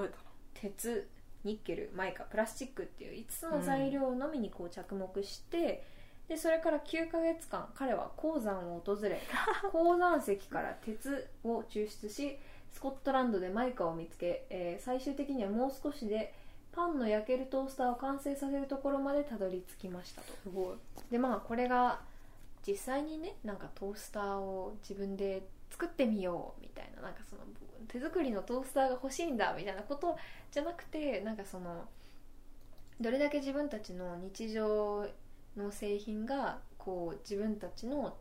[0.54, 1.08] 鉄
[1.44, 5.84] ニッケルマイカプラスチックっていう5つの材料のみにこう着目して、
[6.28, 9.18] でそれから9ヶ月間彼は鉱山を訪れ
[9.72, 12.38] 鉱山石から鉄を抽出し
[12.70, 16.34] スコットランドでマイカを見つけ、えー最終的にはもう少しで
[16.72, 20.32] パンの焼けるトースターを完成させるところまでたどり着きましたと。
[20.42, 20.76] すごい。
[21.10, 22.00] でまあこれが
[22.66, 27.42] 実際にねなんかトースターを自分で作ってみようみたいななんかその
[27.86, 30.16] 手作りのトースターが欲しいんだみたいなこと
[30.50, 31.84] じゃなくてなんかその
[33.00, 35.06] どれだけ自分たちの日常
[35.56, 38.16] の製品がこう自分たちの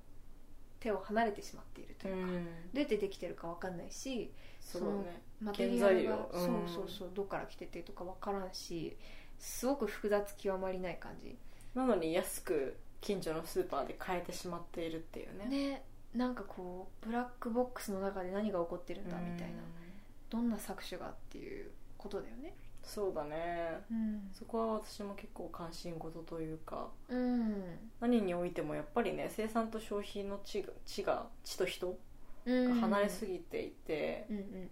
[0.79, 2.37] 手を離れてしまっているというか、ど
[2.75, 6.29] うやってできてるか分かんないしそねマテリアルが原材料。
[6.33, 8.95] そううんそうそうどっから来ててとか分からんし
[9.39, 11.35] すごく複雑極まりない感じ。
[11.73, 15.45] なのに安く近所のスーパーで買えてしまっているっていうね。
[15.45, 19.57] ねなんかこうブラックボックスの中で何が起こってるんだみたいな。
[19.57, 19.87] うん
[20.29, 22.53] どんな搾取がっていうことだよね。
[22.83, 23.79] そうだね。
[23.89, 24.29] うん。
[24.33, 27.63] そこは私も結構関心事というかうん。
[28.01, 31.97] 何においてもやっぱりね生産と消費の地が地が地と人
[32.45, 32.69] うん。
[32.69, 34.69] が離れすぎていて、うんうんうん。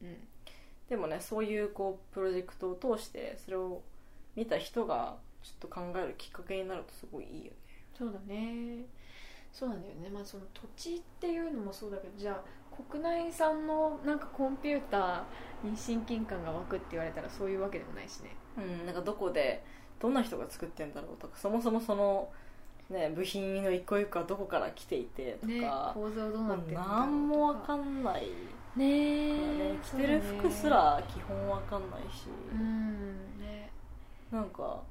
[0.90, 3.82] でもねそういうこうプロジェクトを通してそれを
[4.36, 7.58] 見た人がちょっと考えるきっかけになるとすごいいいよね。
[7.98, 8.86] そうだね
[9.56, 10.10] そうなんだよね。
[10.10, 18.36] まあその土地っていうのもそうだけどじゃあ国内産のなんかコンピューターに親近感が湧くって言われたらそういうわけでもないしね。
[18.58, 19.64] うんなんかどこで
[19.98, 22.30] どんな人が作ってんだろうとかそもそもその
[22.90, 27.00] ね部品の一個一個はどこから来ていてとねか、構造どうなってるんだろうとか。
[27.00, 28.28] 何もわかんない。
[28.76, 33.72] ねね着てる服すら基本わかんないし、うんね。
[34.30, 34.82] なんか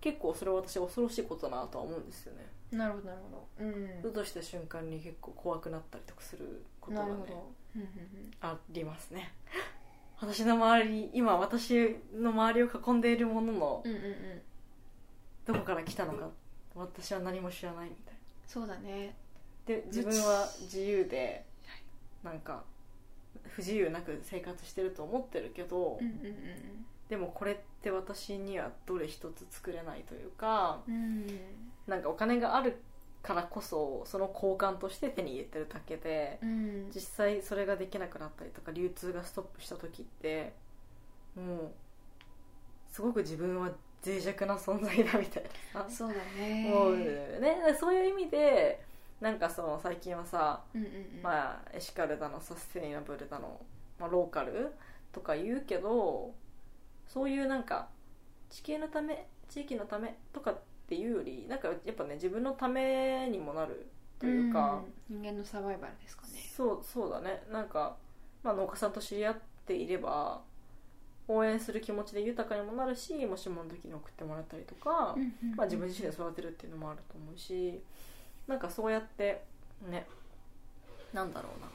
[0.00, 3.64] 結構それは私恐ろしいことだなとは思うんですよねなるほどなるほど。
[3.64, 4.02] うん。
[4.02, 7.88] ふとした瞬間に結構怖くなったりとかすることがねなるほどうんうん
[8.40, 9.32] ありますね。
[10.20, 14.04] 私の周り今私の周りを囲んでいるもののうんうんうん。
[14.04, 14.42] うん
[15.46, 16.28] どこから来たのか
[16.74, 18.20] 私は何も知らないみたいな。
[18.46, 19.14] そうだね。
[19.64, 21.44] で自分は自由で
[22.22, 22.64] なんか
[23.44, 31.26] 不自由なく生活してると思ってるけど、うんうんでもこれって私にはどれ一つ作れないというかうんうん
[31.88, 32.80] なんかお金がある
[33.22, 36.90] からこそその交換として手に入れてるだけでうん。
[36.94, 40.52] 実際それができなくなったりとか流通がストップした時って
[41.34, 41.70] もう
[42.90, 43.70] すごく自分は
[44.04, 45.44] 脆弱な存在だみたい
[45.74, 45.86] なさ。
[45.90, 46.70] そうだね。
[46.72, 47.60] 思うね。
[47.78, 48.84] そういう意味で
[49.20, 51.22] なんかその最近はさ、うんうんうん。
[51.22, 53.60] まあ、エシカルだのサステイナブルだの、
[53.98, 54.72] まあ、ローカル
[55.12, 56.32] とか言うけど
[57.06, 57.88] そういうなんか
[58.50, 60.54] 地球のため地域のためとか
[60.88, 63.86] っていうよりなんかやっぱね自分のためにもなる
[64.18, 65.20] というか、うん。
[65.20, 66.28] 人間のサバイバルですかね。
[66.56, 67.42] そうそうだね。
[67.52, 67.96] なんか、
[68.42, 69.36] まあ、農家さんと知り合っ
[69.66, 70.40] ていれば
[71.28, 75.14] 応援する気持ちで豊かにもなるしもしもの時に送ってもらったりとか、
[75.56, 77.82] まあ、自分自身で育てるっていうのもあると思うし
[78.46, 79.42] なんかそうやって
[79.90, 80.06] ね
[81.12, 81.68] なんだろうな。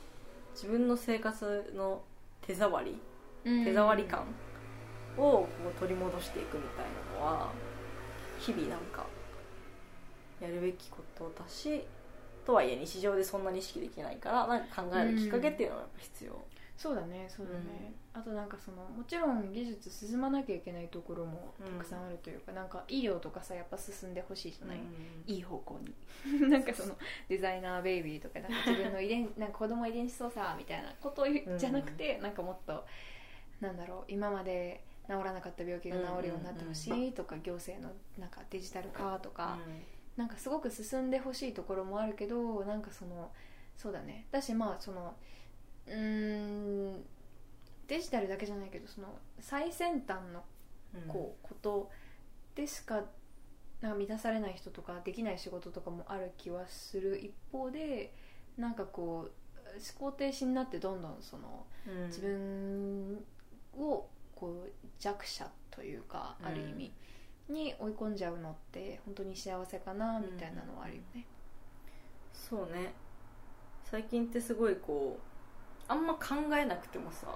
[0.56, 2.02] 自分の生活の
[2.42, 3.00] 手触り
[3.44, 4.22] 手触り感
[5.18, 6.86] をこう取り戻していくみたい
[7.16, 7.52] なのは
[8.44, 9.06] 日々なんか
[10.42, 11.82] やるべきことだし
[12.46, 16.46] とはいえ日常でそんなに意識できないからなんか考えるきっかけっていうのはやっぱ必要、
[16.76, 24.80] そうだねそうだね、あとなんかそのもちろん技術進まなきゃいけないところもたくさんあるというか、なんか医療とかさやっぱ進んでほしいじゃない、
[25.26, 25.96] いい方向に。
[26.50, 26.98] なんかその
[27.30, 31.26] デザイナーベイビーとかなんか自分の遺伝 なんか子供遺伝子操作みたいなこと
[31.58, 32.84] じゃなくて、なんかもっと
[33.62, 39.58] なんだろう今まで治らなかった病気が治るようになってほしいとか、行政のなんかデジタル化とか、
[40.16, 43.32] なんかすごく進んでほしいところもあるけどなんかその
[43.76, 44.28] そうだね。
[44.32, 45.16] だしまあその
[45.88, 47.04] うーん
[47.88, 50.44] デジタルだけじゃないけどその最先端の
[51.08, 51.90] こうこと
[52.56, 53.04] でしか
[53.82, 58.14] なんか満たされない人とかできない仕事とかもある気はする一方で
[58.58, 59.32] なんかこう
[60.00, 62.08] 思考停止になってどんどんそのうん。
[62.08, 63.26] 自分
[63.78, 64.08] を
[64.44, 66.92] こう弱者というかある意味
[67.48, 71.26] に追い込んじゃうのって本当に幸せかなみたいなのはあるよね。
[72.34, 72.94] そうね。
[73.86, 77.28] 最近ってすごいこうあんま考えなくてもさ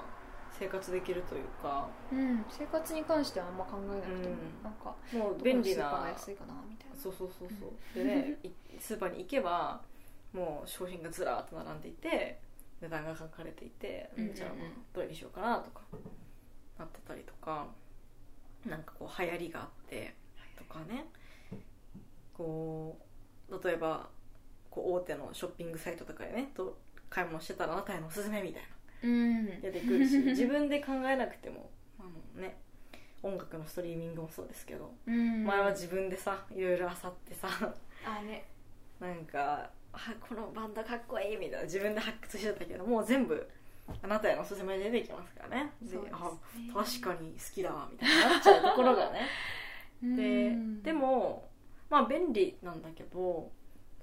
[0.60, 1.88] 生活できるというか。
[2.12, 4.64] うん、生活に関してはあんま考えなくても、うん。
[4.64, 6.96] なんかもう便利どこのスーパーがな安いかなみたいな。
[6.98, 7.98] そうそうそうそう。
[7.98, 9.82] でねいスーパーに行けば
[10.34, 12.42] もう商品がずらーっと並んでいて
[12.82, 14.36] 値段が書かれていて、うんうんうん。
[14.36, 14.50] じゃあ
[14.94, 15.82] どれにしようかなとか
[16.78, 17.68] なってたりとか
[18.66, 20.14] なんかこう流行りがあって
[20.58, 21.06] とかね。
[22.34, 23.00] こ
[23.50, 24.08] う例えば
[24.70, 26.78] こう大手のショッピングサイトとかでねと
[27.10, 28.68] 買い物してたらあなたへのおすすめみたいな。
[29.04, 32.58] うん、出てくるし 自分で考えなくてもあのね
[33.22, 37.48] 音楽のストリーミングもそうですけど、うん、前は自分でさいろいろ漁ってさ
[38.06, 38.46] あね。
[39.00, 43.48] なんかあこのバンドかっこいいみたいな自分で発掘してたけどもう全部
[44.02, 45.72] あなたへのおすすめで出てきますからね。
[45.82, 46.10] でね。
[46.12, 46.32] あ
[46.74, 49.28] 確かに好きだわみたいになっちゃうところがね。
[50.02, 50.84] でうん。
[50.84, 51.50] でも
[51.90, 53.52] まあ便利なんだけど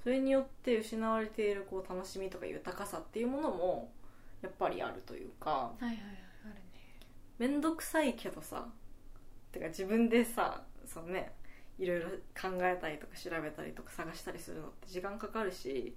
[0.02, 3.92] それによって失われているこう楽しみとか豊かさっていうものも
[4.42, 5.98] やっぱりあるというかはいはいはい
[6.44, 6.60] あるね。
[7.38, 8.66] 面倒くさいけどさ
[9.52, 11.32] てか自分でさそのね
[11.78, 12.08] いろいろ
[12.40, 15.94] 考えたりとか調べたりとか探したりするのって時間かかるし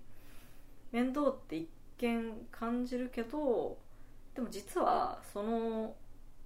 [0.91, 3.77] 面倒って一見感じるけど
[4.35, 5.95] でも実はその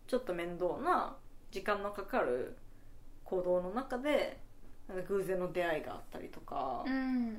[0.08, 1.16] ちょっと面倒な
[1.52, 2.56] 時間のかかる
[3.24, 4.40] 行動の中で
[4.88, 7.32] なんか偶然の出会いがあったりとか、うんうんうんうん。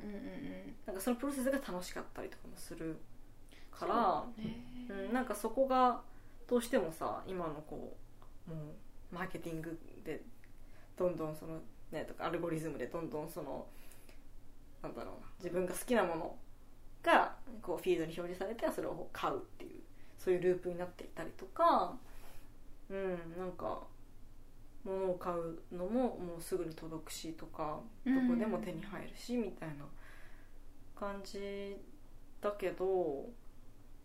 [0.87, 2.97] なんかそのプロセスが楽しかったりとかもする
[3.71, 4.57] から、そうね。
[4.89, 6.01] うん、なんかそこが
[6.49, 7.97] どうしてもさ今のこ
[8.49, 10.23] うもうマーケティングで
[10.97, 11.61] どんどんその
[11.91, 13.67] ねとかアルゴリズムでどんどんその
[14.83, 16.37] なんだろうな自分が好きなもの
[17.03, 19.81] がこうフィードに表示されてそれを買うっていう
[20.19, 21.97] そういうループになっていたりとか
[22.89, 23.81] うんなんか
[24.85, 29.85] 物を買うのももうすぐに届くしとかどこでも手に入るしみたいな
[30.99, 31.77] 感じ
[32.41, 33.27] だけど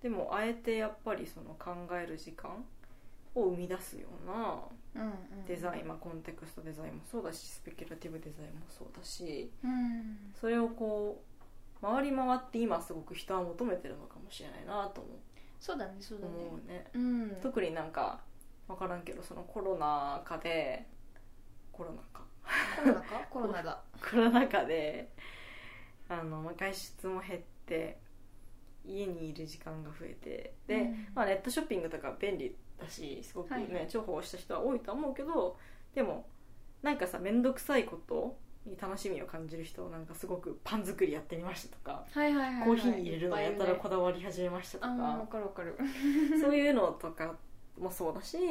[0.02, 2.64] でもあえてやっぱりその考える時間
[3.34, 4.60] を生み出すような
[5.48, 10.18] デザイン、まあ、コンテクストデザインもそうだしスペキュラティブデザインもそうだしうん。
[10.40, 11.27] それをこう
[11.82, 15.10] 回り回って今すごく人は求めてるのかもしれないなと思
[15.60, 16.34] そうだねそうだね。
[16.49, 16.88] 思うね。
[16.94, 17.38] うん。
[17.41, 18.20] 特になんか
[18.68, 20.86] 分からんけどそのコロナ禍で
[21.72, 22.22] コロナ禍
[22.82, 23.22] コロナか？
[23.30, 23.82] コロナだ。
[24.10, 25.12] コロナ禍で
[26.10, 27.99] あの、まあ、外出も減って
[28.86, 31.08] 家にいる時間が増えてで、うん。
[31.14, 33.88] まあ、ネットショッピングとか便利だしすごくね、はいはい。
[33.88, 35.58] 重宝した人は多いとは思うけど
[35.94, 36.28] でも
[36.82, 38.38] なんかさ面倒くさいこと
[38.68, 42.65] に楽しみを感じる人なんかすごくパン作りやってみましたとか、はいはいはいはい。
[42.65, 45.76] コーヒー入れるのやったらこだだわり始めましたとあーわかかるわかる。
[46.39, 47.35] そういうのとか
[47.80, 48.44] もそうだし、うん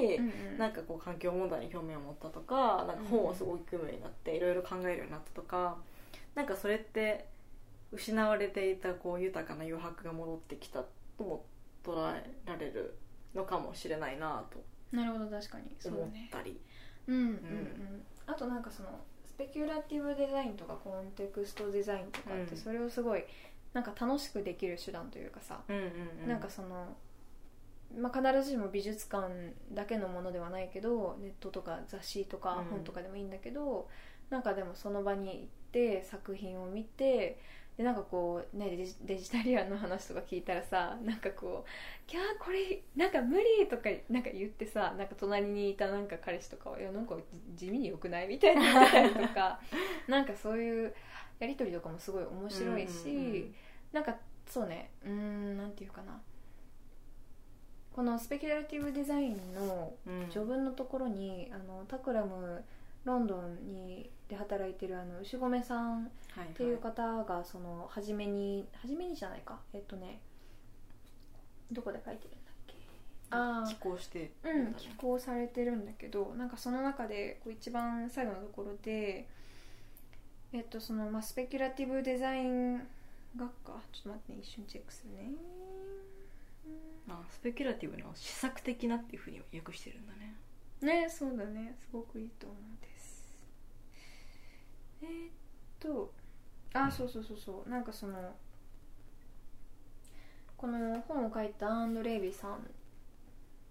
[0.52, 0.58] うん。
[0.58, 5.76] なんかこう環境問題に興味を持ったとかなんか本をすごく読むようになっていろいろ考えるようになったとか
[6.34, 7.26] なんかそれって
[7.92, 10.84] 失われていたこう豊かな余白が戻ってきた
[11.16, 11.44] とも
[11.84, 12.96] 捉えられる
[13.34, 14.62] のかもしれないなと
[14.92, 15.64] なるほど確かに。
[15.78, 16.60] そう思っねたり。
[17.08, 18.02] うんうんうん。
[18.26, 22.46] あとなんかそのスペキュラティブデザインとかコンテクストデザインとかっうん。
[22.46, 23.24] てそれをすごい
[23.72, 25.82] なんか楽しくできる手段というかさ、うんうん
[26.22, 26.28] うん。
[26.28, 26.96] なんかその、
[27.98, 32.64] まあ、必ずしも美術館だけのものではないけどネットとか雑誌とかうん。
[32.66, 33.88] 本とかでもいいんだけど、
[34.30, 37.38] なんかでもその場に行って作品を見て
[37.76, 41.68] でなんかこうねデジ デジタリアンの話とか聞いたらさなんかこう
[42.10, 47.16] 「いやこれなんか無理」とかなんか言ってさなんか隣にいたなんか彼氏とかは「いやなんか
[47.54, 49.60] 地味によくない?」みたいな言ったりとか
[50.08, 50.94] なんかそういう
[51.38, 53.54] やり取りとかもすごい面白いし、うんうんうん
[53.92, 54.14] なんか
[54.46, 56.20] そうねうーんなんていうかな
[57.92, 62.62] このスペキュラティブデザインのうん序文のところにあのタクラム
[63.06, 69.60] ロンドンにで働いてるあの牛込さんはいっていう方がその初めに初めにじゃないか。
[69.72, 70.20] えっとね
[71.72, 72.74] どこで書いてるんだっけ？
[73.30, 74.32] あ寄稿して。
[74.44, 79.28] あうん寄稿されてるんだけどなんかその中でこう一番最後のところで
[80.52, 82.78] えっとそのまあスペキュラティブデザイン
[83.36, 83.80] 学科？
[83.92, 85.30] ちょっと待ってね一瞬チェックするね。
[87.08, 90.34] あスペキュラティブの試作的なっていうふうに訳してるんだね。
[90.82, 91.76] ねそうだね。
[91.78, 92.95] すごくいいと思うんです
[95.02, 95.30] えーっ
[95.78, 96.12] と
[96.74, 97.70] あそうそうそうそう。
[97.70, 98.14] なんかその
[100.56, 102.66] この本を書いたダーンド・レイビーさん。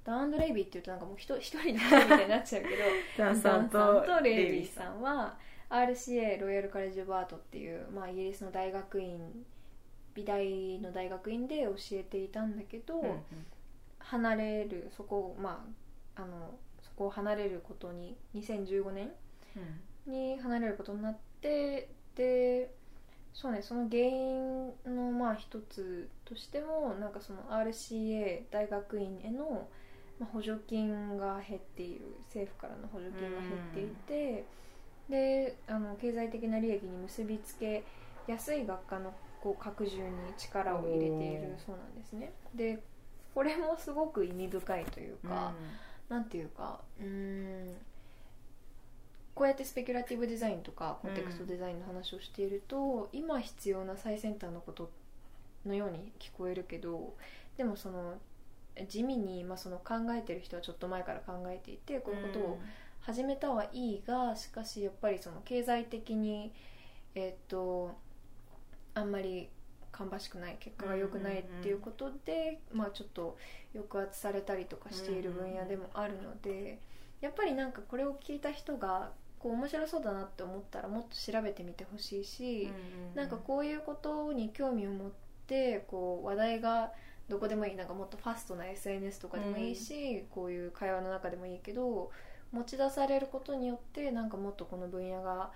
[0.04, 2.76] ダーンド・レイビーっていうとなんかもう一人一人の人みたいになっちゃうけど
[3.18, 5.36] ダンさんとレイビーさんは
[5.70, 9.46] RCA ロイヤル・カレッジ・バートっていう、まあ、イギリスの大学院
[10.14, 13.24] 美大の大学院で教えていたんだけど、うんうん。
[13.98, 15.66] 離れるそこをま
[16.16, 16.54] ああの
[16.84, 19.12] そこを離れることに2015年
[20.08, 22.72] に離れることになってで
[23.34, 29.68] そうねその原因のまあ一つとしてもなんかその RCA 大学院への、
[30.20, 34.46] まあ、補助金が減っている政府からの補助金が減っていて、
[35.10, 37.84] であの経済的な利益に結びつけ
[38.26, 40.04] やすい学科のこう拡充に
[40.38, 42.34] 力を入れているそうなんですね。
[42.56, 42.82] で
[43.34, 45.54] これもすごく意味深いというか、
[46.08, 47.76] なんていうかうーん
[49.36, 54.90] こうやってスペキュラティブデザインとかコンテクストデザインの話をしていると、今必要な最先端のこと
[55.66, 57.16] のように聞こえるけど
[57.58, 58.16] でもその
[58.88, 62.60] 地味に、まあ、その考えてる人はちょっと前から考えていてこういうことを
[63.02, 66.52] 始めたはいいがしかしやっぱりその経済的に
[67.14, 67.96] えっと
[68.94, 69.50] あんまり
[69.92, 73.38] 芳しくない結果が良くないっていうことで、まあちょっと
[73.74, 76.80] 抑圧されたりとかしている分野でもあるので、
[77.22, 79.12] やっぱりなんかこれを聞いた人が
[79.46, 82.68] こう面白そうだなって思ったらもっと調べてみてほしいし、
[83.14, 85.12] なんかこういうことに興味を持っ
[85.46, 86.92] てこう話題が
[87.30, 92.10] どこでもいいなんかもっとファストな SNS とかでもいいし、こういう会話の中でもいいけど
[92.52, 95.52] 持ち出されることによってなんかもっとこの分野が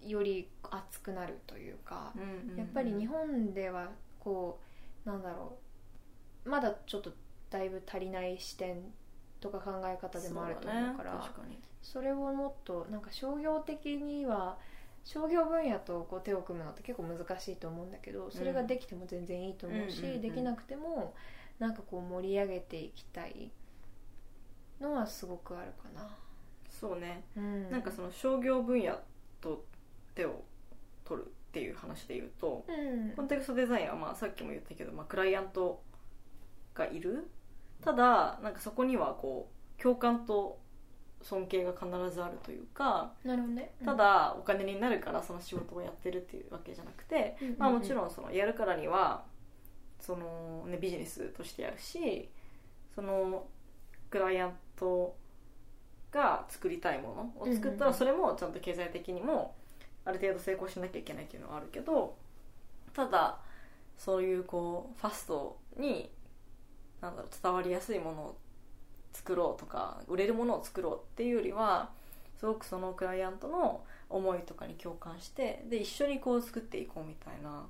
[0.00, 2.12] より熱くなるというか、
[2.56, 3.88] やっぱり日本では
[4.20, 4.60] こ
[5.04, 5.58] うなんだろ
[6.44, 7.10] うまだちょっと
[7.50, 8.76] だいぶ足りない視点
[9.40, 11.20] とか考え方でもあると思うから
[11.84, 14.56] それをもっとなんか商業的には
[15.04, 21.14] 商業分野とこう手を組むのって結構難しいと思うんだけどそれができても全然いいと思うし、できなくても
[21.58, 23.50] なんかこう盛り上げていきたい
[24.80, 26.08] のはすごくあるかな。
[26.68, 27.22] そうね。
[27.36, 28.98] うん、なんかその商業分野
[29.40, 29.64] と
[30.14, 30.42] 手を
[31.04, 33.10] 取るっていう話で言うとうん。
[33.10, 35.82] コンテクストデザインはまあさっきも言ったけど、まあ、クライアント
[36.74, 37.30] がいる。
[37.82, 40.63] ただなんかそこにはこう共感と
[41.24, 43.72] 尊敬が必ずあるというかなるほどね。
[43.82, 49.24] た、だお金になるからその仕事をやってるっていうわけじゃなくて、うんまあ、もちろんそのやるからには
[49.98, 52.28] その、ね、ビジネスとしてやるし
[52.94, 53.46] その
[54.10, 55.16] クライアント
[56.12, 57.78] が作りたいものを作ったうんうんうん。
[57.78, 59.54] らそれもちゃんと経済的にも
[60.04, 62.16] ある程度成功しなきゃいけないっていうのはあるけど
[62.92, 63.38] ただ
[63.96, 66.10] そういうこうファストに
[67.00, 68.36] なんだろう伝わりやすいものを
[69.14, 71.90] 作ろうとか売れるものを作ろうっていうよりは
[72.38, 77.66] すごくそのクライアントの思いとかに共感してで一緒にこう作っていこうみたいな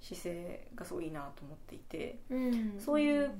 [0.00, 3.30] 姿勢がすごいいいなと思っていてうん、そういう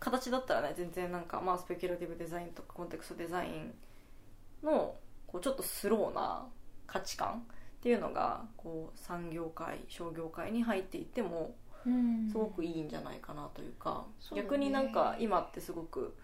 [0.00, 3.74] 形だったらね全然なんかまあスペキュラティブデザインとかコンテクストデザイン
[4.62, 4.94] の
[5.26, 6.46] こうちょっとスローな
[6.86, 7.42] 価値観
[7.78, 11.54] っていうのがこう産業界商業界に入っていっても
[11.86, 12.28] うん。
[12.30, 14.48] すごくいいんじゃないかなというか、そうだね。
[14.48, 16.14] 逆になんか今ってすごく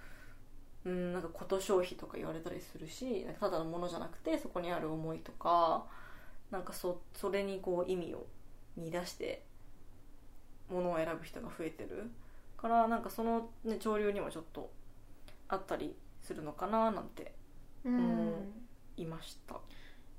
[0.85, 5.85] うんなんかこと消費とか言われたりするしなんかただのものじゃなくてそこにある思いとか
[6.51, 8.27] なんかそそれにこう意味を
[8.77, 9.45] 見出して
[10.71, 12.11] ものを選ぶ人が増えてる。
[12.65, 14.71] からなんかその、ね、潮流にもちょっと
[15.49, 17.35] あったりするのかななんて
[17.85, 18.33] うん思
[18.97, 19.57] いました。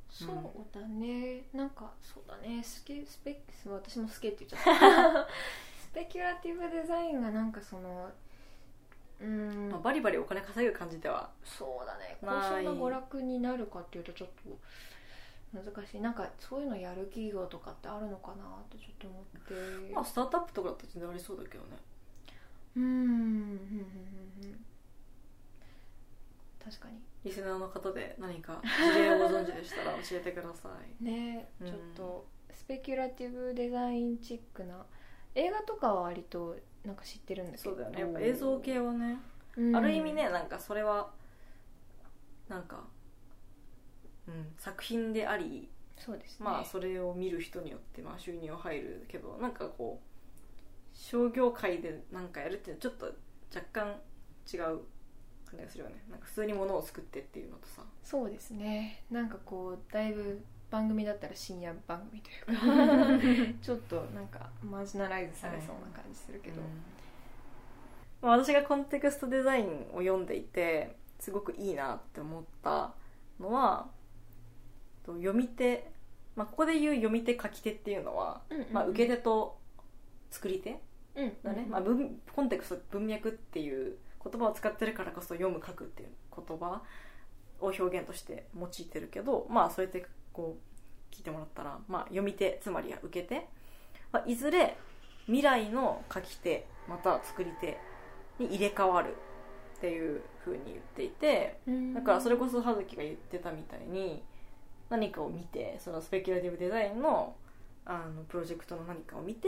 [0.08, 2.62] そうだね、なんかそうだね。
[2.64, 5.28] スケスペ私もスケって言っちゃった。
[5.82, 8.12] スペキュラティブデザインがなんかその
[9.22, 9.70] うん。
[9.70, 12.18] まあ、バリバリお金稼ぐ感じではそうだね。
[12.22, 14.58] 高尚な娯楽になるかっていうとちょっと
[15.54, 16.02] 難しい。
[16.02, 19.24] なんかそういうのやる企業とかってあるのかなってちょっと思っ
[19.88, 19.94] て。
[19.94, 21.70] まあスタートアップとかだったら全然ありそうだけどね。
[22.78, 22.84] うん。
[22.84, 23.50] うんうんうん
[24.44, 24.66] うん
[26.64, 27.00] 確かに。
[27.24, 30.70] リスナーの方で何か事例をご存知でしたら教えてくださ
[31.00, 31.04] い。
[31.04, 34.86] ねうんちょっとスペキュラティブデザインチックな
[35.36, 37.64] 映画とかは割となんか知ってるんだけど。
[37.64, 38.00] そうだよね。
[38.00, 39.18] やっぱ映像系はね、
[39.58, 39.76] うん。
[39.76, 41.12] ある意味ねなんかそれは
[42.48, 42.84] なんか、
[44.28, 46.46] うん、作品でありそうですね。
[46.46, 53.06] まあそれを見る人によってまあ収入は入るけどなんかこう商業界でなんかやるっていうのはちょっと
[53.54, 53.88] 若干
[54.52, 54.80] 違う
[55.46, 56.04] 感じがするよね。
[56.10, 57.82] なんか普通に物を作ってっていうのとさ。
[58.04, 59.04] そうですね。
[59.10, 63.58] なんかこうだいぶ番組だったら深夜番組というか。
[63.62, 66.62] ちょっとなんかマージナライズされそうな感じするけど、
[68.22, 72.94] まあ私がコンテクストデザインを読んでいてすごくいいなって思った
[73.40, 73.88] のは
[75.06, 75.92] と読み手、
[76.36, 78.74] まあ、ここで言う読み手書き手っていうのは、うんうんうん。
[78.74, 79.58] まあ、受け手と
[80.32, 80.80] 作り手
[81.16, 86.82] うんだね、まあ、文コンテクスト文脈っていう言葉を使ってるからこそ読む書くっていう言葉
[87.62, 90.06] を表現として用いてるけどまあそうやって
[90.36, 93.48] こう聞いてもらったら、まあ、読み手つまりは受け手、
[94.12, 94.78] まあ、いずれ
[95.28, 97.78] 未来の書き手または作り手
[98.38, 99.16] に入れ替わる
[99.78, 101.94] っていうふうに言っていてうん。
[101.94, 104.24] だからそれこそ葉月が言ってたみたいに
[104.90, 107.36] 何かを見てそのスペキュラティブデザインの
[107.88, 109.48] あのプロジェクトの何かを見て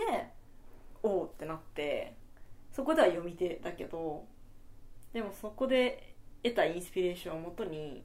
[1.02, 2.14] おおってなって
[2.72, 4.26] そこでは読み手だけど
[5.12, 8.04] でもそこで得たインスピレーションをもとに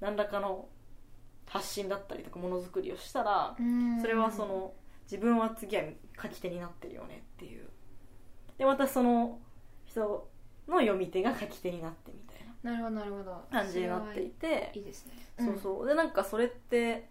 [0.00, 0.68] 何らかの
[1.46, 4.00] 発信だったりとかものづくりをしたらうん。
[4.00, 4.72] それはその
[5.04, 5.82] 自分は次は
[6.20, 7.68] 書き手になってるよねっていう。
[8.58, 9.38] でまたその
[9.84, 10.28] 人
[10.68, 12.72] の読み手が書き手になってみたいな。
[12.72, 13.44] なるほどなるほど。
[13.50, 14.70] 感じになっていて。
[14.74, 15.12] いいですね。
[15.38, 15.88] そうそう。
[15.88, 17.08] でなんかそれって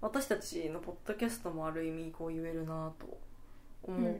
[0.00, 3.18] 私たちのポッドキャストもある意味こう言えるなと
[3.82, 4.14] 思っ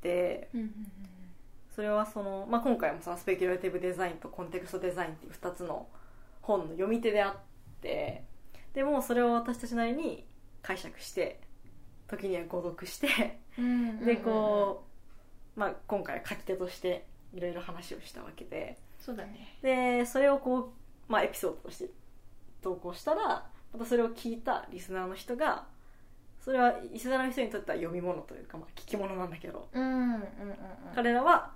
[0.00, 0.60] て、うん。
[0.60, 0.72] うん
[1.76, 5.86] それはその、まあ、今回もさスペキュラティブデザインとコンテクストデザインっていう2つの
[6.40, 7.34] 本の読み手であっ
[7.82, 8.24] て
[8.76, 10.26] でもそれを私たちなりに
[10.60, 11.40] 解釈して
[12.08, 13.08] 時には誤読して
[14.04, 14.84] でこ
[15.56, 18.76] う、まあ、今回は書き手としていろいろ話をしたわけで。
[19.00, 19.56] そうだね。
[19.62, 20.68] でそれをこう、
[21.08, 21.90] まあ、エピソードとして
[22.60, 25.64] 投稿したらまたそれを聞いたリスナーの人が
[26.38, 30.24] それはリスナーの人にとっては読み物というか、まあ、聞き物なんだけどうんうんうんうん。
[30.94, 31.50] 彼らは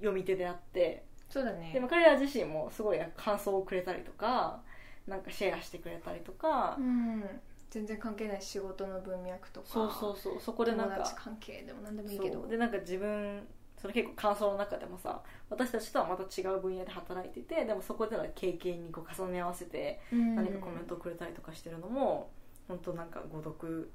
[0.00, 1.70] 読み手であってそうだね。
[1.72, 4.60] でも彼ら自身もすごい感想をくれたりとか
[5.08, 7.24] なんかシェアしてくれたりとか、うん。
[7.70, 9.66] 全然関係ない仕事の文脈とか。
[9.68, 12.46] そうそうそうそこでなんか友達関係でも何でもいいけど。
[12.46, 13.46] でなんか自分
[13.80, 22.28] その結構感想の中でもさ私たちとはまた違う分野で働いててでもそこでの経験にこう重ね合わせて何何かコメントをくれたりとかしてるのも
[22.66, 23.88] 本当なんか誤読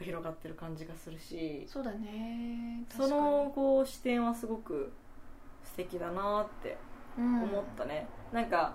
[0.00, 2.84] が広がってる感じがするしそうだね。
[2.88, 4.92] そのこう視点はすごく
[5.62, 6.78] 素敵だなって
[7.18, 8.74] 思思ったね、なんか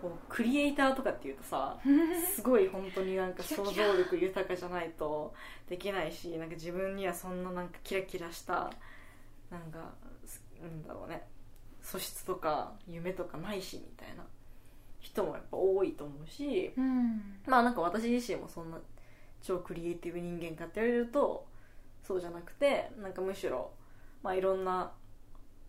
[0.00, 1.78] こうクリエイターとかっていうとさ
[2.34, 5.34] すごい本当になんか想像力豊かじゃないと
[5.68, 8.70] できないしなんか自分にはそんななんかキラキラした
[9.50, 9.92] なんか
[10.24, 11.26] すなんだろうね
[11.82, 14.24] 素質とか夢とかないしみたいな
[15.00, 17.40] 人もやっぱ多いと思うしうん。
[17.46, 18.78] まあなんか私自身もそんな
[19.42, 21.46] 超クリエイティブ人間かって言われると
[22.02, 23.70] そうじゃなくてなんかむしろ、
[24.22, 24.92] まあ、いろんな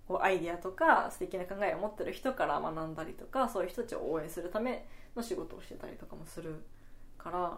[0.10, 6.66] こうアイディアとか素敵な考えを持ってる人から学んだりとかそういう人たちを応援するための仕事をしてたりとかもする
[7.18, 7.58] から。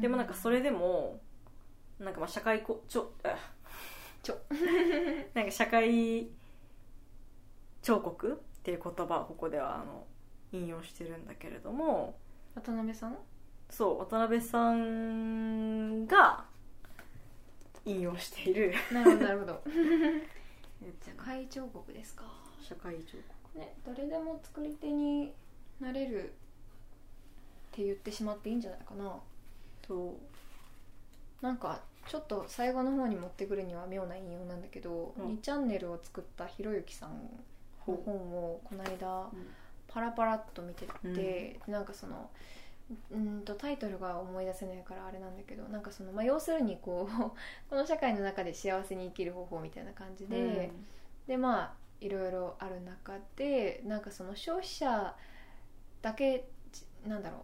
[0.00, 1.20] でもなんかそれでも
[1.98, 3.36] なんかまあ社会こちょあ
[4.22, 4.38] ちょ。
[5.34, 6.30] なんか社会
[7.82, 10.06] 彫刻っていう言葉をここではあの
[10.52, 12.16] 引用してるんだけれども。
[12.54, 13.18] 渡辺さん？
[13.70, 16.44] そう渡辺さんが
[17.84, 18.72] 引用している。
[18.92, 19.62] なるほどなるほど
[21.04, 22.24] 社会彫刻ですか？
[22.62, 23.18] 社会彫
[23.54, 23.58] 刻。
[23.58, 25.32] ね誰でも作り手に
[25.80, 26.26] なれるっ
[27.72, 29.16] て言ってしまっていいんじゃないかな。
[29.82, 30.16] と
[31.40, 35.26] なんかちょっと最後の方に持ってくるには妙な引用なんだけど、うん。
[35.34, 37.30] 2チャンネルを作ったひろゆきさんの
[37.80, 39.48] 本をこの間うん。
[39.88, 42.28] パラパラっと見てて、なんかその
[43.10, 47.14] うんとタイトルが思い出せないからあれなんだけどなんかその、まあ、要するにこう
[47.68, 50.70] この社会の中で幸せに生きる方法みたいな感じで、
[51.26, 55.14] でまあいろいろある中でなんかその消費者
[56.00, 57.40] だけじなんだろう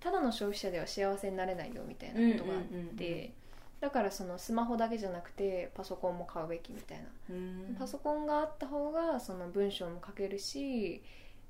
[0.00, 3.32] ただの消費者では幸せになれないよみたいなことがあって、うんうんうんうん。
[3.80, 7.76] だからそのスマホだけじゃなくてパソコンも買うべきみたいな、うん。
[7.76, 11.02] パソコンがあった方がその文章も書けるし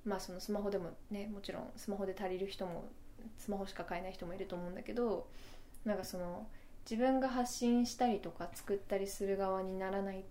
[0.04, 2.84] まあそのスマホでもねもちろんスマホで足りる人も
[3.36, 5.26] スマホしか買えない人もいると思うんだけど
[5.84, 6.46] なんかその
[6.88, 10.24] 自分が発信したりとか作ったりする側にならない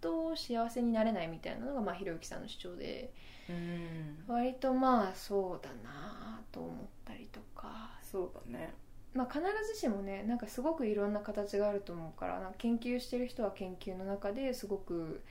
[0.00, 3.12] と幸せになれないみたいなのがまあひろゆきさんの主張で
[3.48, 4.24] うんうん。
[4.26, 6.72] 割とまあそうだなと思っ
[7.04, 8.74] たりとか、そうだね。
[9.14, 9.42] まあ、必
[9.72, 15.22] ずしもねなんかすごくいろんな形があると思うからなんか研究してる人は研究の中ですごく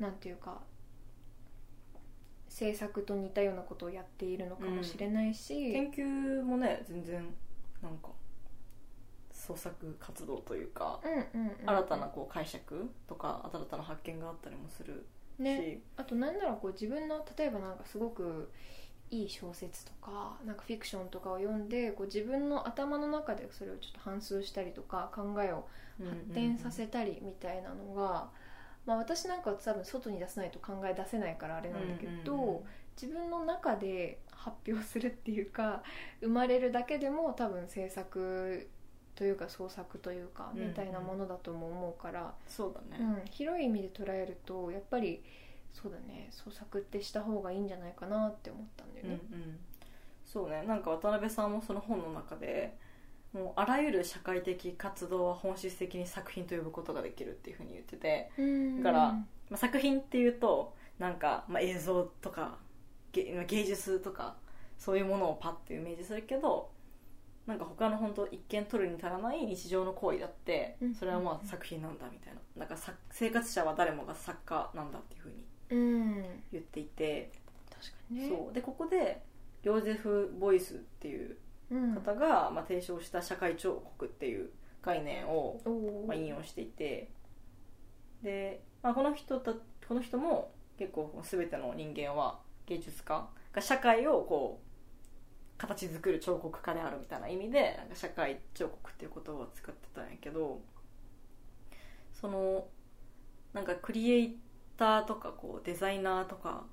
[0.00, 0.58] なんていうか
[2.54, 7.26] 制作と似たようなことをやっているのかもしれないし、研究もね全然
[7.82, 8.10] なんか
[9.32, 15.04] 創作活動というか、うんうんうん新たなこう解釈とか新たな発見があったりもする
[15.36, 15.80] し、ね。
[15.96, 18.52] あとなんだろうこう自分の例えばなんかすごく
[19.10, 25.66] いい小説とかなんかフィクションとかを読んでこう自分の頭の中でそれをちょっと反芻したりとか考えを
[25.98, 28.28] 発展させたりみたいなのが、
[28.86, 32.64] まあ、私なんかは多分外に出さないと考え出せないからあれなんだけど、うんうんうん
[33.00, 35.82] 自分の中で発表するっていうか
[36.20, 38.68] 生まれるだけでも多分制作
[39.16, 45.24] というか創作というかうんうんみたいなものだとも思うから、そうだね、うん広い意味で捉えるとやっぱり
[45.72, 49.18] そうだね創作ってした方がいいんじゃないかなって思ったんだようんうん。
[49.52, 49.58] ね。
[50.24, 50.62] そうね。
[50.62, 52.76] なんか渡辺さんもその本の中で
[53.34, 58.82] もうあらゆる社会的活動は本質的に作品と呼ぶことができるっていうふうに言ってて、うん。
[58.82, 59.12] だから
[59.50, 62.58] まあ、作品っていうとなんか、まあ、映像とか
[63.12, 64.36] 芸術とか
[64.78, 66.70] そういうものをパッてイメージするけど
[67.46, 70.94] なんか他の本当一見取るに足らない日常の行為だってうん。
[70.94, 72.40] それはまあ作品なんだみたいな。
[72.56, 76.24] なんかさ生活者は誰もが作家なんだっていうふうにうん。
[76.52, 77.32] 言っていて、
[77.68, 78.28] 確かにね。
[78.28, 78.54] そう。
[78.54, 79.22] でここで
[79.62, 81.36] ヨーゼフ・ボイスっていううん
[81.94, 84.50] 方が、まあ、提唱した社会彫刻っていう
[84.82, 85.60] 概念を、
[86.06, 87.10] まあ、引用していて
[88.22, 100.60] で、まあ、この人たこの人も結構全ての人間は芸術家が社会をこう形作る彫刻家であるみたいな意味でなんか社会彫刻っていう言葉を使ってたんやけど
[102.20, 102.66] その
[103.52, 104.36] なんかクリエイ
[104.76, 106.64] ターとかこうデザイナーとか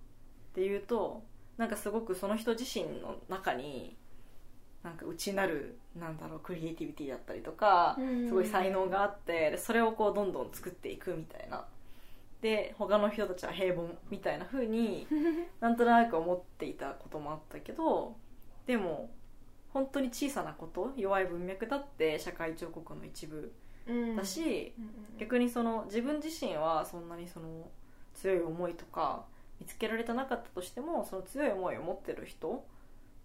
[0.52, 1.23] っていうと
[1.57, 3.95] なんかすごくその人自身の中に
[4.83, 8.27] なんか内なるなんだろうクリエイティビティだったりとかうん。
[8.27, 11.65] すごい才能があってでそれをこうどんどん作っていくみたいな。
[12.41, 15.07] で他の人たちは平凡みたいな風に
[15.61, 18.15] なんとなく思っていたこともあったけど
[18.65, 19.11] でも
[19.71, 23.53] 本当に小さなこと弱い文脈だって社会彫刻の一部
[23.87, 24.15] うん。
[24.15, 24.73] だし、
[25.17, 27.69] 逆にその自分自身はそんなにその
[28.13, 29.25] 強い思いとか
[29.59, 32.65] 見つけられてなかったとしてもその強い思いを持ってる人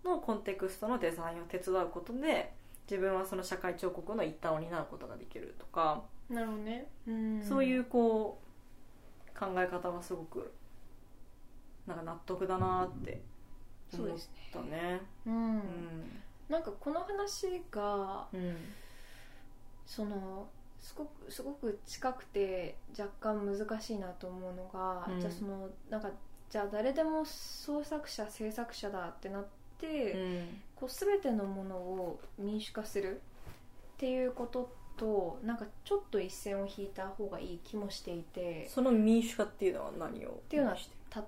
[0.07, 2.53] のコンテクストのデザインを手伝うことで
[2.91, 7.43] 自分はその社会彫刻の一端を担うことができるとか、なるほどね、うん。
[7.43, 8.41] そういうこ
[9.35, 10.53] う考え方はすごく
[11.87, 13.21] なんか納得だなって
[13.93, 14.19] 思っ
[14.53, 15.01] たね。
[15.27, 15.35] うん。
[15.35, 15.63] うん。
[16.49, 18.57] なんかこの話がうん。
[19.85, 20.49] その
[20.81, 25.21] すごくすごく近くて若干難しいなと思うのが、うん。
[25.21, 26.11] じゃあそのなんか
[26.49, 29.51] じゃあ誰でも創作者制作者だってなって、
[29.83, 30.61] うん。
[30.77, 38.69] こう全てのものを民主化するっていうこととなんかちょっと一線を引いた方がいい気もしていて。
[38.69, 40.31] その民主化っていうのは何を？
[40.31, 40.77] っていうのは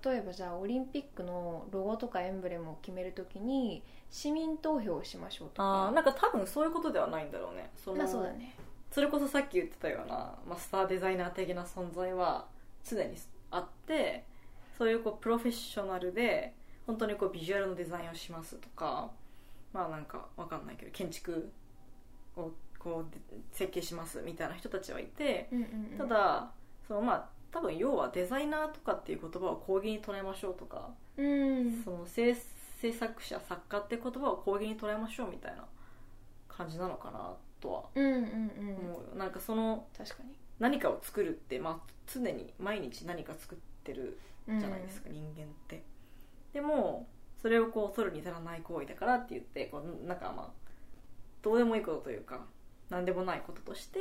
[0.04, 5.86] 例えばじゃあオリンピックのロゴとかエンブレムを決めるときに市民投票をしましょうとか。
[5.86, 7.70] あーなんか多分そういうことではないんだろうね。
[7.82, 8.54] そのまあそうだね。
[8.90, 12.46] それこそさっき言ってたような、まあ、スターデザイナー的な存在は
[12.88, 13.16] 常に
[13.50, 14.24] あって
[14.78, 16.54] そういうこうプロフェッショナルで
[16.88, 19.10] 本当にこうビジュアルのデザインをしますとか
[19.74, 21.52] まあなんかわかんないけど建築
[22.34, 23.20] をこうで
[23.52, 25.98] 設計しますみたいな人たちはいてうんうんうん。
[25.98, 26.50] ただ
[26.86, 30.88] そのまあ多分要はデザイナーとかっていう言葉を講義に捉えましょうとか
[31.18, 31.82] うん。
[31.84, 32.34] その制
[32.80, 35.64] 制作者作家って言葉を講義に捉えましょうみたいな
[36.48, 37.82] 感じなのかなとは。
[37.94, 38.22] うんうん
[39.14, 40.30] うなんかその確かに。
[40.58, 45.82] 何かを作るって、まあ、常に毎日何か作ってるじゃないですか、人間って
[46.52, 47.06] でも
[47.40, 50.50] それをこう取るに足らない行為だからって言ってこうなんかまあ
[51.42, 52.40] どうでもいいことというか
[52.90, 54.00] 何でもないこととして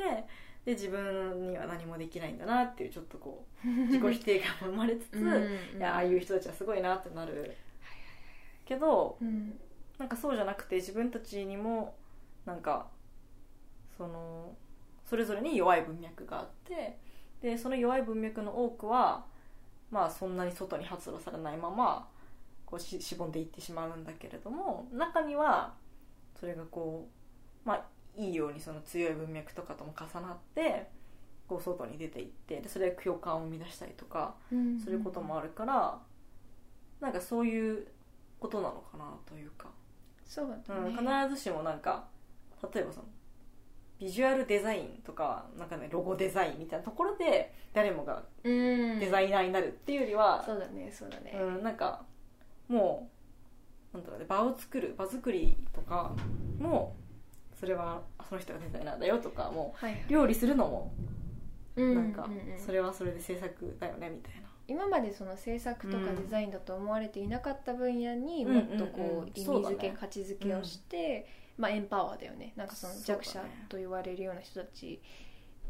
[0.64, 5.38] で自分には何もできないんだなっていうちょっとこう 自己否定感も生まれつつ、うんう
[5.74, 5.78] ん。
[5.78, 7.54] いやああいう人たちはすごいなってなる
[8.64, 9.58] けどうん。
[9.98, 11.96] なんかそうじゃなくて自分たちにも
[12.44, 12.88] なんか
[13.96, 14.56] その
[15.04, 16.98] それぞれに弱い文脈があって
[17.40, 19.26] でその弱い文脈の多くは
[19.90, 22.08] まあそんなに外に発露されないまま
[22.68, 25.72] こうししぼんでいってしまうんだけれども中には
[26.38, 27.08] それがこ
[27.64, 27.84] うまあ
[28.14, 30.90] いいようにその強い文脈とかとも重なって
[31.46, 34.78] こう外に出ていってでそれで共感を生み出したりとかうん。
[34.78, 35.98] することもあるから
[37.00, 37.86] なんかそういう
[38.38, 39.68] ことなのかなというか。
[40.26, 42.04] そうだうん、ね、必ずしもなんか
[42.74, 43.06] 例えばその
[43.98, 49.00] ビジュアルデザインとかなんかねロゴデザインみたいなところで誰もがうん。
[49.00, 52.04] デザイナーになるっていうよりは、そうだねそうだね、うん、なんか
[52.68, 53.08] も
[53.92, 56.14] うなんだろうね場を作る場作りとか
[56.58, 56.94] も
[57.58, 60.92] それはその人がデザイナーだよとかもう料理するのも
[61.76, 62.28] うんなんか
[62.64, 64.48] それはそれで制作だよねみたいな。
[64.70, 66.16] 今までその制作とかうん。
[66.16, 71.26] デザインだと思われていなかった分野にうんもっとこう意味付け、価値付けをして、
[71.56, 72.52] まあ、エンパワーだよね。
[72.54, 75.00] なんかその弱者と言われるような人たち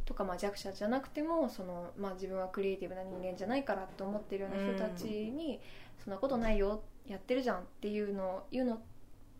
[0.04, 5.60] とか、まあ、弱者じゃなくてもその、まあ、自分はクリエイティブな人間じゃないからと思ってるような人たちに、
[6.08, 8.80] そんなことないよやってるじゃんっていうのを言うの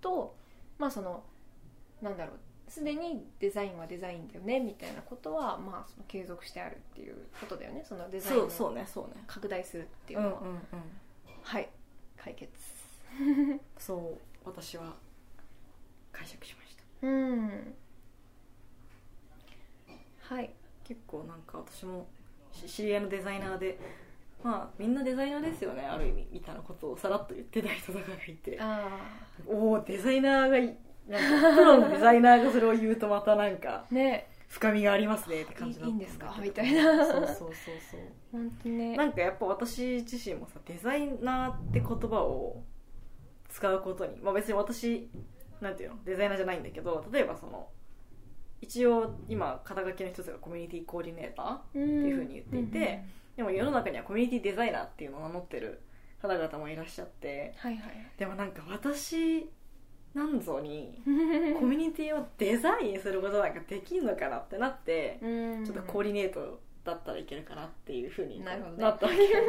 [0.02, 0.36] と
[0.78, 1.24] まあその
[2.02, 9.24] なんだろうすでにデザインはデザインだよねみたいなことは、まあ、その継続してあるっていうことだよねそのデザインをそうそうねそうね。
[9.26, 10.60] 拡大するっていうのは、うんうんうん。
[11.42, 11.70] はい。
[12.18, 12.52] 解決。
[13.78, 14.94] そう私は
[16.12, 17.06] 解釈しました。
[17.06, 17.74] うん。
[20.20, 20.50] はい。
[20.84, 22.06] 結構なんか私も
[22.52, 23.78] し知り合いのデザイナーで
[24.42, 28.56] まあみんなデザイナーですよねある意味みたいなことをさらっと言ってた人とかがいて。
[28.60, 28.88] あ
[29.46, 30.76] おおデザイナーがい
[31.08, 34.28] なんかプロのデザイナーがそれを言うとまたなんかあ ね。
[34.48, 36.34] 深みがありますねって感いじだったいいんですか？
[36.42, 37.04] みたいな。
[37.06, 37.54] そうそうそう。
[37.90, 38.00] そう
[38.32, 38.96] 本当ね。
[38.96, 42.62] なんかやっぱ私自身もさデザイナーって言葉を
[43.50, 45.10] 使うことに、まあ、別に私
[45.60, 45.96] なんていうの？
[46.04, 47.68] デザイナーじゃないんだけど例えばその
[48.62, 53.04] 一応今肩書きの一つがコミュニティコーディネーターっていうふうに言っていて
[53.38, 55.80] でも世の中にはコミュニティデザイナーっていうのを名乗ってる
[56.20, 57.82] 方々もいらっしゃってはいはい。
[58.18, 59.48] でもなんか私
[60.12, 65.64] なんぞに コミュニティをデザインすることなんかできんのかなってなってうん。
[65.64, 69.40] ちょっとコーディネートだったらいけるかなっていうふうになったわけよ。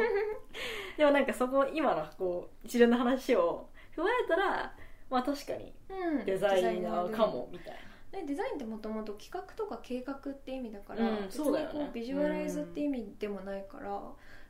[0.96, 4.72] でもなんかそこ今のこう一連の話を踏まえたら
[5.10, 6.24] まあ確かにうん。
[6.24, 7.74] デザイナーかもみたい
[8.12, 11.72] ねデザインってもともと企画とか計画って意味だから、うんそうだよね。
[11.72, 14.00] こうビジュアライズって意味でもないから、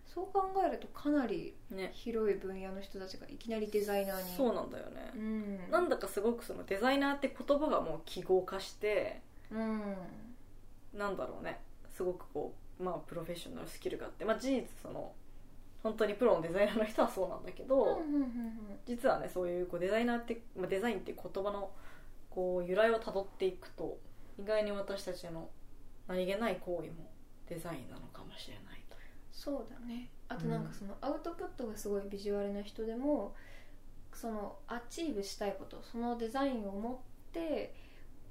[0.07, 1.55] そう考えるとかなり
[1.93, 4.37] 広い分野の人たちがいきなりデザイナーに。
[4.37, 5.71] そうなんだよね、うん。
[5.71, 9.21] なんだかすごくそのデザイナーって言葉がもう記号化して
[9.53, 9.95] うん。
[10.95, 11.61] なんだろうね。
[11.95, 14.25] すごくこうまあプロフェッショナルスキルがあって。
[14.25, 15.13] まあ事実その
[15.83, 18.59] 本当にプロのデザイナーの人はそうなんだけど、うんうんうん。
[18.87, 21.71] 実はねそういうこうデザイナーって、まあ、デザインって言葉の
[22.31, 23.99] こう由来をたどっていくと
[24.39, 25.51] 意外に私たちの
[26.09, 27.11] 何気ない行為も
[27.49, 28.97] デザインなのかもしれないと。
[28.97, 29.01] いう
[29.31, 30.11] そうだね。
[30.29, 33.35] あとなんかそのアウトプットがすごいビジュアルな人でも
[34.15, 36.97] その achieve したいことそのデザインを持っ
[37.33, 37.75] て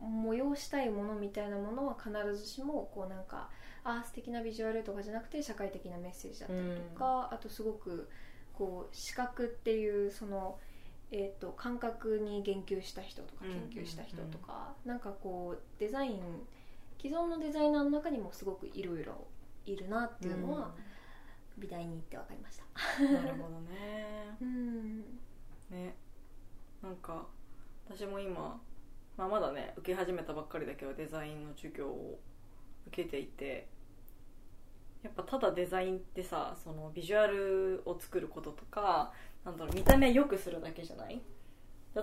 [0.02, 3.50] 催したいものみたいなものは必ずしもこうなんか
[3.84, 6.62] あー素敵なビジュアルとかじゃなくて社会的なメッセージだったり
[6.94, 8.10] とか、あとすごく
[8.54, 10.58] こう視覚っていうその、
[11.12, 16.20] えー、と感覚に言及した人とかうん研究した人とか、なんかこうデザイン
[17.02, 19.26] 既存のデザイナーの中にもすごくいろいろ
[19.66, 20.76] いるなっていうのは、
[21.58, 23.04] 美大に行って分かりました。
[23.04, 24.38] うんなるほどね。
[24.42, 25.00] うん。
[25.70, 25.96] ね。
[26.82, 27.26] なんか
[27.88, 28.62] 私も今、
[29.18, 32.20] まあ、まだね受け始めたばっかりだけどデザインの授業を
[32.88, 33.68] 受けていて
[35.04, 39.12] やっぱただデザインってさそのビジュアルを作ることとか
[39.46, 41.20] なんだろう見た目良くするだけじゃない？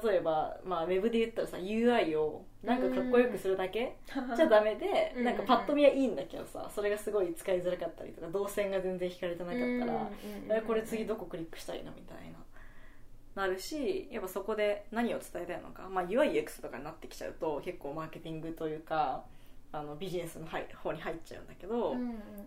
[0.04, 3.96] 例えば、まあ、ウェブで言ったらさ UI をなんかかっこよくするだけ
[4.34, 5.24] じゃダメでうん。
[5.24, 13.42] なんかパッと見はいいんだけどさそれがすごい使いづらかったりとか動線が全然引かれてなかったらえこれ次どこクリックしたいのみたいな。
[13.42, 19.24] なるしやっぱそこで何を伝えたいのか、まあ、UIUX とかになってきちゃうと結構マーケティングというか
[19.72, 21.94] あのビジネスのはい方に入っちゃうんだけど、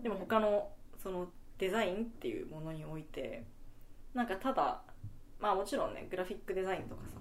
[0.02, 0.68] でも他の
[1.00, 3.44] そのデザインっていうものにおいて
[4.14, 4.82] なんかただ
[5.38, 7.18] まあもちろんねグラフィックデザインとかさ、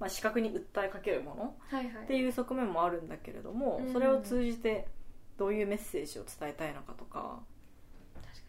[0.00, 2.04] まあ、視覚に訴えかけるものはいはい。
[2.04, 3.92] っていう側面もあるんだけれども、うん。
[3.92, 4.88] それを通じて
[5.36, 7.40] どういうメッセージを伝えたいのかとか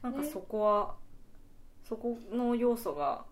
[0.02, 0.96] なんかそこは
[1.84, 3.26] そこの要素が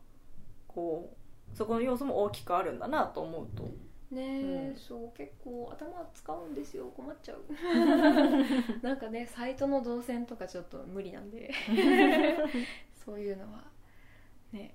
[0.68, 3.64] こうそこの要素も大きくあるんだなと思うと。
[4.12, 4.76] ねえ、うん。
[4.78, 6.92] そう結構頭使うんですよ。
[6.96, 7.44] 困っちゃう。
[8.82, 11.52] なんかねサイトの動線とかちょっと無理なんで。
[13.06, 13.64] そういうのは
[14.54, 14.74] ね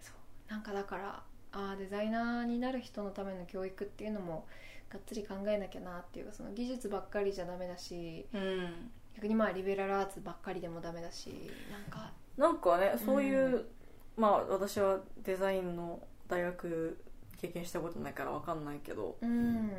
[0.00, 1.22] そうなんかだから
[1.52, 4.46] あーデザイナーになる人のための教育っていうのも
[4.90, 8.90] がっつり考えなきゃなっていうかその技術ばっかりじゃダメだしうん。
[9.16, 13.64] 逆にまあリベラルアーツばっかりでもダメだしなんかなんかねそういう、
[14.16, 16.98] まあ私はデザインの大学
[17.40, 19.16] 経験したことないからわかんないけど。
[19.22, 19.70] うん。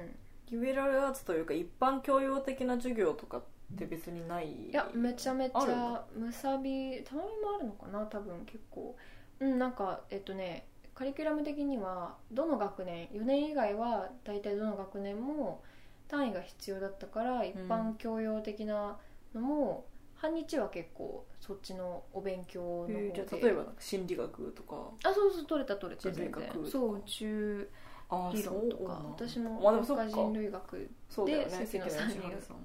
[0.49, 8.95] リベラルアーツというか一般教養的な授業とかって別にないいやめちゃめちゃむさびたまにもあるのかな多分結構。
[9.39, 10.65] うんなんかえっとね
[10.95, 15.61] カリキュラム的にはどの学年4年以外は大体どの学年も
[16.07, 18.97] 単位が必要だったから一般教養的な
[19.35, 19.85] のも、
[20.15, 24.89] 半日は結構そっちのお勉強の方で、じゃあ例えばなんか心理学とか。
[25.03, 26.49] あそうそう取れた取れた全然。
[26.71, 27.86] そう宇宙あ
[28.33, 29.01] 理論とか。
[29.15, 30.07] 私もまあでもそっか。
[30.07, 31.65] 人類学そうだよね。
[31.65, 32.15] 関野さんに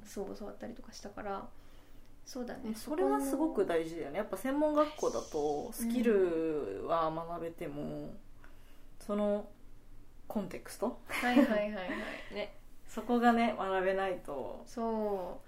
[0.04, 1.48] そう教わったりとかしたから。
[2.24, 2.72] そうだね。
[2.74, 4.18] それはすごく大事だよね。
[4.18, 8.10] やっぱ専門学校だとスキルは学べても、
[9.00, 9.48] その
[10.28, 11.00] コンテクスト？
[11.08, 11.90] はいはいはいはい。
[12.32, 12.56] ね。
[12.86, 14.62] そこがね学べないと。
[14.66, 15.40] そ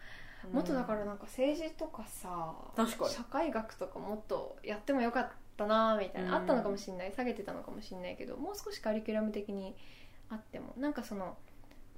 [0.50, 0.54] う。
[0.54, 3.10] もっとだからなんか政治とかさ確かに。
[3.10, 6.34] 社会学とかもっとやってもよかったなみたいな、うん。
[6.34, 9.74] あったのかもしれない下げてたのかもしれないけどもう少しカリキュラム的に
[10.30, 11.36] あってもなんかその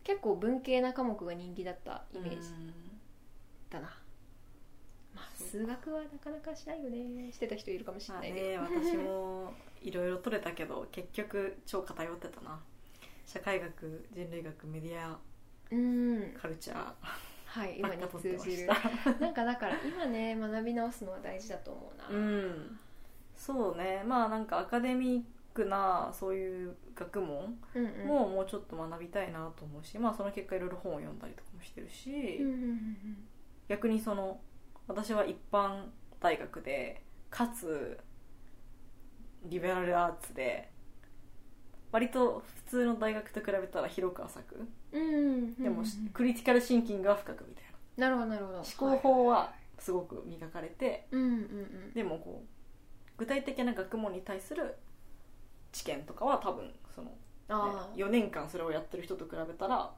[0.05, 2.49] 結構文系な科目が人気だったイメージ
[3.71, 3.89] だな、
[5.15, 7.33] まあ数学はなかなかしないよね。
[7.33, 9.53] してた人いるかもしれまあないけど、ね私も
[9.83, 12.61] いろいろ取れたけど 結局超偏ってたな。
[13.27, 15.19] 社会学人類学メディア
[15.73, 16.33] うん。
[16.41, 16.93] カルチャー。
[17.47, 18.69] はい今に通じる。
[19.19, 22.81] なんかだから今ね学び直すのは大事だと思うな、うん
[23.37, 24.03] そうね。
[24.07, 25.23] まあなんかアカデミッ
[25.55, 27.59] クなそういう学問
[28.07, 32.41] ももうちょっと学びたいなと思うし、まあその結果いろいろ本を読んだりとかもしてるし、
[33.69, 34.41] 逆にその
[34.89, 35.87] 私は一般
[36.21, 37.99] 大学でかつ
[39.45, 40.71] リベラルアーツで
[41.93, 44.69] 割と普通の大学と比べたら広く浅く
[45.63, 45.83] でも
[46.13, 47.65] クリティカルシンキングは深くみたい
[47.97, 48.11] な。
[48.11, 48.59] るほどなるほど。
[48.59, 51.07] な思考法はすごく磨かれて
[51.95, 52.49] でもこう
[53.17, 54.77] 具体的な学問に対する
[55.73, 57.17] 知見とかは多分その、ね、
[57.49, 59.93] ああ4年間それをやってる人と比べたら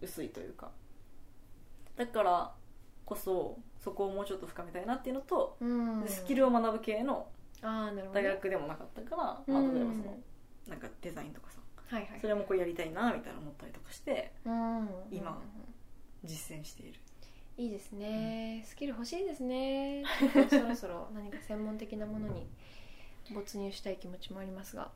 [0.00, 0.70] 薄いというか。
[1.96, 2.54] だから
[3.04, 5.56] こそそこをもうちょっと深めたいなっていうのと、
[6.06, 7.28] スキルを学ぶ系の
[7.60, 8.02] 大ね。
[8.12, 10.18] 学でもなかったから、うんまあ、例えばその
[10.68, 11.58] なんかデザインとかさ
[12.20, 14.88] それもこうやりたいなみたいな思ったりとかしてうん。
[15.10, 15.70] 今うん
[16.24, 17.00] 実践している
[17.60, 18.62] いいですね。
[18.64, 20.02] スキル欲しいですね。
[20.48, 22.46] そろそろ何か専門的なものに
[23.34, 24.90] 没入したい気持ちもありますが。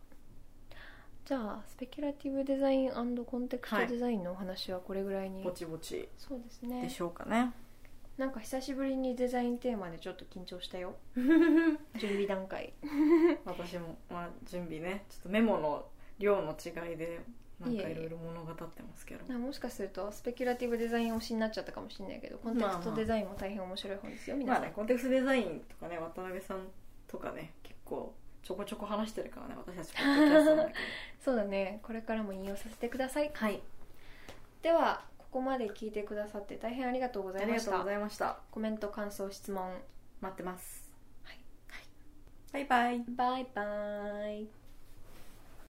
[1.27, 6.09] じゃあスペキュラティブデザインコンテクストデザインのお話はこれぐらいに、ぼちぼち。
[6.17, 6.81] そうですね。
[6.81, 7.53] でしょうかね。
[8.17, 10.95] なんか久しぶりにデザインテーマでちょっと緊張したよ。
[11.15, 12.73] 準備段階。
[13.45, 15.05] 私も、まあ、準備ね。
[15.11, 15.87] ちょっとメモの
[16.19, 17.21] 量の違いで
[17.65, 19.33] なんかいろいろ物語ってますけど。
[19.33, 26.59] なもしかするとスペキュラティブデザイン推しになっちゃったかもしれないけどコンテクストデザインも大変面白い本ですよ皆さん、まあねコンテクストデザインとかね渡辺さん
[27.09, 29.97] とかね結構ちょこちょこ話してるからね私たち
[31.25, 31.81] そうだね。
[31.83, 33.31] これからも引用させてください。
[33.33, 33.63] はい。
[34.61, 37.71] ではここまで聞いてくださって大変ありがとうございました。
[37.71, 38.39] ありがとうございました。
[38.51, 39.73] コメント感想質問。
[40.21, 40.93] 待ってます。
[41.23, 41.39] はい。
[42.53, 43.05] バイバイ。
[43.09, 44.64] バイバイ